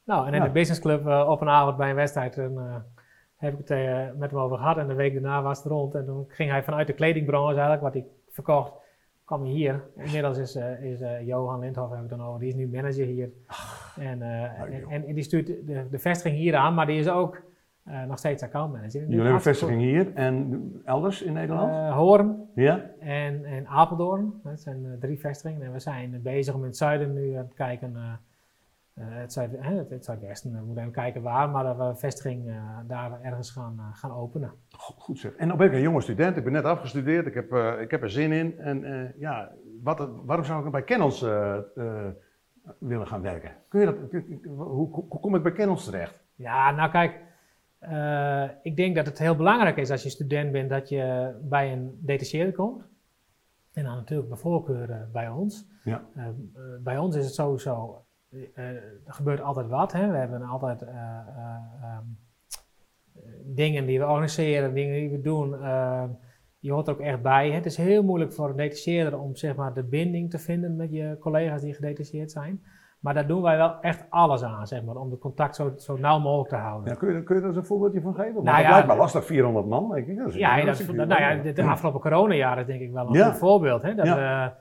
Nou, 0.05 0.27
en 0.27 0.33
in 0.33 0.43
de 0.43 0.49
businessclub 0.49 1.07
eh, 1.07 1.29
op 1.29 1.41
een 1.41 1.49
avond 1.49 1.77
bij 1.77 1.89
een 1.89 1.95
wedstrijd, 1.95 2.37
eh, 2.37 2.45
heb 3.35 3.59
ik 3.59 3.67
het 3.67 4.17
met 4.17 4.31
hem 4.31 4.39
over 4.39 4.57
gehad. 4.57 4.77
En 4.77 4.87
de 4.87 4.93
week 4.93 5.13
daarna 5.13 5.41
was 5.41 5.57
het 5.57 5.67
rond. 5.67 5.95
En 5.95 6.05
toen 6.05 6.25
ging 6.27 6.49
hij 6.51 6.63
vanuit 6.63 6.87
de 6.87 6.93
kledingbranche 6.93 7.53
eigenlijk, 7.59 7.81
wat 7.81 7.95
ik 7.95 8.05
verkocht, 8.29 8.73
kwam 9.31 9.43
hier. 9.43 9.83
Inmiddels 9.95 10.37
is, 10.37 10.55
eh, 10.55 10.83
is 10.83 11.01
eh, 11.01 11.27
Johan 11.27 11.59
Lindhoff, 11.59 11.89
heb 11.89 12.03
ik 12.03 12.09
het 12.09 12.17
dan 12.19 12.27
over, 12.27 12.39
die 12.39 12.49
is 12.49 12.55
nu 12.55 12.67
manager 12.67 13.05
hier. 13.05 13.29
En, 13.95 14.21
eh, 14.21 14.79
joh. 14.79 14.93
en, 14.93 15.07
en 15.07 15.13
die 15.13 15.23
stuurt 15.23 15.47
de, 15.47 15.87
de 15.91 15.99
vestiging 15.99 16.39
hier 16.39 16.55
aan, 16.55 16.73
maar 16.73 16.85
die 16.85 16.99
is 16.99 17.09
ook 17.09 17.41
nog 18.07 18.17
steeds 18.17 18.43
accountmanager. 18.43 19.01
Jullie 19.01 19.15
hebben 19.15 19.33
een 19.33 19.41
vestiging 19.41 19.81
hier 19.81 20.13
en 20.13 20.61
elders 20.85 21.21
in 21.21 21.33
Nederland? 21.33 21.71
Uh, 21.71 21.95
Hoorn, 21.97 22.49
ja? 22.55 22.89
en, 22.99 23.45
en 23.45 23.67
Apeldoorn. 23.67 24.33
Dat 24.43 24.61
zijn 24.61 24.97
drie 24.99 25.19
vestigingen. 25.19 25.65
En 25.65 25.71
we 25.71 25.79
zijn 25.79 26.21
bezig 26.21 26.53
om 26.53 26.59
in 26.59 26.65
het 26.65 26.77
zuiden 26.77 27.13
nu 27.13 27.33
aan 27.33 27.47
te 27.47 27.55
kijken. 27.55 27.95
Eh, 29.01 29.15
eh, 29.15 29.21
het, 29.21 29.35
hè, 29.59 29.75
het, 29.89 30.05
zuidwesten. 30.05 30.51
We 30.51 30.57
moeten 30.65 30.81
even 30.81 30.93
kijken 30.95 31.21
waar, 31.21 31.49
maar 31.49 31.63
dat 31.63 31.77
we 31.77 31.83
een 31.83 31.97
vestiging 31.97 32.47
eh, 32.49 32.77
daar 32.87 33.21
ergens 33.21 33.51
gaan, 33.51 33.75
eh, 33.79 33.85
gaan 33.97 34.11
openen. 34.11 34.51
Go- 34.69 34.93
Goed 34.97 35.19
zeg. 35.19 35.35
En 35.35 35.47
dan 35.47 35.57
ben 35.57 35.67
ik 35.67 35.73
een 35.73 35.81
jonge 35.81 36.01
student, 36.01 36.37
ik 36.37 36.43
ben 36.43 36.53
net 36.53 36.63
afgestudeerd, 36.63 37.25
ik 37.27 37.33
heb, 37.33 37.51
eh, 37.51 37.81
ik 37.81 37.91
heb 37.91 38.01
er 38.01 38.09
zin 38.09 38.31
in. 38.31 38.59
En 38.59 38.83
eh, 38.83 39.19
ja, 39.19 39.51
wat, 39.83 40.09
waarom 40.25 40.45
zou 40.45 40.65
ik 40.65 40.71
bij 40.71 40.83
Kennels 40.83 41.21
eh, 41.23 41.57
eh, 41.75 42.07
willen 42.77 43.07
gaan 43.07 43.21
werken? 43.21 43.51
Kun 43.67 43.79
je 43.79 43.85
dat, 43.85 44.21
hoe, 44.45 44.89
hoe, 44.89 45.07
kom 45.19 45.35
ik 45.35 45.43
bij 45.43 45.51
Kennels 45.51 45.83
terecht? 45.85 46.23
Ja, 46.35 46.71
nou 46.71 46.91
kijk. 46.91 47.19
eh, 47.79 48.49
ik 48.61 48.75
denk 48.75 48.95
dat 48.95 49.05
het 49.05 49.19
heel 49.19 49.35
belangrijk 49.35 49.77
is 49.77 49.91
als 49.91 50.03
je 50.03 50.09
student 50.09 50.51
bent 50.51 50.69
dat 50.69 50.89
je 50.89 51.31
bij 51.41 51.71
een 51.73 51.97
detacheerder 52.01 52.53
komt. 52.53 52.83
En 53.73 53.83
dan 53.83 53.95
natuurlijk 53.95 54.29
bij 54.29 54.37
voorkeur 54.37 54.89
eh, 54.91 54.97
bij 55.11 55.29
ons. 55.29 55.67
Ja. 55.83 56.03
Eh, 56.15 56.25
eh, 56.27 56.33
bij 56.83 56.97
ons 56.97 57.15
is 57.15 57.25
het 57.25 57.33
sowieso, 57.33 57.73
eh, 57.93 57.99
er 58.53 58.83
gebeurt 59.05 59.41
altijd 59.41 59.67
wat. 59.67 59.91
Hè? 59.91 60.11
We 60.11 60.17
hebben 60.17 60.41
altijd 60.41 60.81
eh, 60.81 60.89
eh, 60.89 60.95
ehm, 61.83 62.03
eh, 63.15 63.21
dingen 63.45 63.85
die 63.85 63.99
we 63.99 64.05
organiseren, 64.07 64.73
dingen 64.73 64.93
die 64.95 65.09
we 65.09 65.21
doen. 65.21 65.61
eh, 65.63 66.03
je 66.59 66.71
hoort 66.71 66.87
er 66.87 66.93
ook 66.93 66.99
echt 66.99 67.21
bij. 67.21 67.49
Hè? 67.49 67.55
Het 67.55 67.65
is 67.65 67.77
heel 67.77 68.03
moeilijk 68.03 68.33
voor 68.33 68.49
een 68.49 68.55
detacheerder 68.55 69.19
om 69.19 69.35
zeg 69.35 69.55
maar, 69.55 69.73
de 69.73 69.83
binding 69.83 70.29
te 70.29 70.39
vinden 70.39 70.75
met 70.75 70.91
je 70.91 71.17
collega's 71.19 71.61
die 71.61 71.73
gedetacheerd 71.73 72.31
zijn. 72.31 72.63
Maar 72.99 73.13
daar 73.13 73.27
doen 73.27 73.41
wij 73.41 73.57
wel 73.57 73.79
echt 73.81 74.05
alles 74.09 74.43
aan, 74.43 74.67
zeg 74.67 74.83
maar, 74.83 74.95
om 74.95 75.09
de 75.09 75.17
contact 75.17 75.55
zo, 75.55 75.73
zo 75.77 75.97
nauw 75.97 76.19
mogelijk 76.19 76.49
te 76.49 76.55
houden. 76.55 76.89
Ja, 76.93 76.97
kun, 76.99 77.13
je, 77.13 77.23
kun 77.23 77.35
je 77.35 77.41
daar 77.41 77.49
eens 77.49 77.59
een 77.59 77.65
voorbeeldje 77.65 78.01
van 78.01 78.13
geven? 78.15 78.33
Want 78.33 78.45
Nou 78.45 78.57
het 78.57 78.65
ja, 78.65 78.71
lijkt 78.71 78.87
me 78.87 78.95
lastig, 78.95 79.25
400 79.25 79.65
man. 79.65 79.89
Denk 79.91 80.07
ik. 80.07 80.17
Dat 80.17 80.27
is, 80.27 80.35
Ja, 80.35 80.55
dat 80.65 80.77
dat, 80.77 80.95
nou 81.07 81.43
ja, 81.55 81.65
afgelopen 81.71 81.99
coronajaren 82.01 82.59
is 82.61 82.65
denk 82.67 82.81
ik 82.81 82.91
wel 82.91 83.07
een 83.07 83.13
Ja. 83.13 83.29
goed 83.29 83.37
voorbeeld. 83.39 83.81
Hè? 83.81 83.95
Dat 83.95 84.05
Ja. 84.05 84.15
we, 84.15 84.51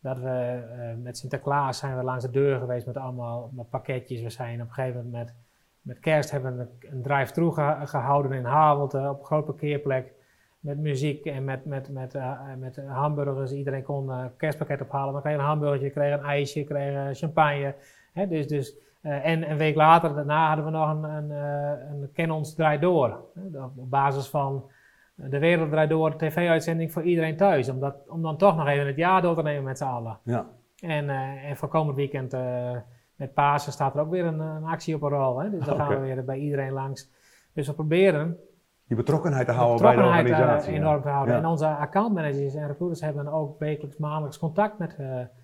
dat 0.00 0.18
we 0.18 0.28
eh, 0.28 1.02
met 1.02 1.18
Sinterklaas 1.18 1.78
zijn 1.78 1.96
we 1.96 2.02
langs 2.02 2.24
de 2.24 2.30
deur 2.30 2.58
geweest 2.58 2.86
met 2.86 2.96
allemaal 2.96 3.50
met 3.52 3.70
pakketjes. 3.70 4.22
We 4.22 4.30
zijn 4.30 4.60
op 4.62 4.68
een 4.68 4.74
gegeven 4.74 5.04
moment 5.04 5.26
met, 5.26 5.34
met 5.82 6.00
kerst 6.00 6.30
hebben 6.30 6.56
we 6.56 6.88
een, 6.88 7.52
geha- 7.52 7.86
gehouden 7.86 8.32
in 8.32 8.44
Havelte 8.44 9.08
op 9.08 9.18
een 9.18 9.24
grote 9.24 9.46
parkeerplek. 9.46 10.12
Met 10.60 10.78
muziek 10.78 11.24
en 11.24 11.44
met, 11.44 11.64
met, 11.64 11.90
met, 11.90 12.14
eh, 12.14 12.40
met 12.58 12.82
hamburgers. 12.86 13.52
Iedereen 13.52 13.82
kon 13.82 14.08
een 14.08 14.36
kerstpakket 14.36 14.80
ophalen. 14.80 15.12
Dan 15.12 15.22
kreeg 15.22 15.34
een 15.34 15.40
hamburgertje, 15.40 15.90
kreeg 15.90 16.18
een 16.18 16.24
ijsje, 16.24 16.64
kreeg 16.64 17.18
champagne. 17.18 17.74
Hè? 18.12 18.26
Dus, 18.26 18.46
dus, 18.46 18.76
eh, 19.00 19.26
en 19.26 19.50
een 19.50 19.56
week 19.56 19.74
later, 19.74 20.14
daarna 20.14 20.46
hadden 20.46 20.64
we 20.64 20.70
nog 20.70 20.90
een, 20.90 21.04
een, 21.04 21.30
eh, 21.30 22.32
een 22.32 22.42
draai 22.56 22.78
door. 22.78 23.20
Hè? 23.34 23.62
Op 23.62 23.90
basis 23.90 24.28
van 24.28 24.70
de 25.26 25.38
wereld 25.38 25.70
draait 25.70 25.88
door, 25.88 26.16
tv-uitzending 26.16 26.92
voor 26.92 27.02
iedereen 27.02 27.36
thuis. 27.36 27.68
Om, 27.68 27.80
dat, 27.80 27.94
om 28.08 28.22
dan 28.22 28.36
toch 28.36 28.56
nog 28.56 28.68
even 28.68 28.86
het 28.86 28.96
jaar 28.96 29.22
door 29.22 29.34
te 29.34 29.42
nemen 29.42 29.62
met 29.64 29.78
z'n 29.78 29.84
allen. 29.84 30.18
Ja, 30.22 30.46
En, 30.80 31.10
eh, 31.10 31.50
en 31.50 31.56
voor 31.56 31.68
komend 31.68 31.96
weekend 31.96 32.32
eh, 32.32 32.70
met 33.16 33.34
Pasen 33.34 33.72
staat 33.72 33.94
er 33.94 34.00
ook 34.00 34.10
weer 34.10 34.24
een, 34.24 34.40
een 34.40 34.64
actie 34.64 34.94
op 34.94 35.02
een 35.02 35.08
rol. 35.08 35.38
Hè? 35.38 35.50
Dus 35.50 35.64
dan 35.64 35.76
gaan 35.76 35.88
we 35.88 35.98
weer 35.98 36.24
bij 36.24 36.38
iedereen 36.38 36.72
langs. 36.72 37.10
Dus 37.52 37.66
we 37.66 37.74
proberen 37.74 38.36
je 38.84 38.94
betrokkenheid 38.94 39.46
te 39.46 39.52
de 39.52 39.58
houden 39.58 39.82
bij 39.82 39.96
de 39.96 40.00
eh, 40.02 40.06
organisatie. 40.06 40.72
ja. 40.72 40.78
enorm 40.78 41.02
te 41.02 41.08
houden. 41.08 41.34
Ja. 41.34 41.40
En 41.40 41.46
onze 41.46 41.66
accountmanagers 41.66 42.54
en 42.54 42.66
recruiters 42.66 43.00
hebben 43.00 43.28
ook 43.28 43.58
wekelijks, 43.58 43.96
maandelijks 43.96 44.38
contact 44.38 44.78
met, 44.78 44.96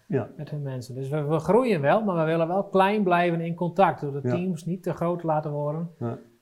Ja. 0.09 0.29
met 0.37 0.51
hun 0.51 0.63
mensen. 0.63 0.95
Dus 0.95 1.09
we, 1.09 1.23
we 1.25 1.39
groeien 1.39 1.81
wel, 1.81 2.05
maar 2.05 2.17
we 2.17 2.25
willen 2.25 2.49
wel 2.49 2.65
klein 2.65 3.03
blijven 3.03 3.41
in 3.41 3.55
contact. 3.55 4.01
Door 4.01 4.13
de 4.13 4.29
teams 4.29 4.65
niet 4.65 4.83
te 4.83 4.93
groot 4.93 5.21
te 5.21 5.27
laten 5.27 5.51
worden. 5.51 5.91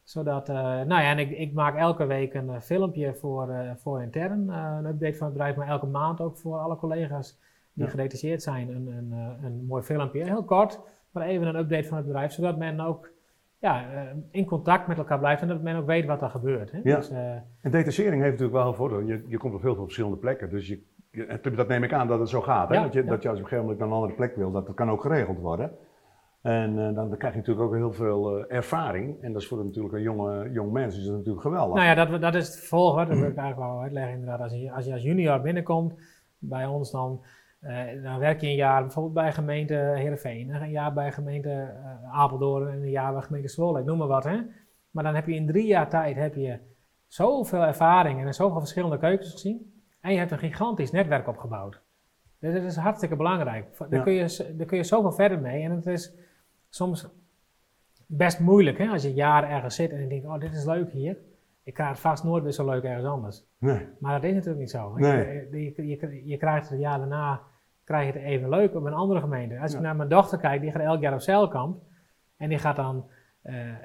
Zodat, 0.02 0.48
eh, 0.48 0.54
nou 0.56 0.88
ja, 0.88 1.10
en 1.10 1.18
ik, 1.18 1.30
ik 1.30 1.52
maak 1.52 1.76
elke 1.76 2.06
week 2.06 2.34
een 2.34 2.50
eh, 2.50 2.60
filmpje 2.60 3.14
voor, 3.14 3.48
eh, 3.50 3.70
voor 3.76 4.02
intern. 4.02 4.48
een 4.48 4.86
update 4.86 5.14
van 5.16 5.26
het 5.26 5.36
bedrijf, 5.36 5.56
maar 5.56 5.68
elke 5.68 5.86
maand 5.86 6.20
ook 6.20 6.36
voor 6.38 6.58
alle 6.58 6.76
collega's 6.76 7.40
die 7.72 7.84
Ja. 7.84 7.90
gedetacheerd 7.90 8.42
zijn. 8.42 8.68
Een, 8.68 8.86
een, 8.86 9.12
een 9.44 9.64
mooi 9.66 9.82
filmpje, 9.82 10.24
heel 10.24 10.44
kort, 10.44 10.80
maar 11.10 11.26
even 11.26 11.46
een 11.46 11.56
update 11.56 11.88
van 11.88 11.96
het 11.96 12.06
bedrijf. 12.06 12.32
Zodat 12.32 12.58
men 12.58 12.80
ook 12.80 13.10
ja, 13.58 13.84
in 14.30 14.44
contact 14.46 14.86
met 14.86 14.98
elkaar 14.98 15.18
blijft 15.18 15.42
en 15.42 15.48
dat 15.48 15.62
men 15.62 15.76
ook 15.76 15.86
weet 15.86 16.06
wat 16.06 16.22
er 16.22 16.30
gebeurt. 16.30 16.72
Hè? 16.72 16.80
Ja. 16.82 16.96
Dus, 16.96 17.10
En 17.10 17.70
detachering 17.70 18.22
heeft 18.22 18.30
natuurlijk 18.32 18.58
wel 18.58 18.66
een 18.68 18.74
voordeel. 18.74 19.00
Je, 19.00 19.24
je 19.26 19.38
komt 19.38 19.54
op 19.54 19.62
heel 19.62 19.74
veel 19.74 19.82
verschillende 19.84 20.16
plekken. 20.16 20.50
Dus 20.50 20.68
je, 20.68 20.82
je- 21.10 21.24
en 21.26 21.54
dat 21.56 21.68
neem 21.68 21.82
ik 21.82 21.92
aan 21.92 22.06
dat 22.08 22.18
het 22.18 22.28
zo 22.28 22.40
gaat. 22.40 22.68
Hè? 22.68 22.74
Ja, 22.74 22.82
dat, 22.82 22.92
je, 22.92 23.04
ja. 23.04 23.08
dat 23.10 23.22
je 23.22 23.28
als 23.28 23.38
je 23.38 23.44
op 23.44 23.50
een 23.50 23.56
gegeven 23.56 23.60
moment 23.62 23.78
naar 23.78 23.88
een 23.88 23.94
andere 23.94 24.14
plek 24.14 24.36
wil, 24.36 24.50
dat, 24.52 24.66
dat 24.66 24.74
kan 24.74 24.90
ook 24.90 25.00
geregeld 25.02 25.38
worden. 25.38 25.70
En 26.42 26.78
eh, 26.88 26.94
dan, 26.94 27.16
krijg 27.16 27.32
je 27.32 27.38
natuurlijk 27.38 27.66
ook 27.66 27.74
heel 27.74 27.92
veel 27.92 28.38
eh, 28.38 28.56
ervaring. 28.56 29.22
En 29.22 29.32
dat 29.32 29.42
is 29.42 29.48
voor 29.48 29.64
natuurlijk 29.64 29.94
een 29.94 30.02
jonge, 30.02 30.50
jong 30.50 30.72
mens 30.72 30.96
is 30.96 31.04
dat 31.04 31.16
natuurlijk 31.16 31.42
geweldig. 31.42 31.74
Nou 31.74 31.86
ja, 31.86 32.04
dat, 32.04 32.20
dat 32.20 32.34
is 32.34 32.46
het 32.46 32.56
vervolg. 32.56 32.96
Dat 32.96 33.06
wil 33.18 33.28
ik 33.28 33.36
eigenlijk 33.36 33.58
wel 33.58 33.80
uitleggen. 33.80 34.12
Inderdaad, 34.12 34.40
als 34.40 34.52
je, 34.52 34.72
als 34.72 34.84
je 34.84 34.92
als 34.92 35.02
junior 35.02 35.40
binnenkomt 35.40 35.94
bij 36.38 36.66
ons, 36.66 36.90
dan, 36.90 37.24
eh, 37.60 38.02
dan 38.02 38.18
werk 38.18 38.40
je 38.40 38.46
een 38.46 38.54
jaar 38.54 38.82
bijvoorbeeld 38.82 39.14
bij 39.14 39.32
gemeente 39.32 39.74
Heerenveen, 39.74 40.50
een 40.50 40.70
jaar 40.70 40.92
bij 40.92 41.12
gemeente 41.12 41.74
Apeldoorn 42.12 42.68
en 42.68 42.82
een 42.82 42.90
jaar 42.90 43.12
bij 43.12 43.22
gemeente 43.22 43.48
Zwolle, 43.48 43.80
ik 43.80 43.84
noem 43.84 43.98
maar 43.98 44.06
wat. 44.06 44.24
Hè. 44.24 44.40
Maar 44.90 45.04
dan 45.04 45.14
heb 45.14 45.26
je 45.26 45.34
in 45.34 45.46
drie 45.46 45.66
jaar 45.66 45.88
tijd 45.88 46.16
heb 46.16 46.34
je 46.34 46.58
zoveel 47.06 47.62
ervaring 47.62 48.24
en 48.24 48.34
zoveel 48.34 48.58
verschillende 48.58 48.98
keukens 48.98 49.30
gezien. 49.30 49.82
En 50.00 50.12
je 50.12 50.18
hebt 50.18 50.30
een 50.30 50.38
gigantisch 50.38 50.90
netwerk 50.90 51.28
opgebouwd. 51.28 51.80
Dus 52.38 52.54
dat 52.54 52.62
is 52.62 52.76
hartstikke 52.76 53.16
belangrijk. 53.16 53.78
Daar, 53.78 53.88
Ja. 53.90 54.02
kun 54.02 54.12
je, 54.12 54.54
daar 54.56 54.66
kun 54.66 54.76
je 54.76 54.84
zoveel 54.84 55.12
verder 55.12 55.40
mee. 55.40 55.62
En 55.62 55.70
het 55.70 55.86
is 55.86 56.14
soms 56.74 57.08
best 58.06 58.40
moeilijk 58.40 58.78
hè, 58.78 58.88
als 58.88 59.02
je 59.02 59.12
jaren 59.12 59.48
ergens 59.48 59.74
zit 59.74 59.90
en 59.90 60.00
je 60.00 60.08
denkt, 60.08 60.26
oh 60.26 60.40
dit 60.40 60.52
is 60.52 60.64
leuk 60.64 60.90
hier. 60.90 61.16
Ik 61.64 61.74
krijg 61.74 61.90
het 61.90 61.98
vast 61.98 62.24
nooit 62.24 62.42
weer 62.42 62.52
zo 62.52 62.66
leuk 62.66 62.82
ergens 62.82 63.06
anders. 63.06 63.44
Nee. 63.58 63.88
Maar 63.98 64.14
dat 64.14 64.24
is 64.24 64.32
natuurlijk 64.32 64.60
niet 64.60 64.70
zo. 64.70 64.94
Nee. 64.96 65.48
Je, 65.50 65.72
je, 65.76 65.86
je, 65.86 66.22
je 66.24 66.36
krijgt 66.36 66.68
het 66.68 66.80
jaar 66.80 66.98
daarna 66.98 67.40
krijg 67.84 68.06
je 68.06 68.18
het 68.18 68.28
even 68.28 68.48
leuk 68.48 68.74
op 68.74 68.84
een 68.84 68.92
andere 68.92 69.20
gemeente. 69.20 69.58
Als 69.58 69.74
ik 69.74 69.80
naar 69.80 69.96
mijn 69.96 70.08
dochter 70.08 70.38
kijk, 70.38 70.60
die 70.60 70.70
gaat 70.70 70.82
elk 70.82 71.00
jaar 71.00 71.12
op 71.12 71.20
zeilkamp. 71.20 71.82
En 72.36 72.48
die 72.48 72.58
gaat 72.58 72.76
dan 72.76 73.04
eh, 73.42 73.68
eh, 73.68 73.76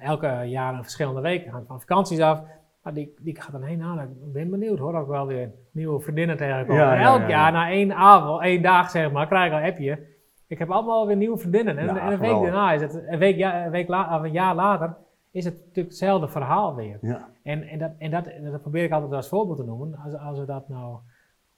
elke 0.00 0.42
jaar 0.44 0.74
een 0.74 0.82
verschillende 0.82 1.20
weken, 1.20 1.50
hangt 1.50 1.66
van 1.66 1.80
vakanties 1.80 2.20
af. 2.20 2.42
Maar 2.82 2.94
die, 2.94 3.14
die 3.20 3.40
gaat 3.40 3.52
dan 3.52 3.62
heen. 3.62 3.78
Nou, 3.78 4.00
ik 4.00 4.32
ben 4.32 4.50
benieuwd 4.50 4.78
hoor, 4.78 4.94
ook 4.94 5.08
wel 5.08 5.26
weer 5.26 5.50
nieuwe 5.70 6.00
vriendinnen 6.00 6.36
tegenkomen. 6.36 6.82
Ja, 6.82 6.94
En 6.94 7.00
ja, 7.00 7.06
elk 7.06 7.20
ja, 7.20 7.28
jaar, 7.28 7.52
ja. 7.52 7.58
na 7.58 7.70
één 7.70 7.92
avond, 7.94 8.42
één 8.42 8.62
dag 8.62 8.90
zeg 8.90 9.12
maar, 9.12 9.26
krijg 9.26 9.52
ik 9.52 9.58
een 9.58 9.68
appje. 9.68 10.10
Ik 10.52 10.58
heb 10.58 10.70
allemaal 10.70 11.06
weer 11.06 11.16
nieuwe 11.16 11.38
vriendinnen. 11.38 11.78
En, 11.78 11.84
Ja, 11.84 11.90
en 11.90 11.96
een 12.02 12.08
week 12.08 12.18
geweldig. 12.18 12.50
daarna 12.50 12.72
is 12.72 12.80
het, 12.80 13.02
een 13.06 13.18
week, 13.18 13.36
ja, 13.36 13.64
een, 13.64 13.70
week 13.70 13.88
la, 13.88 14.22
een 14.24 14.32
jaar 14.32 14.54
later, 14.54 14.96
is 15.30 15.44
het 15.44 15.54
natuurlijk 15.54 15.86
hetzelfde 15.88 16.28
verhaal 16.28 16.74
weer. 16.74 16.98
Ja. 17.00 17.28
En, 17.42 17.62
en, 17.62 17.78
dat, 17.78 17.90
en 17.98 18.10
dat, 18.10 18.24
dat 18.50 18.60
probeer 18.60 18.84
ik 18.84 18.92
altijd 18.92 19.12
als 19.12 19.28
voorbeeld 19.28 19.58
te 19.58 19.64
noemen. 19.64 19.98
Als, 20.04 20.14
als 20.14 20.38
we 20.38 20.44
dat 20.44 20.68
nou 20.68 20.96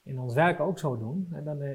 in 0.03 0.19
ons 0.19 0.33
werk 0.33 0.59
ook 0.59 0.79
zo 0.79 0.97
doen, 0.97 1.27
en 1.31 1.43
dan, 1.43 1.61
eh, 1.61 1.73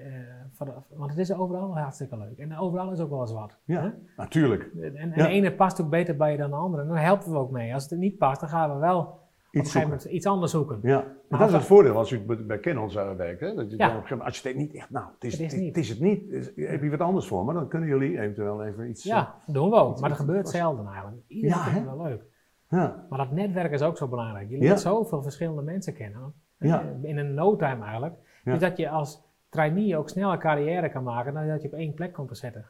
want 0.96 1.10
het 1.10 1.18
is 1.18 1.32
overal 1.32 1.78
hartstikke 1.78 2.16
leuk. 2.18 2.38
En 2.38 2.58
overal 2.58 2.90
is 2.92 3.00
ook 3.00 3.10
wel 3.10 3.20
eens 3.20 3.32
wat. 3.32 3.58
Ja, 3.64 3.82
hè? 3.82 3.88
natuurlijk. 4.16 4.70
En, 4.80 4.96
en 4.96 5.08
Ja. 5.08 5.14
de 5.14 5.28
ene 5.28 5.52
past 5.52 5.80
ook 5.80 5.90
beter 5.90 6.16
bij 6.16 6.32
je 6.32 6.38
dan 6.38 6.50
de 6.50 6.56
andere. 6.56 6.82
En 6.82 6.88
dan 6.88 6.96
helpen 6.96 7.32
we 7.32 7.38
ook 7.38 7.50
mee. 7.50 7.74
Als 7.74 7.90
het 7.90 7.98
niet 7.98 8.18
past, 8.18 8.40
dan 8.40 8.48
gaan 8.48 8.72
we 8.72 8.78
wel 8.78 9.18
op 9.50 9.56
een 9.56 9.64
gegeven 9.64 9.88
moment 9.88 10.04
iets 10.04 10.26
anders 10.26 10.52
zoeken. 10.52 10.78
Ja, 10.82 10.96
maar 10.96 11.04
Maar 11.28 11.38
dat 11.38 11.48
is 11.48 11.54
het 11.54 11.64
voordeel 11.64 11.96
als 11.96 12.10
u 12.10 12.20
bij- 12.46 12.60
Canon 12.60 12.90
zou 12.90 13.16
werken. 13.16 13.56
Dat 13.56 13.70
je 13.70 13.76
Ja. 13.76 13.86
dan 13.86 13.96
op 13.96 14.02
een 14.02 14.08
gegeven 14.08 14.16
moment, 14.16 14.22
als 14.34 14.42
je 14.42 14.48
het 14.48 14.56
niet 14.56 14.74
echt, 14.74 14.90
nou, 14.90 15.06
het 15.14 15.24
is 15.24 15.32
Het 15.32 15.40
is 15.40 15.52
het, 15.52 15.60
niet. 15.60 15.74
het, 15.74 15.84
is 15.84 15.88
het 15.90 16.00
niet. 16.00 16.28
Is- 16.30 16.50
heb 16.68 16.82
je 16.82 16.90
wat 16.90 17.00
anders 17.00 17.26
voor 17.26 17.44
me? 17.44 17.52
Dan 17.52 17.68
kunnen 17.68 17.88
jullie 17.88 18.20
eventueel 18.20 18.64
even 18.64 18.88
iets. 18.88 19.04
eh, 19.06 19.12
Ja, 19.12 19.34
dat 19.46 19.54
doen 19.54 19.70
we 19.70 19.76
ook. 19.76 19.90
iets- 19.92 20.00
Maar 20.00 20.10
dat 20.10 20.18
iets- 20.18 20.26
gebeurt 20.28 20.48
zelden 20.48 20.86
eigenlijk. 20.86 21.22
Iedereen 21.26 21.56
Ja, 21.56 21.62
vindt 21.64 21.88
het 21.88 21.96
wel 21.96 22.06
leuk. 22.06 22.22
ja. 22.68 23.06
Maar 23.08 23.18
dat 23.18 23.30
netwerk 23.30 23.72
is 23.72 23.82
ook 23.82 23.96
zo 23.96 24.08
belangrijk. 24.08 24.50
Je 24.50 24.58
leert 24.58 24.80
zoveel 24.80 25.22
verschillende 25.22 25.62
mensen 25.62 25.94
kennen. 25.94 26.32
Ja. 26.58 26.80
Eh, 26.82 27.08
In 27.10 27.18
een 27.18 27.34
no 27.34 27.56
time 27.56 27.82
eigenlijk. 27.84 28.14
Ja. 28.44 28.52
Dus 28.52 28.60
dat 28.60 28.76
je 28.76 28.88
als 28.88 29.22
trainee 29.48 29.96
ook 29.96 30.08
snel 30.08 30.32
een 30.32 30.38
carrière 30.38 30.90
kan 30.90 31.02
maken 31.02 31.34
dan 31.34 31.46
dat 31.48 31.62
je 31.62 31.68
op 31.68 31.74
één 31.74 31.94
plek 31.94 32.12
komt 32.12 32.28
te 32.28 32.34
zetten. 32.34 32.66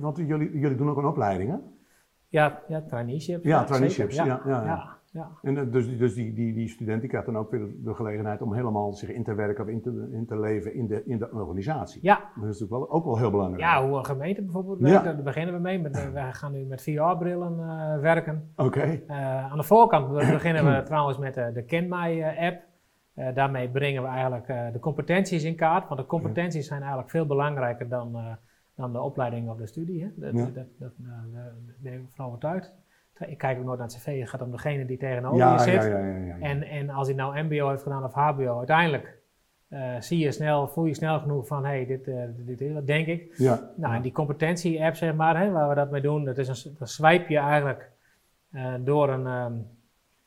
Want 0.00 0.16
jullie, 0.16 0.58
jullie 0.58 0.76
doen 0.76 0.90
ook 0.90 0.96
een 0.96 1.04
opleiding, 1.06 1.50
hè? 1.50 1.56
Ja, 2.28 2.62
ja 2.68 2.80
traineeships. 2.82 3.44
Ja, 3.44 3.64
traineeships, 3.64 4.14
ja, 4.14 4.24
ja, 4.46 4.95
ja. 5.16 5.30
En 5.42 5.56
eh, 5.58 5.72
dus, 5.72 5.98
dus 5.98 6.14
die, 6.14 6.32
die, 6.32 6.52
die 6.54 6.68
student 6.68 7.00
die 7.00 7.08
krijgt 7.08 7.26
dan 7.26 7.36
ook 7.36 7.50
weer 7.50 7.68
de, 7.84 7.94
gelegenheid 7.94 8.42
om 8.42 8.52
helemaal 8.54 8.92
zich 8.92 9.08
in 9.12 9.24
te 9.24 9.34
werken 9.34 9.64
of 9.64 9.70
in 9.70 9.80
te, 9.82 10.08
in 10.12 10.26
te 10.26 10.38
leven 10.40 10.74
in 10.74 10.86
de, 10.86 11.02
in 11.04 11.18
de 11.18 11.30
organisatie. 11.32 12.00
Ja, 12.02 12.14
Dat 12.16 12.44
is 12.44 12.60
natuurlijk 12.60 12.70
wel, 12.70 12.90
ook 12.90 13.04
wel 13.04 13.18
heel 13.18 13.30
belangrijk. 13.30 13.60
ja, 13.62 13.86
hoe 13.86 13.96
een 13.98 14.04
gemeente 14.04 14.42
bijvoorbeeld 14.42 14.78
Ja. 14.80 14.86
werkt, 14.86 15.04
daar 15.04 15.22
beginnen 15.22 15.54
we 15.54 15.60
mee. 15.60 15.78
Met, 15.80 16.12
we 16.12 16.20
gaan 16.32 16.52
nu 16.52 16.64
met 16.64 16.82
VR-brillen 16.82 17.58
eh, 17.60 18.00
werken. 18.00 18.50
Oké. 18.56 18.80
Eh, 19.06 19.50
aan 19.52 19.56
de 19.58 19.64
voorkant 19.64 20.08
be- 20.08 20.14
beginnen 20.32 20.64
we 20.76 20.82
trouwens 20.90 21.18
met 21.18 21.34
de, 21.34 21.50
de 21.54 21.62
KenMai-app. 21.64 22.62
Daarmee 23.34 23.68
brengen 23.70 24.02
we 24.02 24.08
eigenlijk 24.08 24.46
de 24.72 24.78
competenties 24.80 25.44
in 25.44 25.54
kaart. 25.56 25.88
Want 25.88 26.00
de 26.00 26.06
competenties 26.06 26.66
zijn 26.66 26.80
eigenlijk 26.80 27.10
veel 27.10 27.26
belangrijker 27.26 27.88
dan, 27.88 28.16
dan 28.74 28.92
de 28.92 29.00
opleiding 29.00 29.48
of 29.50 29.56
de 29.56 29.66
studie. 29.66 30.02
Hè. 30.02 30.08
Dat, 30.16 30.32
Ja. 30.32 30.44
dat, 30.44 30.54
dat, 30.54 30.66
dat, 30.78 30.92
ben 31.82 31.92
ik 31.92 32.00
van 32.10 32.26
overtuigd. 32.26 32.74
Ik 33.18 33.38
kijk 33.38 33.58
ook 33.58 33.64
nooit 33.64 33.78
naar 33.78 33.86
het 33.88 33.96
cv, 33.96 34.20
het 34.20 34.28
gaat 34.28 34.42
om 34.42 34.50
degene 34.50 34.86
die 34.86 34.96
tegenover 34.96 35.38
Ja, 35.38 35.52
je 35.52 35.58
zit. 35.58 35.82
ja, 35.82 35.98
ja. 35.98 36.36
En, 36.40 36.62
en 36.62 36.90
als 36.90 37.06
hij 37.06 37.16
nou 37.16 37.42
MBO 37.42 37.68
heeft 37.68 37.82
gedaan 37.82 38.04
of 38.04 38.12
HBO, 38.12 38.58
uiteindelijk 38.58 39.18
eh, 39.68 40.00
zie 40.00 40.18
je 40.18 40.32
snel, 40.32 40.68
voel 40.68 40.84
je 40.84 40.94
snel 40.94 41.18
genoeg 41.20 41.46
van: 41.46 41.64
hé, 41.64 41.70
hey, 41.70 41.86
dit, 41.86 42.08
eh, 42.08 42.22
dit 42.36 42.60
is 42.60 42.72
wat, 42.72 42.86
denk 42.86 43.06
ik. 43.06 43.32
ja. 43.36 43.70
Nou, 43.76 43.94
en 43.94 44.02
die 44.02 44.12
competentie-app, 44.12 44.96
zeg 44.96 45.14
maar, 45.14 45.40
hè, 45.40 45.50
waar 45.50 45.68
we 45.68 45.74
dat 45.74 45.90
mee 45.90 46.00
doen, 46.00 46.24
dat 46.24 46.38
is 46.38 46.64
een, 46.64 46.74
dan 46.78 46.88
swipe 46.88 47.32
je 47.32 47.38
eigenlijk 47.38 47.90
eh, 48.52 48.74
door 48.80 49.08
een, 49.08 49.26
ehm, 49.26 49.52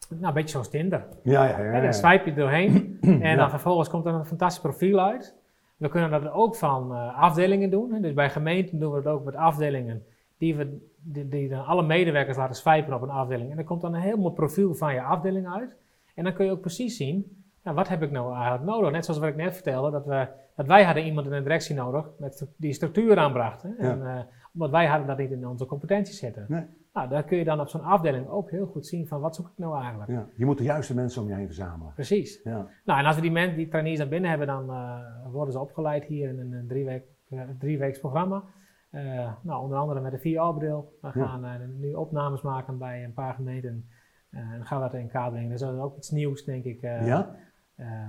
nou, 0.10 0.26
een 0.28 0.34
beetje 0.34 0.50
zoals 0.50 0.70
Tinder. 0.70 1.06
Ja, 1.24 1.46
ja, 1.46 1.74
ja, 1.74 1.82
dan 1.82 1.94
swipe 1.94 2.30
je 2.30 2.36
doorheen 2.36 2.98
en 3.22 3.38
dan 3.38 3.50
vervolgens 3.50 3.90
komt 3.90 4.06
er 4.06 4.14
een 4.14 4.26
fantastisch 4.26 4.62
profiel 4.62 5.00
uit. 5.00 5.36
We 5.78 5.90
kunnen 5.90 6.12
dat 6.12 6.32
ook 6.32 6.56
van 6.56 6.92
afdelingen 7.16 7.70
doen. 7.70 7.94
Hè. 7.94 8.00
Dus 8.00 8.14
bij 8.14 8.30
gemeenten 8.30 8.80
doen 8.80 8.92
we 8.92 8.98
het 8.98 9.08
ook 9.08 9.24
met 9.26 9.36
afdelingen 9.36 10.04
die, 10.38 10.56
we, 10.56 10.89
die, 11.02 11.28
die 11.28 11.50
dan 11.50 11.66
alle 11.66 11.84
medewerkers 11.84 12.38
laten 12.38 12.56
swipen 12.56 12.94
op 12.94 13.02
een 13.02 13.10
afdeling. 13.10 13.52
En 13.52 13.58
er 13.58 13.64
komt 13.64 13.82
dan 13.82 13.94
een 13.94 14.02
heel 14.02 14.18
mooi 14.18 14.34
profiel 14.34 14.76
van 14.76 14.94
je 14.94 15.02
afdeling 15.02 15.48
uit. 15.48 15.76
En 16.16 16.24
dan 16.24 16.34
kun 16.34 16.46
je 16.46 16.52
ook 16.52 16.62
precies 16.62 16.98
zien, 16.98 17.44
nou, 17.64 17.76
wat 17.76 17.88
heb 17.88 18.02
ik 18.02 18.12
nou 18.12 18.34
eigenlijk 18.34 18.64
nodig? 18.64 18.92
Net 18.92 19.06
zoals 19.06 19.20
wat 19.20 19.30
ik 19.30 19.36
net 19.36 19.54
vertelde, 19.54 19.92
dat, 19.92 20.06
we, 20.06 20.28
dat 20.56 20.68
wij 20.68 20.84
hadden 20.84 21.06
iemand 21.06 21.26
in 21.26 21.32
de 21.32 21.42
directie 21.42 21.76
nodig 21.76 22.10
met 22.18 22.48
die 22.56 22.74
structuur 22.74 23.18
aanbracht. 23.18 23.62
Hè. 23.62 23.76
En, 23.76 24.08
eh, 24.08 24.20
omdat 24.54 24.70
wij 24.70 24.86
hadden 24.86 25.08
dat 25.08 25.18
niet 25.18 25.32
in 25.32 25.48
onze 25.48 25.66
competenties 25.66 26.20
zitten. 26.20 26.46
Nee. 26.48 26.66
Nou, 26.94 27.10
daar 27.10 27.24
kun 27.24 27.38
je 27.38 27.44
dan 27.44 27.60
op 27.60 27.68
zo'n 27.68 27.84
afdeling 27.84 28.28
ook 28.28 28.52
heel 28.52 28.66
goed 28.66 28.86
zien 28.86 29.08
van 29.08 29.22
wat 29.22 29.36
zoek 29.36 29.48
ik 29.48 29.58
nou 29.58 29.82
eigenlijk. 29.82 30.12
Ja. 30.12 30.28
Je 30.36 30.46
moet 30.46 30.58
de 30.58 30.64
juiste 30.64 30.96
mensen 30.96 31.22
om 31.22 31.28
je 31.28 31.34
heen 31.34 31.46
verzamelen. 31.46 31.94
Precies. 31.94 32.42
Ja. 32.44 32.68
Nou, 32.86 33.00
en 33.00 33.06
als 33.06 33.16
we 33.16 33.22
die, 33.22 33.32
mensen, 33.32 33.58
die 33.58 33.68
trainees 33.68 33.98
dan 33.98 34.10
binnen 34.10 34.30
hebben, 34.30 34.48
dan 34.48 34.70
eh, 34.70 35.00
worden 35.32 35.54
ze 35.54 35.60
opgeleid 35.60 36.04
hier 36.04 36.30
in 36.30 36.40
een, 36.40 36.68
drie, 36.68 36.86
week, 36.86 37.04
eh, 37.30 37.42
drieweeks 37.60 38.00
programma. 38.00 38.44
Eh, 38.90 39.32
nou, 39.42 39.64
onder 39.64 39.78
andere 39.78 40.00
met 40.00 40.12
de 40.12 40.20
VR-bril. 40.20 40.98
We 41.02 41.12
gaan 41.12 41.46
eh, 41.46 41.68
nu 41.78 41.94
opnames 41.94 42.42
maken 42.42 42.78
bij 42.78 43.04
een 43.04 43.14
paar 43.14 43.34
gemeenten. 43.34 43.90
Eh, 44.30 44.40
en 44.40 44.66
gaan 44.66 44.82
we 44.82 44.90
dat 44.90 45.00
in 45.00 45.08
kaart 45.08 45.32
brengen. 45.32 45.50
Dus 45.50 45.60
dat 45.60 45.74
is 45.74 45.80
ook 45.80 45.98
iets 45.98 46.10
nieuws, 46.10 46.44
denk 46.46 46.64
ik. 46.64 46.82
ja? 46.82 47.36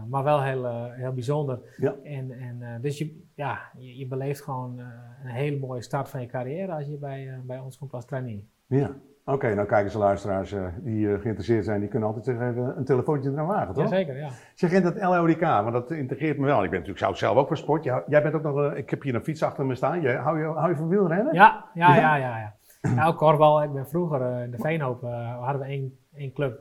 maar 0.09 0.25
wel 0.25 0.43
heel, 0.43 0.91
heel 0.91 1.13
bijzonder. 1.13 1.75
Ja. 1.77 1.95
En, 2.03 2.31
en, 2.31 2.81
dus 2.81 2.99
je, 2.99 3.23
ja, 3.35 3.71
je, 3.79 3.97
je 3.97 4.07
beleeft 4.07 4.43
gewoon 4.43 4.79
een 4.79 5.31
hele 5.31 5.59
mooie 5.59 5.83
start 5.83 6.09
van 6.09 6.21
je 6.21 6.27
carrière 6.27 6.73
als 6.73 6.87
je 6.87 6.97
bij, 6.97 7.41
bij 7.45 7.59
ons 7.59 7.79
komt 7.79 7.93
als 7.93 8.05
trainee. 8.05 8.49
Ja. 8.67 8.97
Oké, 9.25 9.55
nou 9.55 9.67
kijken 9.67 9.91
ze 9.91 9.99
luisteraars 9.99 10.53
eh, 10.53 10.65
die 10.79 11.13
eh, 11.13 11.21
geïnteresseerd 11.21 11.65
zijn, 11.65 11.81
die 11.81 11.89
kunnen 11.89 12.09
altijd 12.09 12.27
even 12.29 12.77
een 12.77 12.85
telefoontje 12.85 13.31
eraan 13.31 13.47
wagen, 13.47 13.75
toch? 13.75 13.83
Jazeker, 13.83 14.17
ja. 14.17 14.29
Zeg 14.55 14.71
je 14.71 14.81
dat 14.81 15.03
LODK, 15.03 15.41
want 15.41 15.73
dat 15.73 15.91
integreert 15.91 16.39
me 16.39 16.45
wel. 16.47 16.65
Ik 16.65 16.71
ben 16.71 16.79
natuurlijk 16.79 16.99
zelf, 16.99 17.19
zelf 17.19 17.37
ook 17.37 17.47
voor 17.47 17.57
sport. 17.57 17.85
Jij, 17.85 18.03
jij 18.07 18.23
bent 18.23 18.35
ook 18.35 18.43
nog, 18.43 18.65
eh, 18.65 18.79
ik 18.79 18.91
heb 18.91 19.03
hier 19.03 19.15
een 19.15 19.25
fiets 19.25 19.43
achter 19.43 19.67
me 19.67 19.75
staan. 19.75 20.01
Jij, 20.01 20.15
hou, 20.15 20.39
je, 20.39 20.45
hou 20.45 20.69
je 20.69 20.77
van 20.77 20.89
wielrennen? 20.89 21.35
Ja, 21.35 21.65
ja, 21.75 21.95
Ja? 21.95 22.17
ja, 22.17 22.17
ja. 22.17 22.39
ja. 22.39 22.55
Nou, 22.95 23.15
korfbal, 23.15 23.63
ik 23.63 23.73
ben 23.73 23.89
vroeger 23.89 24.43
in 24.43 24.51
de 24.51 24.59
Veenhoop, 24.59 25.03
hadden 25.41 25.61
we 25.61 25.67
één, 25.67 25.99
één 26.15 26.33
club, 26.33 26.61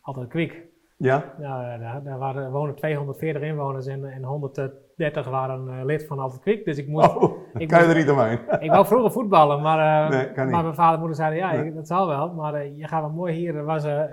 altijd 0.00 0.28
Kwik. 0.28 0.66
Ja? 0.96 1.24
Nou, 1.38 1.78
daar, 1.78 2.02
daar 2.02 2.18
waren, 2.18 2.50
wonen 2.50 2.74
240 2.74 3.42
inwoners 3.42 3.86
en, 3.86 4.04
en 4.04 4.24
130 4.96 5.28
waren 5.28 5.68
eh, 5.78 5.84
lid 5.84 6.06
van 6.06 6.18
Altijd 6.18 6.40
Kwik. 6.40 6.64
Dus 6.64 6.78
ik 6.78 6.88
moest, 6.88 7.16
Oh, 7.16 7.22
ik 7.54 7.68
kan 7.68 7.78
je 7.80 7.84
moest- 7.84 7.96
er 7.96 8.02
niet 8.02 8.10
omheen? 8.10 8.38
ik 8.66 8.70
wou 8.70 8.86
vroeger 8.86 9.10
voetballen, 9.12 9.62
maar, 9.62 10.10
eh, 10.10 10.10
Nee, 10.36 10.50
maar 10.50 10.62
mijn 10.62 10.74
vader 10.74 10.92
en 10.94 10.98
moeder 10.98 11.16
zeiden, 11.16 11.38
ja, 11.38 11.52
Nee. 11.52 11.74
dat 11.74 11.86
zal 11.86 12.06
wel. 12.08 12.32
Maar 12.32 12.54
eh, 12.54 12.78
je 12.78 12.88
gaat 12.88 13.00
wel 13.00 13.10
mooi 13.10 13.34
hier, 13.34 13.56
er 13.56 13.64
was 13.64 13.84
eh, 13.84 14.00
eh, 14.02 14.08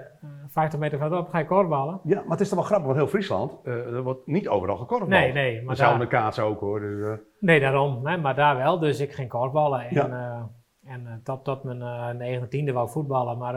50 0.48 0.80
meter 0.80 0.98
verderop, 1.00 1.30
ga 1.30 1.38
je 1.38 1.46
korfballen. 1.46 2.00
Ja, 2.04 2.16
maar 2.22 2.32
het 2.32 2.40
is 2.40 2.48
toch 2.50 2.58
wel 2.58 2.68
grappig, 2.68 2.86
want 2.86 2.98
heel 2.98 3.08
Friesland, 3.08 3.60
er 3.64 4.04
wordt 4.04 4.28
niet 4.28 4.48
overal 4.50 4.78
gekorfbald. 4.78 5.12
Nee, 5.12 5.34
nee, 5.34 5.56
maar 5.56 5.66
met 5.66 5.78
daar, 5.78 6.08
kaatsen 6.08 6.44
ook 6.44 6.60
hoor. 6.60 6.80
Dus, 6.80 7.20
nee, 7.40 7.60
daarom. 7.60 8.02
Maar 8.22 8.36
daar 8.36 8.58
wel, 8.58 8.80
dus 8.80 9.00
ik 9.00 9.12
ging 9.14 9.30
korfballen. 9.30 9.82
En, 9.82 9.94
Ja. 9.96 10.50
en 10.86 11.22
tot, 11.24 11.44
tot 11.44 11.64
mijn 11.64 11.82
eh 11.82 12.40
19e 12.40 12.74
wou 12.74 12.86
ik 12.86 12.92
voetballen, 12.92 13.38
maar 13.38 13.54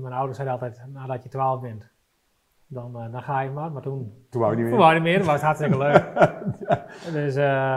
mijn 0.00 0.14
ouders 0.14 0.36
zeiden 0.38 0.58
altijd, 0.60 0.84
nadat 0.92 1.22
je 1.22 1.28
12 1.28 1.60
bent, 1.60 1.90
dan, 2.68 2.98
eh, 3.00 3.12
dan 3.12 3.22
ga 3.22 3.40
je 3.40 3.50
maar. 3.50 3.72
Maar 3.72 3.82
toen 3.82 4.12
toen 4.30 4.40
wou 4.40 4.52
je 4.56 4.62
niet 4.62 4.68
Toen 4.70 4.76
meer. 4.78 4.84
wou 4.86 4.96
ik 4.96 5.02
niet 5.02 5.10
meer, 5.10 5.18
dat 5.18 5.26
was 5.26 5.40
hartstikke 5.40 5.78
leuk. 5.78 6.04
Dus 7.12 7.34
eh, 7.36 7.76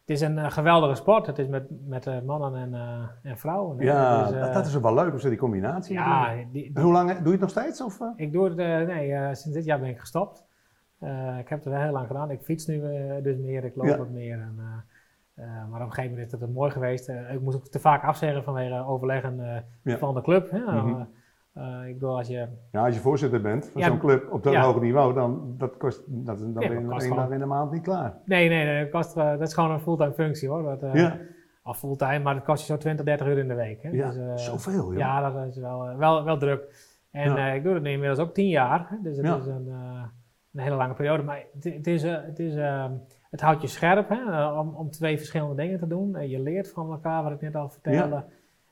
het 0.00 0.10
is 0.16 0.20
een 0.20 0.38
eh, 0.38 0.50
geweldige 0.50 0.94
sport. 0.94 1.26
Het 1.26 1.38
is 1.38 1.48
met, 1.48 1.64
met 1.86 2.24
mannen 2.26 2.54
en, 2.54 2.74
en 3.22 3.38
vrouwen. 3.38 3.78
Ja, 3.78 4.22
Dus, 4.22 4.32
dat, 4.40 4.52
dat 4.54 4.66
is 4.66 4.76
ook 4.76 4.82
wel 4.82 4.94
leuk, 4.94 5.20
die 5.20 5.36
combinatie. 5.36 5.94
Ja, 5.94 6.34
die, 6.52 6.70
En 6.74 6.82
hoe 6.82 6.92
lang, 6.92 7.10
doe 7.16 7.24
je 7.24 7.30
het 7.30 7.40
nog 7.40 7.50
steeds? 7.50 7.82
Of, 7.82 7.98
ik 8.16 8.32
doe 8.32 8.44
het, 8.44 8.56
nee, 8.86 9.34
sinds 9.34 9.56
dit 9.56 9.64
jaar 9.64 9.80
ben 9.80 9.88
ik 9.88 9.98
gestopt. 10.00 10.46
Ik 11.38 11.48
heb 11.48 11.64
het 11.64 11.64
wel 11.64 11.80
heel 11.82 11.92
lang 11.92 12.06
gedaan. 12.06 12.30
Ik 12.30 12.42
fiets 12.42 12.66
nu 12.66 12.80
dus 13.22 13.36
meer, 13.36 13.64
ik 13.64 13.76
loop 13.76 13.86
Ja. 13.86 13.96
wat 13.96 14.10
meer. 14.10 14.38
En, 14.40 14.54
maar 15.70 15.80
op 15.80 15.86
een 15.86 15.92
gegeven 15.92 16.10
moment 16.10 16.32
is 16.32 16.40
het 16.40 16.52
mooi 16.54 16.70
geweest. 16.70 17.08
Ik 17.08 17.40
moest 17.40 17.56
ook 17.56 17.66
te 17.68 17.80
vaak 17.80 18.02
afzeggen 18.02 18.44
vanwege 18.44 18.84
overleggen 18.86 19.64
Ja. 19.82 19.98
van 19.98 20.14
de 20.14 20.22
club. 20.22 20.50
Hè. 20.50 20.58
Mhm. 20.58 20.88
Eh, 20.88 21.00
eh, 21.52 21.86
ik 21.86 21.92
bedoel, 21.98 22.16
als 22.16 22.28
je 22.28 22.48
Ja, 22.72 22.84
als 22.84 22.94
je 22.94 23.00
voorzitter 23.00 23.40
bent 23.40 23.68
van 23.72 23.80
Ja, 23.80 23.86
zo'n 23.86 23.98
club 23.98 24.32
op 24.32 24.42
dat 24.42 24.52
ja. 24.52 24.62
hoge 24.62 24.80
niveau, 24.80 25.14
dan, 25.14 25.54
dat 25.58 25.76
kost, 25.76 26.02
dat, 26.06 26.38
dan 26.38 26.52
ben 26.52 26.62
je 26.80 26.86
dat 26.88 27.02
één 27.02 27.14
dag 27.16 27.30
in 27.30 27.38
de 27.38 27.46
maand 27.46 27.70
niet 27.72 27.82
klaar. 27.82 28.14
Nee, 28.24 28.48
nee, 28.48 28.64
nee 28.64 28.82
dat, 28.82 28.90
kost, 28.90 29.16
eh, 29.16 29.30
dat 29.30 29.40
is 29.48 29.54
gewoon 29.54 29.70
een 29.70 29.80
fulltime 29.80 30.12
functie 30.12 30.48
hoor. 30.48 30.62
Dat, 30.62 30.82
eh, 30.82 30.94
ja, 30.94 31.18
Of 31.62 31.78
fulltime, 31.78 32.18
maar 32.18 32.34
dat 32.34 32.44
kost 32.44 32.66
je 32.66 32.72
zo 32.72 32.78
20, 32.78 33.04
30 33.04 33.26
uur 33.26 33.38
in 33.38 33.48
de 33.48 33.54
week. 33.54 33.82
Hè? 33.82 33.88
ja 33.90 34.10
Dus, 34.10 34.44
zoveel 34.44 34.72
joh. 34.92 34.96
ja, 34.98 35.30
dat 35.30 35.46
is 35.46 35.56
wel, 35.56 35.96
wel, 35.96 36.24
wel 36.24 36.38
druk. 36.38 36.86
En 37.10 37.32
Ja. 37.34 37.46
ik 37.48 37.62
doe 37.62 37.74
het 37.74 37.82
nu 37.82 37.90
inmiddels 37.90 38.18
ook 38.20 38.34
10 38.34 38.48
jaar, 38.48 38.98
dus 39.02 39.16
het 39.16 39.26
is 39.26 39.46
een, 39.46 39.66
een 40.52 40.60
hele 40.60 40.76
lange 40.76 40.94
periode. 40.94 41.22
Maar 41.22 41.42
het, 41.54 41.64
het, 41.64 41.86
is, 41.86 42.02
het, 42.02 42.38
is, 42.38 42.54
ehm, 42.54 42.92
het 43.30 43.40
houdt 43.40 43.62
je 43.62 43.68
scherp 43.68 44.08
hè? 44.08 44.46
om, 44.52 44.74
om 44.74 44.90
twee 44.90 45.16
verschillende 45.16 45.54
dingen 45.54 45.78
te 45.78 45.86
doen. 45.86 46.28
Je 46.28 46.40
leert 46.40 46.70
van 46.70 46.90
elkaar, 46.90 47.22
wat 47.22 47.32
ik 47.32 47.40
net 47.40 47.56
al 47.56 47.68
vertelde. 47.68 48.24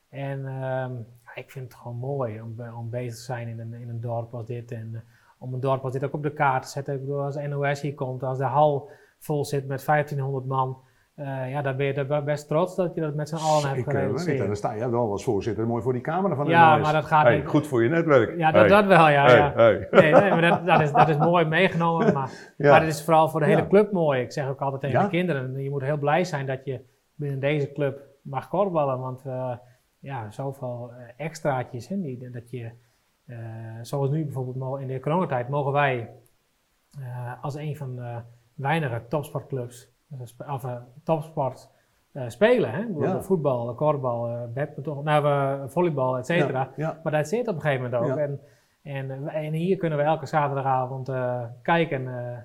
En 0.09 0.45
ehm, 0.45 0.91
ik 1.37 1.51
vind 1.51 1.65
het 1.65 1.75
gewoon 1.81 1.97
mooi 1.97 2.41
om, 2.41 2.55
be- 2.55 2.71
om 2.77 2.89
bezig 2.89 3.15
te 3.15 3.21
zijn 3.21 3.47
in 3.47 3.59
een, 3.59 3.73
in 3.73 3.89
een 3.89 4.01
dorp 4.01 4.33
als 4.33 4.45
dit. 4.45 4.71
En 4.71 4.89
eh, 4.93 4.99
om 5.39 5.53
een 5.53 5.59
dorp 5.59 5.83
als 5.83 5.93
dit 5.93 6.03
ook 6.03 6.13
op 6.13 6.23
de 6.23 6.33
kaart 6.33 6.63
te 6.63 6.69
zetten. 6.69 6.93
Ik 6.93 6.99
bedoel, 6.99 7.21
als 7.23 7.37
NOS 7.47 7.81
hier 7.81 7.93
komt, 7.95 8.23
als 8.23 8.37
de 8.37 8.43
hal 8.43 8.89
vol 9.19 9.45
zit 9.45 9.67
met 9.67 9.85
1500 9.85 10.45
man. 10.45 10.77
eh, 11.15 11.51
ja, 11.51 11.61
dan 11.61 11.75
ben 11.77 11.85
je 11.85 11.93
er 11.93 12.23
best 12.23 12.47
trots 12.47 12.75
dat 12.75 12.95
je 12.95 13.01
dat 13.01 13.13
met 13.15 13.29
z'n 13.29 13.35
allen 13.35 13.69
hebt 13.69 13.83
gerealiseerd. 13.83 14.45
dan 14.45 14.55
sta 14.55 14.71
je 14.73 14.89
wel 14.89 15.11
als 15.11 15.23
voorzitter 15.23 15.67
mooi 15.67 15.81
voor 15.83 15.93
die 15.93 16.01
camera 16.01 16.35
van 16.35 16.45
de 16.45 16.51
Ja, 16.51 16.75
NOS. 16.75 16.83
maar 16.83 16.93
dat 16.93 17.05
gaat 17.05 17.23
Hey, 17.25 17.35
niet. 17.35 17.47
Goed 17.47 17.67
voor 17.67 17.83
je 17.83 17.89
netwerk. 17.89 18.37
Ja, 18.37 18.51
dat, 18.51 18.59
Hey, 18.61 18.69
dat 18.69 18.85
wel, 18.85 19.09
ja. 19.09 19.25
hey, 19.25 19.37
ja. 19.37 19.87
Nee, 19.91 20.11
nee, 20.11 20.29
maar 20.29 20.41
dat, 20.41 20.65
dat, 20.65 20.81
is, 20.81 20.91
dat 20.91 21.09
is 21.09 21.17
mooi 21.17 21.45
meegenomen. 21.45 22.13
Maar, 22.13 22.31
Ja. 22.57 22.71
maar 22.71 22.79
het 22.81 22.89
is 22.89 23.03
vooral 23.03 23.29
voor 23.29 23.39
de 23.39 23.45
hele 23.45 23.61
Ja. 23.61 23.67
club 23.67 23.91
mooi. 23.91 24.21
Ik 24.21 24.31
zeg 24.31 24.49
ook 24.49 24.61
altijd 24.61 24.81
tegen 24.81 25.01
de 25.03 25.09
kinderen, 25.09 25.61
je 25.63 25.69
moet 25.69 25.81
heel 25.81 25.97
blij 25.97 26.23
zijn 26.23 26.45
dat 26.45 26.65
je 26.65 26.81
binnen 27.15 27.39
deze 27.39 27.71
club 27.71 27.99
mag 28.21 28.47
korfballen. 28.47 28.99
Want 28.99 29.25
eh, 29.25 29.51
ja, 29.99 30.31
zoveel 30.31 30.91
eh, 30.91 31.25
extraatjes. 31.25 31.87
Hè, 31.87 32.01
die, 32.01 32.29
dat 32.29 32.49
je, 32.49 32.71
eh, 33.25 33.37
zoals 33.81 34.09
nu 34.09 34.23
bijvoorbeeld 34.23 34.81
in 34.81 34.87
de 34.87 34.99
coronatijd, 34.99 35.49
mogen 35.49 35.71
wij 35.71 36.09
eh, 36.99 37.43
als 37.43 37.55
een 37.55 37.75
van 37.77 37.95
de 37.95 38.19
weinige 38.53 39.01
topsportclubs, 39.07 39.91
sp- 40.23 40.49
of 40.49 40.65
topsport 41.03 41.69
spelen. 42.27 42.71
Hè? 42.71 42.85
Ja. 42.97 43.21
Voetbal, 43.21 43.75
korfbal, 43.75 44.27
eh, 44.27 44.41
badminton, 44.53 45.03
nou, 45.03 45.25
eh, 45.25 45.67
volleybal, 45.67 46.17
et 46.17 46.25
cetera. 46.25 46.59
Ja, 46.59 46.87
ja. 46.87 46.99
Maar 47.03 47.11
dat 47.11 47.27
zit 47.27 47.47
op 47.47 47.55
een 47.55 47.61
gegeven 47.61 47.83
moment 47.83 48.01
ook. 48.01 48.17
En, 48.17 48.39
en, 49.27 49.53
hier 49.53 49.77
kunnen 49.77 49.97
we 49.97 50.03
elke 50.03 50.25
zaterdagavond 50.25 51.11
kijken 51.61 52.03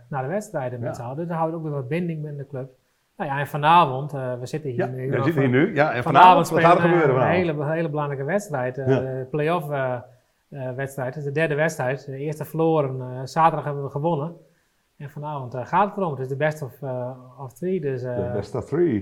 naar 0.09 0.23
de 0.23 0.29
wedstrijden 0.29 0.81
met 0.81 0.97
z'n 0.97 1.03
allen. 1.03 1.17
Dus 1.17 1.27
dan 1.29 1.37
houden 1.37 1.61
we 1.61 1.65
ook 1.67 1.73
weer 1.73 1.81
wat 1.81 1.89
binding 1.89 2.23
met 2.23 2.39
de 2.39 2.47
club. 2.47 2.71
Nou 3.17 3.31
ja, 3.31 3.39
en 3.39 3.47
vanavond, 3.47 4.13
eh, 4.15 4.39
we 4.39 4.47
zitten 4.47 4.71
hier 4.71 4.79
Ja, 4.79 4.87
nu. 4.87 5.11
we 5.11 5.23
zitten 5.23 5.43
hier 5.43 5.51
nu. 5.51 5.75
Ja, 5.75 5.93
en 5.93 6.03
Vanavond 6.03 6.49
vanavond, 6.49 6.51
wat 6.51 6.61
gaat 6.61 6.75
er 6.75 6.81
gebeuren 6.83 7.09
een 7.09 7.15
vanavond? 7.15 7.37
hele, 7.37 7.65
hele 7.75 7.89
belangrijke 7.91 8.25
wedstrijd. 8.25 8.79
eh, 8.79 8.89
Ja. 8.89 9.01
De 9.01 9.27
play-off 9.31 9.71
eh, 9.71 9.99
wedstrijd. 10.77 11.09
Het 11.15 11.17
is 11.17 11.25
de 11.25 11.33
derde 11.41 11.55
wedstrijd. 11.55 12.07
De 12.07 12.17
eerste 12.17 12.45
verloren. 12.45 13.29
zaterdag 13.29 13.65
hebben 13.65 13.83
we 13.83 13.91
gewonnen. 13.91 14.35
En 14.97 15.11
vanavond 15.11 15.57
gaat 15.57 15.89
het 15.89 15.97
erom. 15.97 16.11
Het 16.11 16.21
is 16.21 16.29
de 16.29 16.37
best 16.37 16.63
of, 16.63 16.73
of 17.39 17.53
three. 17.53 17.81
Dus 17.81 18.03
De 18.03 18.31
best 18.35 18.55
of 18.55 18.65
three. 18.65 18.97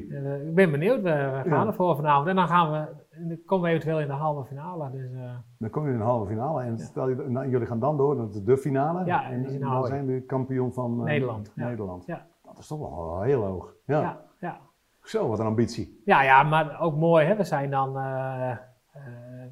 ik 0.47 0.55
ben 0.55 0.71
benieuwd. 0.71 1.03
We, 1.03 1.09
gaan 1.11 1.45
Ja. 1.61 1.67
ervoor 1.67 1.97
vanavond. 1.97 2.27
En 2.29 2.37
dan 2.37 2.49
gaan 2.49 2.71
we, 2.73 2.79
en 3.11 3.29
dan 3.29 3.39
komen 3.47 3.65
we 3.65 3.71
eventueel 3.71 4.01
in 4.01 4.07
de 4.07 4.13
halve 4.13 4.45
finale. 4.49 4.91
Dus, 4.91 5.11
Dan 5.59 5.71
kom 5.71 5.83
je 5.87 5.89
in 5.93 5.95
een 6.01 6.07
halve 6.07 6.27
finale 6.31 6.63
en 6.63 6.79
stel 6.79 7.09
je, 7.09 7.15
nou, 7.29 7.49
jullie 7.49 7.67
gaan 7.67 7.79
dan 7.81 7.97
door, 7.97 8.17
dat 8.17 8.35
is 8.35 8.43
de 8.43 8.57
finale. 8.59 9.05
Ja, 9.05 9.31
en 9.31 9.47
in 9.49 9.61
dan 9.61 9.87
zijn 9.87 10.07
we 10.07 10.21
kampioen 10.27 10.73
van 10.73 11.03
Nederland. 11.05 11.53
Nederland. 11.55 12.07
Ja. 12.07 12.27
Dat 12.53 12.59
is 12.59 12.67
toch 12.67 12.79
wel 12.79 13.23
heel 13.23 13.45
hoog. 13.45 13.75
Ja. 13.85 14.01
ja, 14.01 14.21
ja. 14.41 14.61
Zo, 15.03 15.29
wat 15.29 15.39
een 15.39 15.47
ambitie. 15.47 16.03
Ja, 16.05 16.23
ja, 16.23 16.43
maar 16.43 16.81
ook 16.81 16.97
mooi. 16.97 17.27
Hè? 17.27 17.37
We 17.37 17.45
zijn 17.45 17.71
dan, 17.71 17.99
eh, 17.99 18.51
eh, 18.51 18.59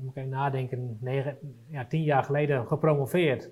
moet 0.01 0.11
ik 0.11 0.17
even 0.17 0.29
nadenken, 0.29 0.99
negen, 1.01 1.39
ja, 1.69 1.85
tien 1.85 2.03
jaar 2.03 2.25
geleden 2.25 2.67
gepromoveerd. 2.67 3.51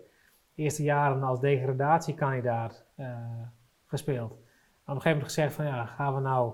Eerste 0.55 0.83
jaren 0.83 1.23
als 1.23 1.41
degradatiekandidaat 1.41 2.87
eh, 2.95 3.09
gespeeld. 3.87 4.31
Op 4.33 4.39
een 4.95 5.03
gegeven 5.03 5.11
moment 5.11 5.33
gezegd 5.33 5.55
van 5.55 5.65
ja, 5.65 5.85
gaan 5.85 6.15
we 6.15 6.21
nou 6.21 6.53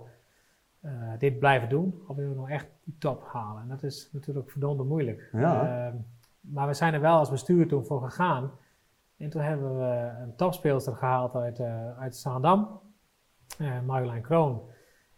dit 1.19 1.39
blijven 1.39 1.69
doen? 1.69 2.03
Of 2.07 2.17
willen 2.17 2.31
we 2.31 2.37
nou 2.37 2.51
echt 2.51 2.67
die 2.85 2.97
top 2.99 3.25
halen? 3.33 3.63
En 3.63 3.69
dat 3.69 3.83
is 3.83 4.09
natuurlijk 4.13 4.51
verdomde 4.51 4.83
moeilijk. 4.83 5.29
Ja. 5.33 5.87
Eh, 5.87 5.95
maar 6.41 6.67
we 6.67 6.75
zijn 6.75 6.95
er 6.95 7.01
wel 7.01 7.17
als 7.17 7.31
bestuur 7.31 7.69
toen 7.69 7.85
voor 7.85 8.03
gegaan. 8.03 8.51
En 9.23 9.31
toen 9.31 9.43
hebben 9.43 9.79
we 9.79 10.11
een 10.23 10.37
topspeelster 10.37 10.95
gehaald 10.95 11.35
uit, 11.35 11.59
eh 11.61 11.99
uit 11.99 12.17
Zaandam, 12.17 12.81
eh 13.59 13.81
Marjolein 13.87 14.23
Kroon. 14.23 14.63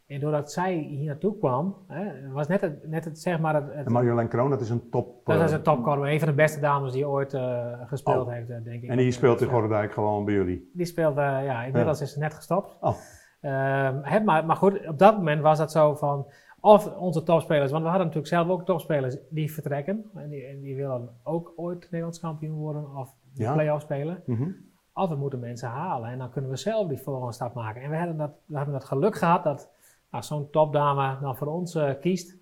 En 0.07 0.21
doordat 0.21 0.53
zij 0.53 0.75
hier 0.75 1.07
naartoe 1.07 1.39
kwam, 1.39 1.77
hè, 1.89 2.31
was 2.33 2.47
net 2.47 2.61
het, 2.61 2.87
net 2.89 3.05
het 3.05 3.19
zeg 3.19 3.41
maar, 3.41 3.55
het, 3.55 3.75
het- 3.75 3.89
Marjolein 3.89 4.29
Kroon, 4.29 4.51
dat 4.51 4.61
is 4.61 4.71
een 4.71 4.91
top. 4.91 5.27
dat 5.27 5.39
eh, 5.39 5.45
is 5.45 5.53
een 5.53 5.63
topkorper, 5.63 6.09
een 6.13 6.19
van 6.19 6.29
de 6.29 6.35
beste 6.35 6.61
dames 6.61 6.93
die 6.93 7.09
ooit 7.09 7.35
eh, 7.35 7.67
gespeeld 7.87 8.27
Oh. 8.27 8.33
heeft, 8.33 8.51
eh, 8.51 8.63
denk 8.65 8.83
ik. 8.83 8.89
En 8.91 8.97
die 8.97 9.11
speelt 9.13 9.41
in 9.41 9.47
Ja. 9.47 9.53
Gordijk 9.53 9.93
gewoon 9.93 10.25
bij 10.25 10.35
jullie. 10.35 10.71
Die 10.75 10.87
speelde, 10.87 11.21
ja, 11.21 11.63
inmiddels 11.65 12.01
is 12.01 12.13
ze 12.13 12.19
net 12.19 12.35
gestopt. 12.35 12.77
Oh. 12.81 12.97
Ehm, 13.41 13.99
hè, 14.03 14.21
maar, 14.21 14.47
maar 14.47 14.57
goed, 14.57 14.87
op 14.89 14.99
dat 14.99 15.17
moment 15.17 15.43
was 15.43 15.59
dat 15.59 15.73
zo 15.73 15.95
van, 15.95 16.27
of 16.61 16.97
onze 16.97 17.23
topspelers, 17.23 17.71
want 17.71 17.83
we 17.83 17.89
hadden 17.89 18.07
natuurlijk 18.07 18.35
zelf 18.35 18.49
ook 18.49 18.65
topspelers 18.65 19.17
die 19.31 19.53
vertrekken. 19.53 20.11
En 20.15 20.29
die, 20.29 20.45
en 20.47 20.61
die 20.61 20.77
willen 20.77 21.09
ook 21.23 21.53
ooit 21.57 21.83
Nederlands 21.83 22.21
kampioen 22.21 22.57
worden 22.59 22.97
of 22.97 23.15
Ja. 23.35 23.53
play-off 23.53 23.83
spelen. 23.83 24.23
Mhm. 24.27 24.51
Of 24.93 25.09
we 25.09 25.17
moeten 25.17 25.39
mensen 25.39 25.69
halen 25.69 26.11
en 26.11 26.19
dan 26.19 26.31
kunnen 26.31 26.51
we 26.51 26.57
zelf 26.57 26.89
die 26.89 26.99
volgende 26.99 27.33
stap 27.33 27.55
maken. 27.55 27.83
En 27.83 27.91
we 27.91 27.97
hebben 27.97 28.17
dat, 28.17 28.31
we 28.47 28.57
hebben 28.57 28.75
dat 28.75 28.85
geluk 28.85 29.17
gehad 29.17 29.45
dat 29.45 29.71
nou, 30.11 30.25
zo'n 30.25 30.51
topdame 30.51 31.17
dan 31.21 31.37
voor 31.37 31.47
ons 31.47 31.75
eh, 31.75 31.91
kiest. 32.01 32.37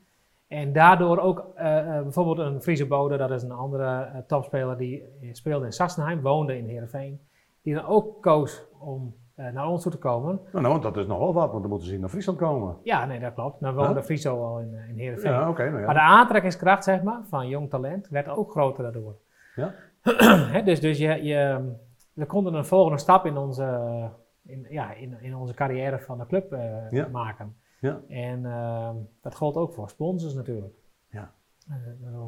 En 0.49 0.73
daardoor 0.73 1.19
ook 1.19 1.47
eh, 1.55 1.97
eh, 1.97 2.03
bijvoorbeeld 2.03 2.39
een 2.39 2.63
Friese 2.63 2.87
Bode, 2.87 3.17
dat 3.17 3.31
is 3.31 3.43
een 3.43 3.53
andere 3.53 4.25
topspeler 4.27 4.77
die 4.77 5.05
speelde 5.33 5.65
in 5.65 5.73
Sassenheim, 5.73 6.21
woonde 6.21 6.59
in 6.59 6.69
Heerenveen. 6.69 7.21
Die 7.63 7.75
dan 7.75 7.85
ook 7.85 8.23
koos 8.23 8.65
om 8.79 9.15
naar 9.35 9.69
ons 9.69 9.83
toe 9.83 9.93
te 9.93 9.99
komen. 9.99 10.41
Nou, 10.53 10.65
nou, 10.65 10.81
dat 10.81 10.97
is 10.97 11.07
nog 11.07 11.19
wel 11.19 11.33
wat, 11.33 11.51
want 11.51 11.61
dan 11.61 11.71
moeten 11.71 11.89
ze 11.89 11.99
naar 11.99 12.09
Friesland 12.09 12.39
komen. 12.39 12.77
Ja, 12.83 13.05
nee, 13.05 13.21
dat 13.21 13.35
klopt. 13.35 13.61
Dan 13.61 13.75
woonde 13.75 13.95
Huh? 13.95 14.03
Friso 14.03 14.45
al 14.45 14.61
in, 14.61 14.75
in 14.89 14.99
Heerenveen. 14.99 15.33
Ja, 15.33 15.51
nou 15.51 15.81
ja. 15.81 15.87
Maar 15.87 15.95
de 15.95 16.01
aantrekkingskracht 16.01 16.85
zeg 16.85 17.03
maar, 17.03 17.21
van 17.29 17.49
jong 17.49 17.71
talent 17.71 18.09
werd 18.09 18.29
ook 18.29 18.51
groter 18.51 18.83
daardoor. 18.83 19.17
Ja. 19.55 19.75
Dus 20.65 20.81
dus 20.81 20.99
je, 20.99 21.23
je, 21.23 21.73
we 22.13 22.27
konden 22.27 22.55
een 22.55 22.65
volgende 22.65 22.99
stap 22.99 23.27
in 23.27 23.37
onze, 23.37 24.11
in, 24.43 24.67
ja, 24.71 24.93
in, 24.93 25.17
in 25.21 25.37
onze 25.37 25.55
carrière 25.55 25.99
van 25.99 26.19
de 26.19 26.27
club 26.27 26.53
eh, 26.53 26.91
Ja. 26.91 27.09
maken. 27.09 27.57
Ja. 27.81 28.01
En 28.09 28.47
ehm, 28.47 28.97
dat 29.21 29.35
gold 29.35 29.57
ook 29.57 29.73
voor 29.73 29.89
sponsors 29.91 30.35
natuurlijk. 30.35 30.75
Ja. 31.11 31.33
Eh, 31.69 31.77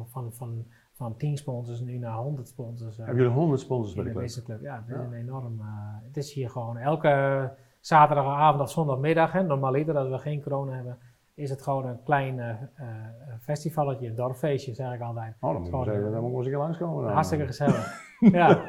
van, 0.05 0.33
van, 0.33 0.65
van 0.93 1.17
10 1.17 1.37
sponsors 1.37 1.79
nu 1.79 1.97
naar 1.97 2.15
100 2.17 2.47
sponsors. 2.47 2.97
eh, 2.97 3.05
Hebben 3.05 3.23
jullie 3.23 3.37
100 3.39 3.59
sponsors 3.61 3.93
bij 3.95 4.03
de 4.03 4.09
de 4.25 4.43
club? 4.43 4.61
Ja, 4.61 4.83
het 4.85 4.95
is 4.95 5.03
een 5.03 5.13
enorm. 5.13 5.59
eh, 5.59 5.65
het 6.07 6.17
is 6.17 6.33
hier 6.33 6.49
gewoon 6.49 6.77
elke 6.77 7.51
zaterdagavond 7.79 8.61
of 8.61 8.69
zondagmiddag, 8.71 9.31
hè, 9.31 9.43
normaliter 9.43 9.97
als 9.97 10.09
we 10.09 10.17
geen 10.17 10.41
corona 10.41 10.71
hebben, 10.71 10.97
is 11.35 11.49
het 11.49 11.61
gewoon 11.61 11.85
een 11.85 12.03
klein 12.03 12.39
eh, 12.39 12.49
festivalletje, 13.41 14.07
een 14.07 14.15
dorpfeestje 14.15 14.73
zeg 14.73 14.93
ik 14.93 15.01
altijd. 15.01 15.33
Oh, 15.39 15.51
dan 15.51 15.61
moet 15.61 15.65
ik 15.87 15.93
Gewoon, 15.93 16.11
dan 16.11 16.21
moet 16.21 16.29
ik 16.31 16.35
eens 16.37 16.45
een 16.45 16.51
keer 16.51 16.61
langskomen. 16.61 17.03
dan. 17.03 17.13
Hartstikke 17.13 17.45
gezellig. 17.45 18.03
ja. 18.19 18.61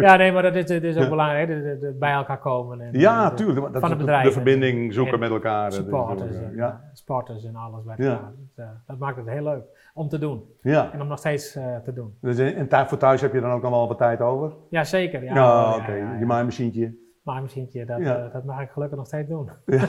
ja, 0.00 0.16
nee, 0.16 0.32
maar 0.32 0.42
dat 0.42 0.54
is, 0.54 0.64
dat 0.66 0.82
is 0.82 0.96
ook 0.96 1.08
belangrijk, 1.08 1.48
hè, 1.48 1.54
de- 1.54 1.62
de- 1.62 1.78
de- 1.78 1.96
bij 1.98 2.12
elkaar 2.12 2.38
komen. 2.38 2.80
En, 2.80 2.98
Ja, 2.98 3.24
eh, 3.24 3.28
de 3.30 3.34
tuurlijk. 3.36 3.72
Dat 3.72 3.80
van 3.82 3.90
is 3.90 3.98
de 3.98 4.04
de, 4.22 4.32
verbinding 4.32 4.94
zoeken 4.94 5.12
En 5.14 5.18
met 5.20 5.30
elkaar. 5.30 5.72
Supporters 5.72 6.36
en 6.36 6.54
ja. 6.54 6.80
sporters 6.92 7.44
en 7.44 7.56
alles 7.56 7.84
bij 7.84 7.94
Ja. 7.98 8.10
elkaar. 8.10 8.32
Dat, 8.56 8.66
dat 8.86 8.98
maakt 8.98 9.16
het 9.16 9.28
heel 9.28 9.42
leuk 9.42 9.64
om 9.94 10.08
te 10.08 10.18
doen 10.18 10.42
ja. 10.60 10.92
en 10.92 11.00
om 11.00 11.06
nog 11.08 11.18
steeds 11.18 11.52
te 11.52 11.92
doen. 11.94 12.16
Dus 12.20 12.38
en 12.38 12.68
voor 12.88 12.98
thuis 12.98 13.20
heb 13.20 13.32
je 13.32 13.40
dan 13.40 13.50
ook 13.52 13.62
nog 13.62 13.70
wel 13.70 13.88
wat 13.88 13.98
tijd 13.98 14.20
over? 14.20 14.52
Ja, 14.70 14.84
zeker. 14.84 15.24
Ja, 15.24 15.34
ja, 15.34 15.76
oké. 15.76 15.92
ja. 15.92 16.14
Je 16.18 16.26
maaimachientje. 16.26 16.94
Maar 17.32 17.42
misschien, 17.42 17.68
dat, 17.86 18.00
Ja. 18.00 18.16
eh, 18.24 18.32
dat 18.32 18.44
mag 18.44 18.60
ik 18.60 18.70
gelukkig 18.70 18.96
nog 18.98 19.06
steeds 19.06 19.28
doen. 19.28 19.44
nou, 19.66 19.80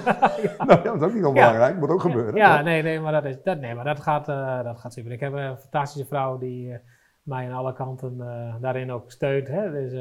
ja, 0.67 0.81
dat 0.81 0.95
is 0.95 1.01
ook 1.01 1.13
niet 1.13 1.25
onbelangrijk. 1.25 1.77
Moet 1.79 1.89
ook 1.89 2.01
gebeuren. 2.01 2.35
Ja, 2.35 2.61
nee, 2.61 2.83
nee, 2.83 2.99
maar 2.99 3.11
dat, 3.11 3.25
is, 3.25 3.43
dat, 3.43 3.59
nee, 3.59 3.75
maar 3.75 3.85
dat, 3.85 3.99
gaat, 3.99 4.29
eh, 4.29 4.63
dat 4.63 4.79
gaat 4.79 4.93
super. 4.93 5.11
Ik 5.11 5.19
heb 5.19 5.33
een 5.33 5.57
fantastische 5.57 6.07
vrouw 6.07 6.37
die 6.37 6.73
eh, 6.73 6.79
mij 7.23 7.45
aan 7.47 7.57
alle 7.57 7.73
kanten 7.73 8.17
daarin 8.61 8.91
ook 8.91 9.11
steunt. 9.11 9.47
Hè? 9.47 9.71
Dus, 9.71 9.93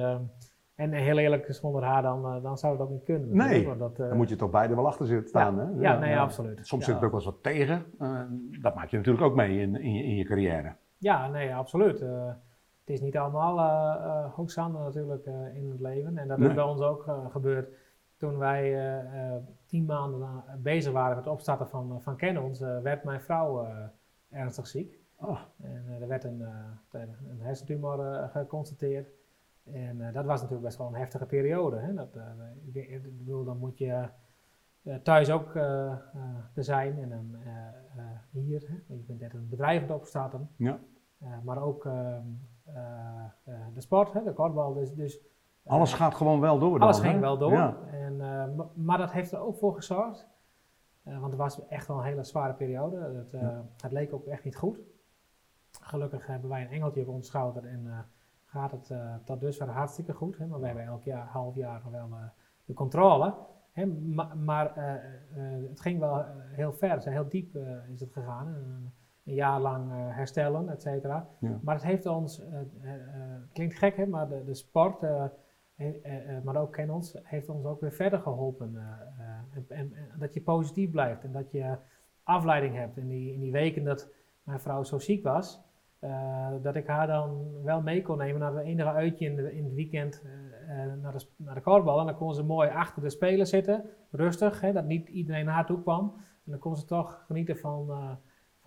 en 0.75 0.93
heel 0.93 1.19
eerlijk, 1.19 1.47
zonder 1.49 1.83
haar 1.83 2.03
dan, 2.03 2.43
dan 2.43 2.59
zou 2.59 2.73
het 2.73 2.83
ook 2.83 2.91
niet 2.91 3.05
kunnen. 3.05 3.37
Nee, 3.37 3.67
want 3.67 3.79
dat, 3.79 3.97
Dan 3.97 4.17
moet 4.17 4.29
je 4.29 4.37
toch 4.37 4.51
beide 4.51 4.75
wel 4.75 4.87
achter 4.87 5.07
zitten 5.07 5.29
staan. 5.29 5.57
ja, 5.57 5.67
hè? 5.67 5.81
ja, 5.81 5.99
nee, 5.99 6.19
absoluut. 6.19 6.67
Soms 6.67 6.87
Ja. 6.87 6.93
zit 6.93 7.01
er 7.01 7.07
ook 7.07 7.13
wel 7.13 7.21
eens 7.21 7.31
wat 7.31 7.43
tegen. 7.43 7.85
Dat 8.61 8.75
maak 8.75 8.89
je 8.89 8.97
natuurlijk 8.97 9.25
ook 9.25 9.35
mee 9.35 9.61
in, 9.61 9.81
in, 9.81 9.95
je, 9.95 10.03
in 10.05 10.17
je 10.17 10.25
carrière. 10.25 10.73
Ja, 10.99 11.29
nee, 11.29 11.55
absoluut. 11.55 12.05
Het 12.91 12.99
is 12.99 13.05
niet 13.05 13.17
allemaal 13.17 13.59
hoogstaande 14.31 14.79
natuurlijk 14.79 15.25
eh, 15.25 15.57
in 15.57 15.71
het 15.71 15.81
leven. 15.81 16.19
En 16.19 16.29
dat 16.29 16.39
Nee. 16.39 16.49
is 16.49 16.55
bij 16.55 16.65
ons 16.65 16.81
ook 16.81 17.07
gebeurd 17.29 17.69
toen 18.17 18.39
wij 18.39 18.77
tien 19.67 19.85
maanden 19.85 20.45
bezig 20.59 20.93
waren 20.93 21.17
met 21.17 21.25
het 21.25 21.35
opstarten 21.35 21.69
van, 21.69 22.03
van 22.03 22.17
Canons, 22.17 22.61
werd 22.61 23.05
mijn 23.05 23.21
vrouw 23.21 23.67
ernstig 24.31 24.67
ziek. 24.67 25.01
Oh, 25.17 25.41
En 25.63 25.85
er 26.01 26.09
werd 26.09 26.25
een, 26.25 26.41
een 26.91 27.41
hersentumor 27.41 28.29
geconstateerd. 28.33 29.09
En 29.65 30.13
dat 30.13 30.25
was 30.25 30.41
natuurlijk 30.41 30.67
best 30.67 30.79
wel 30.79 30.87
een 30.87 30.95
heftige 30.95 31.27
periode. 31.27 31.77
Hè? 31.77 31.95
Dat, 31.95 32.17
eh, 32.17 32.83
ik, 32.93 33.19
bedoel, 33.19 33.45
dan 33.45 33.59
moet 33.59 33.79
je 33.79 34.09
thuis 35.03 35.31
ook 35.31 35.55
er 35.55 36.65
zijn 36.65 36.99
en 36.99 37.09
dan 37.09 37.37
hier. 38.31 38.63
Hè? 38.67 38.95
Je 38.95 39.03
bent 39.07 39.21
net 39.21 39.35
een 39.35 39.49
bedrijf 39.49 39.83
aan 39.83 39.89
het 39.89 39.97
opstarten. 39.97 40.51
Ja. 40.57 40.79
Maar 41.45 41.63
ook 41.63 41.87
ehm, 41.87 41.95
eh, 41.95 42.17
eh, 42.17 42.60
de 43.75 43.81
sport, 43.81 44.13
hè? 44.13 44.23
de 44.23 44.33
kortbal. 44.33 44.73
Dus, 44.75 44.95
dus, 44.95 45.19
eh, 45.63 45.73
alles 45.73 45.93
gaat 45.93 46.15
gewoon 46.15 46.41
wel 46.41 46.59
door. 46.59 46.71
Dan, 46.79 46.81
alles 46.81 47.03
hè? 47.03 47.09
ging 47.09 47.21
wel 47.21 47.39
door. 47.39 47.53
Ja. 47.53 47.77
En, 47.93 48.13
eh, 48.21 48.55
ma- 48.57 48.71
maar 48.75 48.99
dat 48.99 49.13
heeft 49.13 49.33
er 49.33 49.41
ook 49.41 49.57
voor 49.57 49.75
gezorgd. 49.75 50.29
eh, 51.03 51.13
want 51.19 51.33
het 51.33 51.41
was 51.41 51.67
echt 51.67 51.87
wel 51.87 51.97
een 51.99 52.05
hele 52.05 52.25
zware 52.25 52.53
periode. 52.53 52.97
Het, 53.01 53.33
eh, 53.35 53.41
Ja. 53.41 53.65
het 53.77 53.93
leek 53.93 54.13
ook 54.13 54.27
echt 54.27 54.45
niet 54.45 54.57
goed. 54.57 54.81
Gelukkig 55.81 56.27
hebben 56.27 56.51
wij 56.51 56.63
een 56.63 56.71
engeltje 56.71 57.01
op 57.01 57.09
ons 57.09 57.27
schouder 57.27 57.65
en 57.67 57.87
eh, 57.87 57.99
gaat 58.45 58.71
het 58.71 58.91
eh, 58.91 59.15
tot 59.25 59.41
dusver 59.41 59.69
hartstikke 59.69 60.13
goed. 60.13 60.39
Hè? 60.39 60.47
Maar 60.47 60.59
wij 60.61 60.69
hebben 60.69 60.87
elk 60.87 61.03
jaar, 61.03 61.27
half 61.27 61.55
jaar 61.55 61.83
wel 61.91 62.09
eh, 62.11 62.25
de 62.65 62.75
controle. 62.75 63.35
Maar 64.45 64.77
eh, 64.77 64.95
eh, 64.95 65.69
het 65.69 65.81
ging 65.81 65.99
wel 66.01 66.19
eh, 66.19 66.27
heel 66.37 66.73
ver, 66.73 67.09
heel 67.09 67.29
diep 67.29 67.55
eh, 67.55 67.89
is 67.89 68.01
het 68.01 68.13
gegaan. 68.13 68.57
Een, 69.25 69.35
jaar 69.35 69.61
lang 69.61 69.91
eh, 69.91 69.97
herstellen, 70.17 70.69
et 70.69 70.83
cetera. 70.83 71.29
Ja. 71.41 71.59
Maar 71.63 71.75
het 71.75 71.85
heeft 71.85 72.07
ons, 72.07 72.41
eh, 72.41 72.61
eh, 72.61 73.01
klinkt 73.53 73.75
gek 73.75 73.97
hè, 73.97 74.07
maar 74.07 74.29
de, 74.29 74.45
de 74.45 74.55
sport, 74.55 75.01
maar 76.45 76.57
ook 76.57 76.73
ken 76.73 76.91
ons, 76.91 77.21
heeft 77.23 77.49
ons 77.49 77.65
ook 77.65 77.81
weer 77.81 77.93
verder 77.93 78.19
geholpen. 78.19 78.77
eh, 78.77 78.83
eh, 78.83 79.37
en, 79.55 79.65
en- 79.69 79.93
en 80.13 80.19
dat 80.19 80.35
je 80.35 80.41
positief 80.43 80.91
blijft 80.91 81.25
en 81.25 81.33
dat 81.33 81.51
je 81.51 81.77
afleiding 82.23 82.75
hebt. 82.75 82.97
In 82.97 83.09
die, 83.09 83.33
in 83.35 83.41
die 83.41 83.53
weken 83.53 83.85
dat 83.85 84.09
mijn 84.43 84.61
vrouw 84.61 84.83
zo 84.83 84.99
ziek 84.99 85.23
was, 85.25 85.61
dat 86.63 86.75
ik 86.77 86.87
haar 86.87 87.07
dan 87.07 87.47
wel 87.63 87.83
mee 87.83 88.03
kon 88.03 88.19
nemen 88.19 88.41
naar 88.41 88.53
de 88.55 88.63
enige 88.63 88.89
uitje 88.91 89.25
in, 89.27 89.37
de, 89.37 89.57
in 89.57 89.65
het 89.65 89.75
weekend 89.75 90.23
naar, 91.03 91.13
de, 91.13 91.27
naar 91.37 91.55
de 91.55 91.61
korfbal. 91.61 92.01
En 92.01 92.07
dan 92.07 92.17
kon 92.17 92.35
ze 92.35 92.43
mooi 92.45 92.69
achter 92.71 93.03
de 93.03 93.11
speler 93.11 93.47
zitten, 93.47 93.85
rustig, 94.11 94.61
hè, 94.61 94.73
dat 94.73 94.85
niet 94.85 95.09
iedereen 95.09 95.45
naar 95.45 95.55
haar 95.55 95.67
toe 95.67 95.83
kwam. 95.83 96.13
En 96.45 96.51
dan 96.51 96.59
kon 96.59 96.77
ze 96.77 96.85
toch 96.85 97.25
genieten 97.27 97.57
van, 97.59 97.91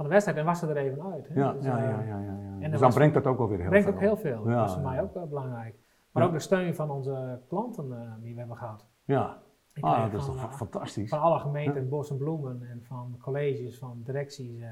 van 0.03 0.09
de 0.09 0.09
wedstrijd 0.09 0.37
en 0.37 0.45
was 0.45 0.59
ze 0.59 0.67
er 0.67 0.77
even 0.77 1.03
uit. 1.13 1.27
Hè. 1.27 1.39
Ja, 1.39 1.53
Dus, 1.53 1.63
ja, 1.65 1.77
eh, 1.77 1.83
ja, 1.83 1.89
ja, 1.89 2.19
ja, 2.19 2.19
ja. 2.59 2.63
er 2.65 2.71
Dus 2.71 2.79
dan 2.79 2.93
brengt 2.93 3.13
dat 3.13 3.27
ook 3.27 3.37
wel 3.37 3.47
weer 3.47 3.59
heel 3.59 3.69
brengt 3.69 3.85
veel. 3.87 3.95
ook 3.95 4.01
heel 4.01 4.17
veel. 4.17 4.49
Ja, 4.49 4.55
dat 4.59 4.67
is 4.67 4.73
voor 4.73 4.83
mij 4.83 4.95
ja. 4.95 5.01
ook 5.01 5.13
wel 5.13 5.27
belangrijk. 5.27 5.75
Maar 6.11 6.23
Ja. 6.23 6.29
ook 6.29 6.35
de 6.35 6.41
steun 6.41 6.75
van 6.75 6.89
onze 6.91 7.39
klanten 7.47 7.91
eh, 7.91 8.11
die 8.21 8.33
we 8.33 8.39
hebben 8.39 8.57
gehad. 8.57 8.87
Ja, 9.05 9.37
Ik 9.73 9.83
Ah, 9.83 10.11
dat 10.11 10.19
is 10.21 10.25
toch 10.25 10.35
eh, 10.35 10.51
fantastisch. 10.51 11.09
van 11.09 11.19
alle 11.19 11.39
gemeenten 11.39 11.89
Bos 11.89 12.09
en 12.09 12.17
Bloemen 12.17 12.61
en 12.69 12.83
van 12.83 13.17
colleges, 13.21 13.77
van 13.77 14.01
directies, 14.03 14.61
eh, 14.61 14.67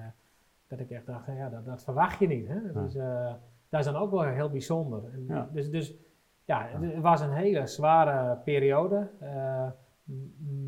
dat 0.68 0.80
ik 0.80 0.90
echt 0.90 1.06
dacht, 1.06 1.26
ja, 1.26 1.50
dat, 1.50 1.66
dat 1.66 1.84
verwacht 1.84 2.20
je 2.20 2.28
niet. 2.28 2.48
Hè? 2.48 2.72
Dus 2.74 2.96
eh, 2.96 3.34
dat 3.70 3.80
is 3.80 3.86
dan 3.86 3.96
ook 3.96 4.12
wel 4.12 4.22
heel 4.24 4.50
bijzonder. 4.50 5.04
En 5.14 5.26
Ja. 5.28 5.50
Dus, 5.54 5.70
dus 5.72 5.96
ja, 6.46 6.68
het 6.72 7.02
was 7.02 7.22
een 7.22 7.32
hele 7.34 7.68
zware 7.68 8.36
periode. 8.44 9.10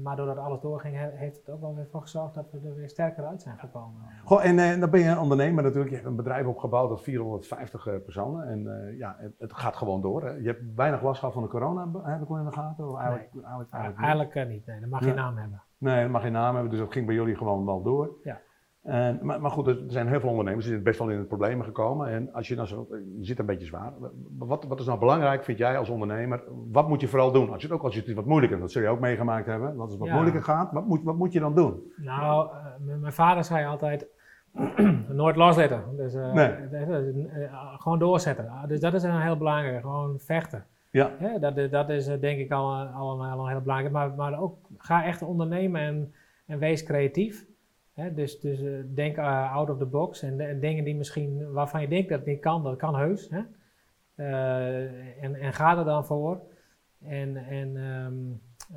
Maar 0.03 0.15
doordat 0.15 0.37
alles 0.37 0.59
doorging, 0.61 0.95
he- 0.95 1.09
heeft 1.15 1.37
het 1.37 1.49
ook 1.49 1.61
wel 1.61 1.75
weer 1.75 1.87
voor 1.91 2.01
gezorgd 2.01 2.33
dat 2.35 2.51
we 2.51 2.59
er 2.67 2.75
weer 2.75 2.89
sterker 2.89 3.25
uit 3.25 3.41
zijn 3.41 3.57
gekomen. 3.59 4.01
Goh, 4.25 4.45
en 4.45 4.59
eh, 4.59 4.79
dan 4.79 4.89
ben 4.89 4.99
je 4.99 5.09
een 5.09 5.19
ondernemer 5.19 5.63
natuurlijk. 5.63 5.89
Je 5.89 5.95
hebt 5.95 6.07
een 6.07 6.15
bedrijf 6.15 6.45
opgebouwd 6.45 6.89
dat 6.89 7.01
450 7.01 7.87
eh, 7.87 7.93
personen. 8.03 8.47
En 8.47 8.87
eh, 8.87 8.97
ja, 8.97 9.15
het, 9.19 9.33
het 9.37 9.53
gaat 9.53 9.75
gewoon 9.75 10.01
door. 10.01 10.23
Hè. 10.23 10.29
Je 10.31 10.47
hebt 10.47 10.61
weinig 10.75 11.01
last 11.03 11.19
gehad 11.19 11.33
van 11.33 11.43
de 11.43 11.49
corona, 11.49 11.87
heb 12.03 12.21
ik 12.21 12.27
wel 12.27 12.37
in 12.37 12.45
de 12.45 12.51
gaten? 12.51 12.89
Of 12.89 12.97
eigenlijk, 12.97 13.29
eigenlijk, 13.33 13.71
eigenlijk 13.71 13.97
niet? 13.99 14.05
eigenlijk 14.07 14.47
niet, 14.49 14.65
nee, 14.65 14.79
dat 14.79 14.89
mag 14.89 14.99
Ja. 14.99 15.05
geen 15.07 15.15
naam 15.15 15.37
hebben. 15.37 15.61
Nee, 15.77 16.01
dat 16.01 16.11
mag 16.11 16.21
geen 16.21 16.31
naam 16.31 16.53
hebben, 16.53 16.71
dus 16.71 16.79
dat 16.79 16.91
ging 16.91 17.05
bij 17.05 17.15
jullie 17.15 17.35
gewoon 17.35 17.65
wel 17.65 17.81
door. 17.83 18.09
Ja. 18.23 18.39
En, 18.83 19.19
maar, 19.21 19.41
maar 19.41 19.51
goed, 19.51 19.67
er 19.67 19.77
zijn 19.87 20.07
heel 20.07 20.19
veel 20.19 20.29
ondernemers 20.29 20.63
die 20.63 20.73
zijn 20.73 20.85
best 20.85 20.99
wel 20.99 21.09
in 21.09 21.17
de 21.19 21.23
problemen 21.25 21.65
gekomen. 21.65 22.07
En 22.07 22.33
als 22.33 22.47
je 22.47 22.55
dan 22.55 22.67
zo, 22.67 22.87
je 23.17 23.25
zit 23.25 23.39
een 23.39 23.45
beetje 23.45 23.65
zwaar. 23.65 23.93
Wat, 24.37 24.65
wat 24.67 24.79
is 24.79 24.85
nou 24.85 24.99
belangrijk, 24.99 25.43
vind 25.43 25.57
jij 25.57 25.77
als 25.77 25.89
ondernemer? 25.89 26.43
Wat 26.71 26.87
moet 26.87 27.01
je 27.01 27.07
vooral 27.07 27.31
doen? 27.31 27.51
Als 27.51 27.61
je 27.61 27.67
het 27.67 27.75
ook 27.77 27.83
als 27.83 27.95
je 27.95 28.01
het 28.05 28.13
wat 28.13 28.25
moeilijker, 28.25 28.59
dat 28.59 28.71
zul 28.71 28.81
je 28.81 28.87
ook 28.87 28.99
meegemaakt 28.99 29.45
hebben, 29.45 29.77
dat 29.77 29.89
het 29.89 29.99
wat 29.99 30.07
Ja. 30.07 30.13
moeilijker 30.13 30.43
gaat. 30.43 30.71
Wat 30.71 30.85
moet, 30.87 31.03
wat 31.03 31.15
moet 31.15 31.33
je 31.33 31.39
dan 31.39 31.55
doen? 31.55 31.91
Nou, 31.95 32.49
eh, 32.51 32.95
mijn 32.99 33.13
vader 33.13 33.43
zei 33.43 33.65
altijd, 33.65 34.07
nooit 35.09 35.35
loslaten. 35.35 35.83
Dus 35.97 36.13
eh, 36.13 36.33
Nee. 36.33 36.47
eh, 36.49 37.73
gewoon 37.77 37.99
doorzetten. 37.99 38.49
Ah, 38.49 38.67
Dus 38.67 38.79
dat 38.79 38.93
is 38.93 39.03
een 39.03 39.21
heel 39.21 39.37
belangrijk, 39.37 39.81
gewoon 39.81 40.19
vechten. 40.19 40.65
Ja. 40.89 41.11
Dat, 41.39 41.57
is- 41.57 41.69
dat 41.69 41.89
is 41.89 42.05
denk 42.05 42.39
ik 42.39 42.51
al, 42.51 42.75
al, 42.75 43.23
al 43.25 43.39
een 43.45 43.49
heel 43.51 43.61
belangrijk. 43.61 43.91
Maar, 43.93 44.13
maar 44.13 44.39
ook 44.41 44.55
ga 44.77 45.05
echt 45.05 45.21
ondernemen 45.21 45.81
en, 45.81 46.13
en 46.45 46.59
wees 46.59 46.83
creatief. 46.83 47.45
Hè, 47.93 48.13
dus 48.13 48.39
dus 48.39 48.61
eh, 48.61 48.71
denk 48.93 49.17
eh, 49.17 49.53
out 49.53 49.69
of 49.69 49.77
the 49.77 49.85
box 49.85 50.21
en, 50.21 50.39
en 50.39 50.59
dingen 50.59 50.83
die 50.83 50.95
misschien, 50.95 51.51
waarvan 51.51 51.81
je 51.81 51.87
denkt 51.87 52.09
dat 52.09 52.19
het 52.19 52.27
niet 52.27 52.39
kan, 52.39 52.63
dat 52.63 52.75
kan 52.77 52.95
heus. 52.95 53.29
Hè? 53.29 53.41
Eh, 54.15 55.23
en, 55.23 55.35
en 55.35 55.53
ga 55.53 55.77
er 55.77 55.85
dan 55.85 56.05
voor. 56.05 56.39
En, 57.01 57.35
en, 57.37 57.77
ehm, 57.77 58.13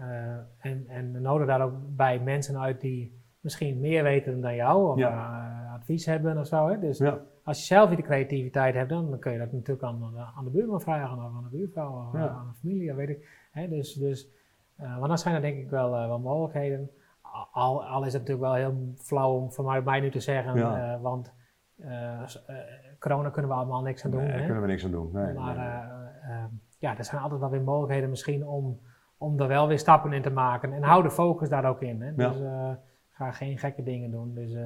eh, 0.02 0.36
en, 0.58 0.84
en 0.88 1.22
nodig 1.22 1.46
daar 1.46 1.62
ook 1.62 1.72
bij 1.96 2.20
mensen 2.20 2.58
uit 2.60 2.80
die 2.80 3.20
misschien 3.40 3.80
meer 3.80 4.02
weten 4.02 4.40
dan 4.40 4.54
jou 4.54 4.90
of 4.90 4.98
Ja. 4.98 5.70
advies 5.74 6.06
hebben 6.06 6.38
of 6.38 6.46
zo. 6.46 6.68
Hè? 6.68 6.78
Dus 6.78 6.98
Ja. 6.98 7.20
als 7.44 7.58
je 7.58 7.64
zelf 7.64 7.90
die 7.90 8.04
creativiteit 8.04 8.74
hebt, 8.74 8.88
dan, 8.90 9.10
dan 9.10 9.18
kun 9.18 9.32
je 9.32 9.38
dat 9.38 9.52
natuurlijk 9.52 9.82
aan, 9.82 9.98
de- 9.98 10.20
aan 10.36 10.44
de 10.44 10.50
buurman 10.50 10.80
vragen 10.80 11.16
of 11.16 11.22
aan 11.24 11.46
de 11.50 11.56
buurvrouw 11.56 12.06
of 12.06 12.12
Ja. 12.12 12.28
aan 12.28 12.48
de 12.52 12.58
familie, 12.60 12.94
weet 12.94 13.08
ik. 13.08 13.48
Hè? 13.50 13.68
Dus, 13.68 13.92
dus, 13.94 14.28
want 14.76 15.06
dan 15.08 15.18
zijn 15.18 15.34
er 15.34 15.40
denk 15.40 15.58
ik 15.58 15.70
wel, 15.70 15.90
wel 15.90 16.18
mogelijkheden. 16.18 16.90
Al, 17.52 17.84
al 17.86 18.04
is 18.04 18.12
het 18.12 18.22
natuurlijk 18.22 18.48
wel 18.48 18.54
heel 18.54 18.94
flauw 18.96 19.32
om 19.32 19.52
voor 19.52 19.82
mij, 19.84 20.00
nu 20.00 20.10
te 20.10 20.20
zeggen, 20.20 20.54
Ja. 20.54 20.94
eh, 20.94 21.00
want 21.02 21.34
eh, 21.78 22.22
eh, 22.22 22.28
corona 22.98 23.30
kunnen 23.30 23.50
we 23.50 23.56
allemaal 23.56 23.82
niks 23.82 24.04
aan 24.04 24.10
doen. 24.10 24.20
Nee, 24.20 24.32
daar 24.32 24.42
kunnen 24.44 24.62
we 24.62 24.68
niks 24.68 24.84
aan 24.84 24.90
doen. 24.90 25.10
Nee, 25.12 25.34
maar 25.34 25.56
nee, 25.56 26.48
ja, 26.78 26.96
er 26.98 27.04
zijn 27.04 27.22
altijd 27.22 27.40
wel 27.40 27.50
weer 27.50 27.62
mogelijkheden 27.62 28.10
misschien 28.10 28.46
om, 28.46 28.80
om 29.18 29.40
er 29.40 29.48
wel 29.48 29.68
weer 29.68 29.78
stappen 29.78 30.12
in 30.12 30.22
te 30.22 30.30
maken. 30.30 30.72
En 30.72 30.82
hou 30.82 31.02
de 31.02 31.10
focus 31.10 31.48
daar 31.48 31.64
ook 31.64 31.82
in. 31.82 32.02
Hè? 32.02 32.14
Dus 32.14 32.36
ga 33.10 33.30
geen 33.30 33.58
gekke 33.58 33.82
dingen 33.82 34.10
doen. 34.10 34.34
Dus, 34.34 34.56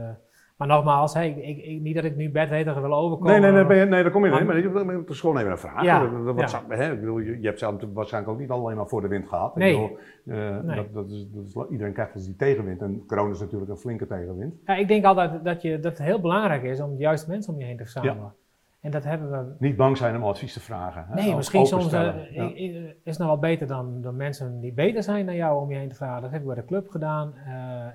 maar 0.60 0.68
nogmaals, 0.68 1.14
hey, 1.14 1.30
ik, 1.30 1.64
ik, 1.64 1.80
niet 1.80 1.94
dat 1.94 2.04
ik 2.04 2.16
nu 2.16 2.30
bedweter 2.30 2.80
wil 2.82 2.94
overkomen. 2.94 3.40
Nee, 3.40 3.52
nee, 3.52 3.64
nee, 3.64 3.86
nee, 3.86 4.02
daar 4.02 4.12
kom 4.12 4.24
je 4.24 4.30
niet. 4.30 4.44
Maar- 4.84 4.94
het 4.94 5.08
is 5.10 5.20
gewoon 5.20 5.38
even 5.38 5.50
een 5.50 5.58
vraag. 5.58 5.82
Ja, 5.82 6.00
Dat- 6.00 6.12
dat- 6.12 6.24
wat 6.24 6.38
ja. 6.40 6.46
zou- 6.46 6.62
hè, 6.74 6.92
ik 6.92 7.00
bedoel, 7.00 7.18
je, 7.18 7.40
je 7.40 7.46
hebt 7.46 7.58
zelf 7.58 7.74
waarschijnlijk 7.92 8.32
ook 8.34 8.40
niet 8.40 8.50
alleen 8.50 8.76
maar 8.76 8.88
voor 8.88 9.00
de 9.00 9.08
wind 9.08 9.28
gehad. 9.28 9.50
Ik 9.50 9.56
Nee. 9.62 9.72
bedoel, 9.72 9.98
eh, 10.26 10.58
Nee. 10.62 10.76
dat, 10.76 10.92
dat 10.94 11.10
is, 11.10 11.26
dat 11.30 11.44
is, 11.44 11.70
iedereen 11.70 11.92
krijgt 11.92 12.12
dus 12.12 12.24
die 12.24 12.36
tegenwind. 12.36 12.82
En 12.82 13.02
corona 13.06 13.30
is 13.30 13.40
natuurlijk 13.40 13.70
een 13.70 13.76
flinke 13.76 14.06
tegenwind. 14.06 14.54
Ja, 14.64 14.74
ik 14.76 14.88
denk 14.88 15.04
altijd 15.04 15.44
dat, 15.44 15.62
je, 15.62 15.80
dat 15.80 15.98
het 15.98 16.06
heel 16.06 16.20
belangrijk 16.20 16.62
is 16.62 16.80
om 16.80 16.90
de 16.94 17.02
juiste 17.02 17.30
mensen 17.30 17.52
om 17.52 17.58
je 17.58 17.66
heen 17.66 17.76
te 17.76 17.82
verzamelen. 17.82 18.32
En 18.80 18.90
dat 18.90 19.04
hebben 19.04 19.30
we 19.30 19.54
Niet 19.58 19.76
bang 19.76 19.96
zijn 19.96 20.16
om 20.16 20.22
advies 20.24 20.52
te 20.52 20.60
vragen. 20.60 21.04
Hè? 21.08 21.14
Nee, 21.14 21.36
misschien 21.36 21.66
soms 21.66 21.92
eh, 21.92 22.00
Ja. 22.32 22.50
is 22.54 22.94
het 23.04 23.18
nog 23.18 23.26
wel 23.28 23.38
beter 23.38 23.66
dan, 23.66 24.00
dan 24.00 24.16
mensen 24.16 24.60
die 24.60 24.72
beter 24.72 25.02
zijn 25.02 25.26
dan 25.26 25.34
jou 25.34 25.60
om 25.62 25.70
je 25.70 25.76
heen 25.78 25.88
te 25.88 25.94
vragen. 25.94 26.22
Dat 26.22 26.30
heb 26.30 26.40
ik 26.40 26.46
bij 26.46 26.56
de 26.56 26.64
club 26.64 26.88
gedaan. 26.90 27.32
eh, 27.46 27.86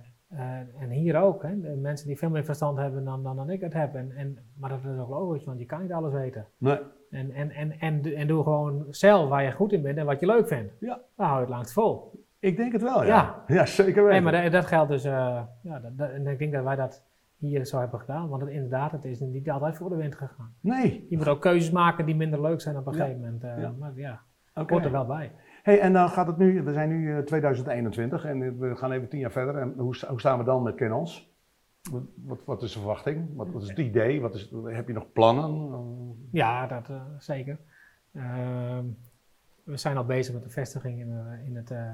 en 0.80 0.90
hier 0.90 1.22
ook. 1.22 1.44
Hè. 1.44 1.60
De 1.62 1.76
mensen 1.76 2.08
die 2.08 2.18
veel 2.18 2.30
meer 2.30 2.44
verstand 2.46 2.78
hebben 2.78 3.04
dan, 3.04 3.24
dan, 3.24 3.36
dan 3.36 3.50
ik 3.50 3.62
het 3.62 3.74
heb. 3.74 3.96
En, 3.96 4.12
en, 4.12 4.38
maar 4.58 4.70
dat 4.70 4.80
is 4.94 5.00
ook 5.00 5.10
logisch, 5.10 5.44
want 5.44 5.60
je 5.60 5.66
kan 5.66 5.82
niet 5.82 5.92
alles 5.92 6.14
weten. 6.14 6.46
Nee. 6.58 6.78
En, 7.10 7.32
en, 7.32 7.52
en, 7.52 7.80
en, 7.80 8.04
en 8.16 8.28
doe 8.28 8.44
gewoon 8.44 8.86
zelf 8.90 9.30
waar 9.30 9.44
je 9.44 9.52
goed 9.52 9.72
in 9.72 9.82
bent 9.82 9.98
en 9.98 10.06
wat 10.06 10.20
je 10.20 10.26
leuk 10.26 10.48
vindt. 10.48 10.74
Ja. 10.80 11.00
Dan 11.16 11.26
hou 11.26 11.36
je 11.40 11.46
het 11.46 11.54
langst 11.56 11.74
vol. 11.74 12.24
Ik 12.40 12.58
denk 12.58 12.72
het 12.72 12.82
wel, 12.82 13.04
ja. 13.04 13.08
Ja. 13.08 13.44
Ja, 13.56 13.66
zeker 13.66 13.94
weten. 14.04 14.10
Nee, 14.24 14.32
maar 14.32 14.44
dat, 14.44 14.52
dat 14.52 14.66
geldt 14.66 14.90
dus. 14.92 15.04
eh, 15.04 15.42
ja, 15.62 15.80
dat, 15.80 15.98
dat- 15.98 16.10
en 16.10 16.28
ik 16.28 16.40
denk 16.40 16.54
dat 16.54 16.64
wij 16.64 16.76
dat 16.76 17.04
hier 17.38 17.66
zo 17.66 17.80
hebben 17.80 18.00
gedaan. 18.00 18.30
Want 18.30 18.42
het, 18.42 18.52
inderdaad, 18.52 18.92
het 18.92 19.06
is 19.06 19.20
niet 19.20 19.50
altijd 19.50 19.78
voor 19.78 19.90
de 19.90 19.96
wind 19.96 20.16
gegaan. 20.16 20.56
Nee. 20.60 21.06
Je 21.10 21.18
moet 21.18 21.28
ook 21.28 21.42
keuzes 21.42 21.72
maken 21.72 22.06
die 22.06 22.16
minder 22.16 22.42
leuk 22.42 22.62
zijn 22.62 22.78
op 22.78 22.88
een 22.88 22.94
Ja. 22.94 23.00
gegeven 23.00 23.22
moment. 23.22 23.44
eh, 23.44 23.62
Ja. 23.62 23.74
Maar 23.80 23.92
ja, 23.96 24.20
Oké. 24.56 24.74
hoort 24.74 24.86
er 24.86 24.92
wel 24.92 25.06
bij. 25.06 25.32
Hey, 25.66 25.80
en 25.80 25.94
dan 25.94 26.10
gaat 26.10 26.28
het 26.28 26.38
nu, 26.38 26.64
we 26.64 26.74
zijn 26.74 26.90
nu 26.90 27.16
eh, 27.18 27.24
2021 27.24 28.26
en 28.26 28.60
we 28.60 28.76
gaan 28.76 28.92
even 28.92 29.08
tien 29.10 29.20
jaar 29.20 29.32
verder. 29.32 29.58
En 29.58 29.74
hoe, 29.78 29.96
sta- 29.96 30.08
hoe 30.10 30.20
staan 30.20 30.38
we 30.38 30.44
dan 30.44 30.64
met 30.64 30.76
Kenons? 30.76 31.34
Wat, 31.92 32.02
wat, 32.24 32.40
wat 32.46 32.62
is 32.62 32.74
de 32.74 32.80
verwachting? 32.80 33.36
Wat, 33.36 33.50
wat 33.50 33.62
is 33.62 33.70
het 33.70 33.78
idee? 33.78 34.22
Wat 34.22 34.36
is, 34.36 34.52
heb 34.66 34.88
je 34.88 34.94
nog 34.94 35.12
plannen? 35.12 35.70
Ja, 36.32 36.68
dat 36.68 36.90
eh, 36.90 37.02
zeker. 37.18 37.58
Ehm, 38.14 38.84
we 39.64 39.78
zijn 39.78 39.98
al 39.98 40.06
bezig 40.06 40.34
met 40.34 40.44
de 40.44 40.50
vestiging 40.50 41.00
in, 41.00 41.12
eh, 41.12 41.48
in 41.48 41.56
het, 41.56 41.72
eh, 41.72 41.90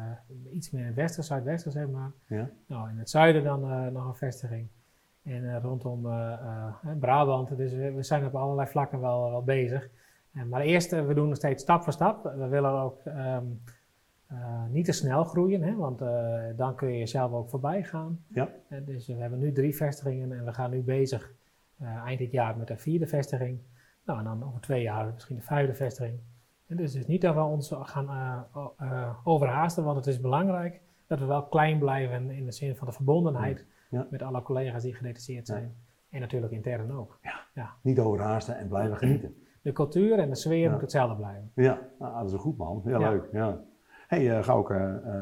iets 0.54 0.72
meer 0.72 0.94
westen, 0.94 1.24
zuidwesten 1.24 1.72
zeg 1.72 1.88
maar. 1.88 2.12
Ja. 2.26 2.50
Nou, 2.68 2.90
in 2.90 2.98
het 2.98 3.10
zuiden 3.10 3.44
dan 3.44 3.64
eh, 3.72 3.88
nog 3.88 4.08
een 4.08 4.16
vestiging. 4.16 4.68
En 5.24 5.56
eh, 5.56 5.62
rondom 5.62 6.06
eh, 6.06 6.32
eh, 6.34 6.74
Brabant. 7.00 7.58
Dus 7.58 7.74
we, 7.74 7.92
we 7.92 8.04
zijn 8.04 8.26
op 8.26 8.36
allerlei 8.36 8.68
vlakken 8.68 9.00
wel, 9.02 9.30
wel 9.32 9.44
bezig. 9.44 9.90
Maar 10.32 10.62
eerst, 10.62 10.94
eh, 10.94 11.06
we 11.06 11.14
doen 11.14 11.28
nog 11.28 11.36
steeds 11.38 11.64
stap 11.64 11.84
voor 11.84 11.94
stap. 11.94 12.24
We 12.24 12.48
willen 12.48 12.72
ook 12.72 13.02
ehm, 13.06 13.46
eh, 14.28 14.64
niet 14.70 14.86
te 14.86 14.92
snel 14.92 15.24
groeien, 15.24 15.62
hè, 15.62 15.76
want 15.76 16.02
eh, 16.02 16.40
dan 16.56 16.76
kun 16.76 16.92
je 16.92 16.98
jezelf 16.98 17.32
ook 17.32 17.50
voorbij 17.50 17.84
gaan. 17.84 18.24
Ja. 18.28 18.50
Dus 18.86 19.08
we 19.08 19.14
hebben 19.14 19.40
nu 19.40 19.52
drie 19.52 19.76
vestigingen 19.76 20.32
en 20.32 20.46
we 20.46 20.54
gaan 20.54 20.70
nu 20.72 20.82
bezig 20.82 21.34
eind 22.06 22.20
dit 22.20 22.32
jaar 22.32 22.58
met 22.58 22.68
de 22.68 22.78
vierde 22.78 23.08
vestiging. 23.08 23.60
Nou, 24.06 24.20
en 24.20 24.26
dan 24.26 24.44
over 24.44 24.62
twee 24.62 24.82
jaar 24.82 25.12
misschien 25.14 25.36
de 25.36 25.42
vijfde 25.42 25.74
vestiging. 25.74 26.20
En 26.68 26.78
dus 26.78 26.94
het 26.94 27.02
is 27.02 27.08
niet 27.08 27.22
dat 27.22 27.36
we 27.36 27.42
ons 27.42 27.72
gaan 27.82 28.46
overhaasten, 29.24 29.84
want 29.84 29.98
het 29.98 30.08
is 30.08 30.22
belangrijk 30.22 30.82
dat 31.08 31.20
we 31.20 31.26
wel 31.26 31.44
klein 31.44 31.80
blijven 31.80 32.30
in 32.32 32.46
de 32.46 32.52
zin 32.52 32.76
van 32.76 32.88
de 32.88 32.94
verbondenheid 32.94 33.66
Ja. 33.90 34.08
met 34.10 34.22
alle 34.22 34.42
collega's 34.42 34.84
die 34.84 34.94
gedetacheerd 34.94 35.48
Ja. 35.48 35.54
zijn. 35.54 35.76
En 36.10 36.20
natuurlijk 36.20 36.54
intern 36.54 36.92
ook. 36.92 37.20
Niet 37.82 38.00
overhaasten 38.00 38.58
en 38.58 38.68
blijven 38.68 38.98
genieten. 38.98 39.36
De 39.62 39.72
cultuur 39.72 40.20
en 40.20 40.30
de 40.30 40.36
sfeer 40.36 40.58
Ja. 40.58 40.72
moet 40.72 40.82
hetzelfde 40.82 41.16
blijven. 41.16 41.52
Ja, 41.56 41.80
nou, 42.00 42.14
dat 42.18 42.26
is 42.28 42.34
een 42.34 42.40
goed 42.40 42.58
man. 42.58 42.82
Ja, 42.86 43.00
Ja. 43.00 43.10
leuk. 43.10 43.28
Ja. 43.32 43.60
hey, 44.08 44.38
uh, 44.38 44.44
Gauke, 44.44 44.74
eh, 44.74 45.14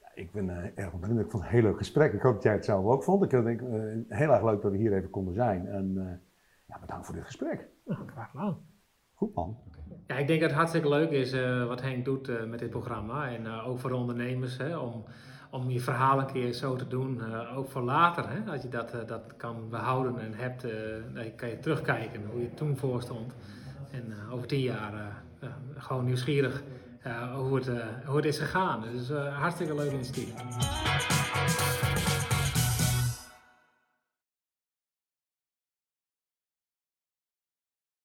ja, 0.00 0.08
ik 0.14 0.32
ben 0.32 0.50
eh, 0.50 0.84
erg 0.84 0.92
onder 0.92 1.08
de 1.08 1.14
indruk 1.14 1.30
van 1.30 1.40
een 1.40 1.46
heel 1.46 1.62
leuk 1.62 1.76
gesprek. 1.76 2.12
Ik 2.12 2.20
hoop 2.22 2.34
dat 2.34 2.42
jij 2.42 2.52
het 2.52 2.64
zelf 2.64 2.84
ook 2.84 3.04
vond. 3.04 3.22
Ik 3.22 3.30
denk 3.30 3.60
eh, 3.60 3.68
heel 4.08 4.32
erg 4.32 4.42
leuk 4.42 4.62
dat 4.62 4.70
we 4.70 4.76
hier 4.78 4.92
even 4.92 5.10
konden 5.10 5.34
zijn. 5.34 5.66
En 5.66 5.92
eh, 5.96 6.12
ja, 6.66 6.78
bedankt 6.80 7.06
voor 7.06 7.14
dit 7.14 7.24
gesprek. 7.24 7.68
Nou, 7.84 8.00
graag 8.06 8.30
gedaan. 8.30 8.56
Goed 9.14 9.34
man. 9.34 9.56
Ja, 10.06 10.16
ik 10.16 10.26
denk 10.26 10.40
dat 10.40 10.48
het 10.48 10.58
hartstikke 10.58 10.88
leuk 10.88 11.10
is 11.10 11.32
eh, 11.32 11.66
wat 11.66 11.80
Henk 11.82 12.04
doet 12.04 12.28
eh, 12.28 12.44
met 12.44 12.58
dit 12.58 12.70
programma. 12.70 13.28
En 13.30 13.46
eh, 13.46 13.68
ook 13.68 13.78
voor 13.78 13.90
de 13.90 13.96
ondernemers, 13.96 14.56
hè, 14.58 14.76
om, 14.78 15.04
om 15.50 15.70
je 15.70 15.80
verhaal 15.80 16.18
een 16.18 16.26
keer 16.32 16.52
zo 16.52 16.76
te 16.76 16.86
doen. 16.88 17.20
eh, 17.22 17.56
ook 17.58 17.68
voor 17.68 17.82
later, 17.82 18.24
hè, 18.28 18.50
als 18.52 18.62
je 18.62 18.68
dat, 18.68 18.92
eh, 18.94 19.06
dat 19.06 19.36
kan 19.36 19.68
behouden 19.70 20.18
en 20.18 20.34
hebt, 20.34 20.64
eh, 20.64 20.70
dan 21.14 21.34
kan 21.36 21.48
je 21.48 21.58
terugkijken 21.58 22.20
hoe 22.30 22.40
je 22.40 22.54
toen 22.54 22.76
voor 22.76 23.02
stond. 23.02 23.34
En 23.92 24.12
eh, 24.12 24.32
over 24.32 24.46
tien 24.46 24.60
jaar 24.60 24.94
eh, 24.94 25.00
eh, 25.40 25.48
gewoon 25.76 26.04
nieuwsgierig 26.04 26.62
hoe, 27.34 27.56
het, 27.56 27.70
hoe 28.04 28.16
het 28.16 28.24
is 28.24 28.38
gegaan. 28.38 28.82
Dus 28.92 29.08
hartstikke 29.10 29.74
leuk 29.74 29.92
initiatief. 29.92 30.32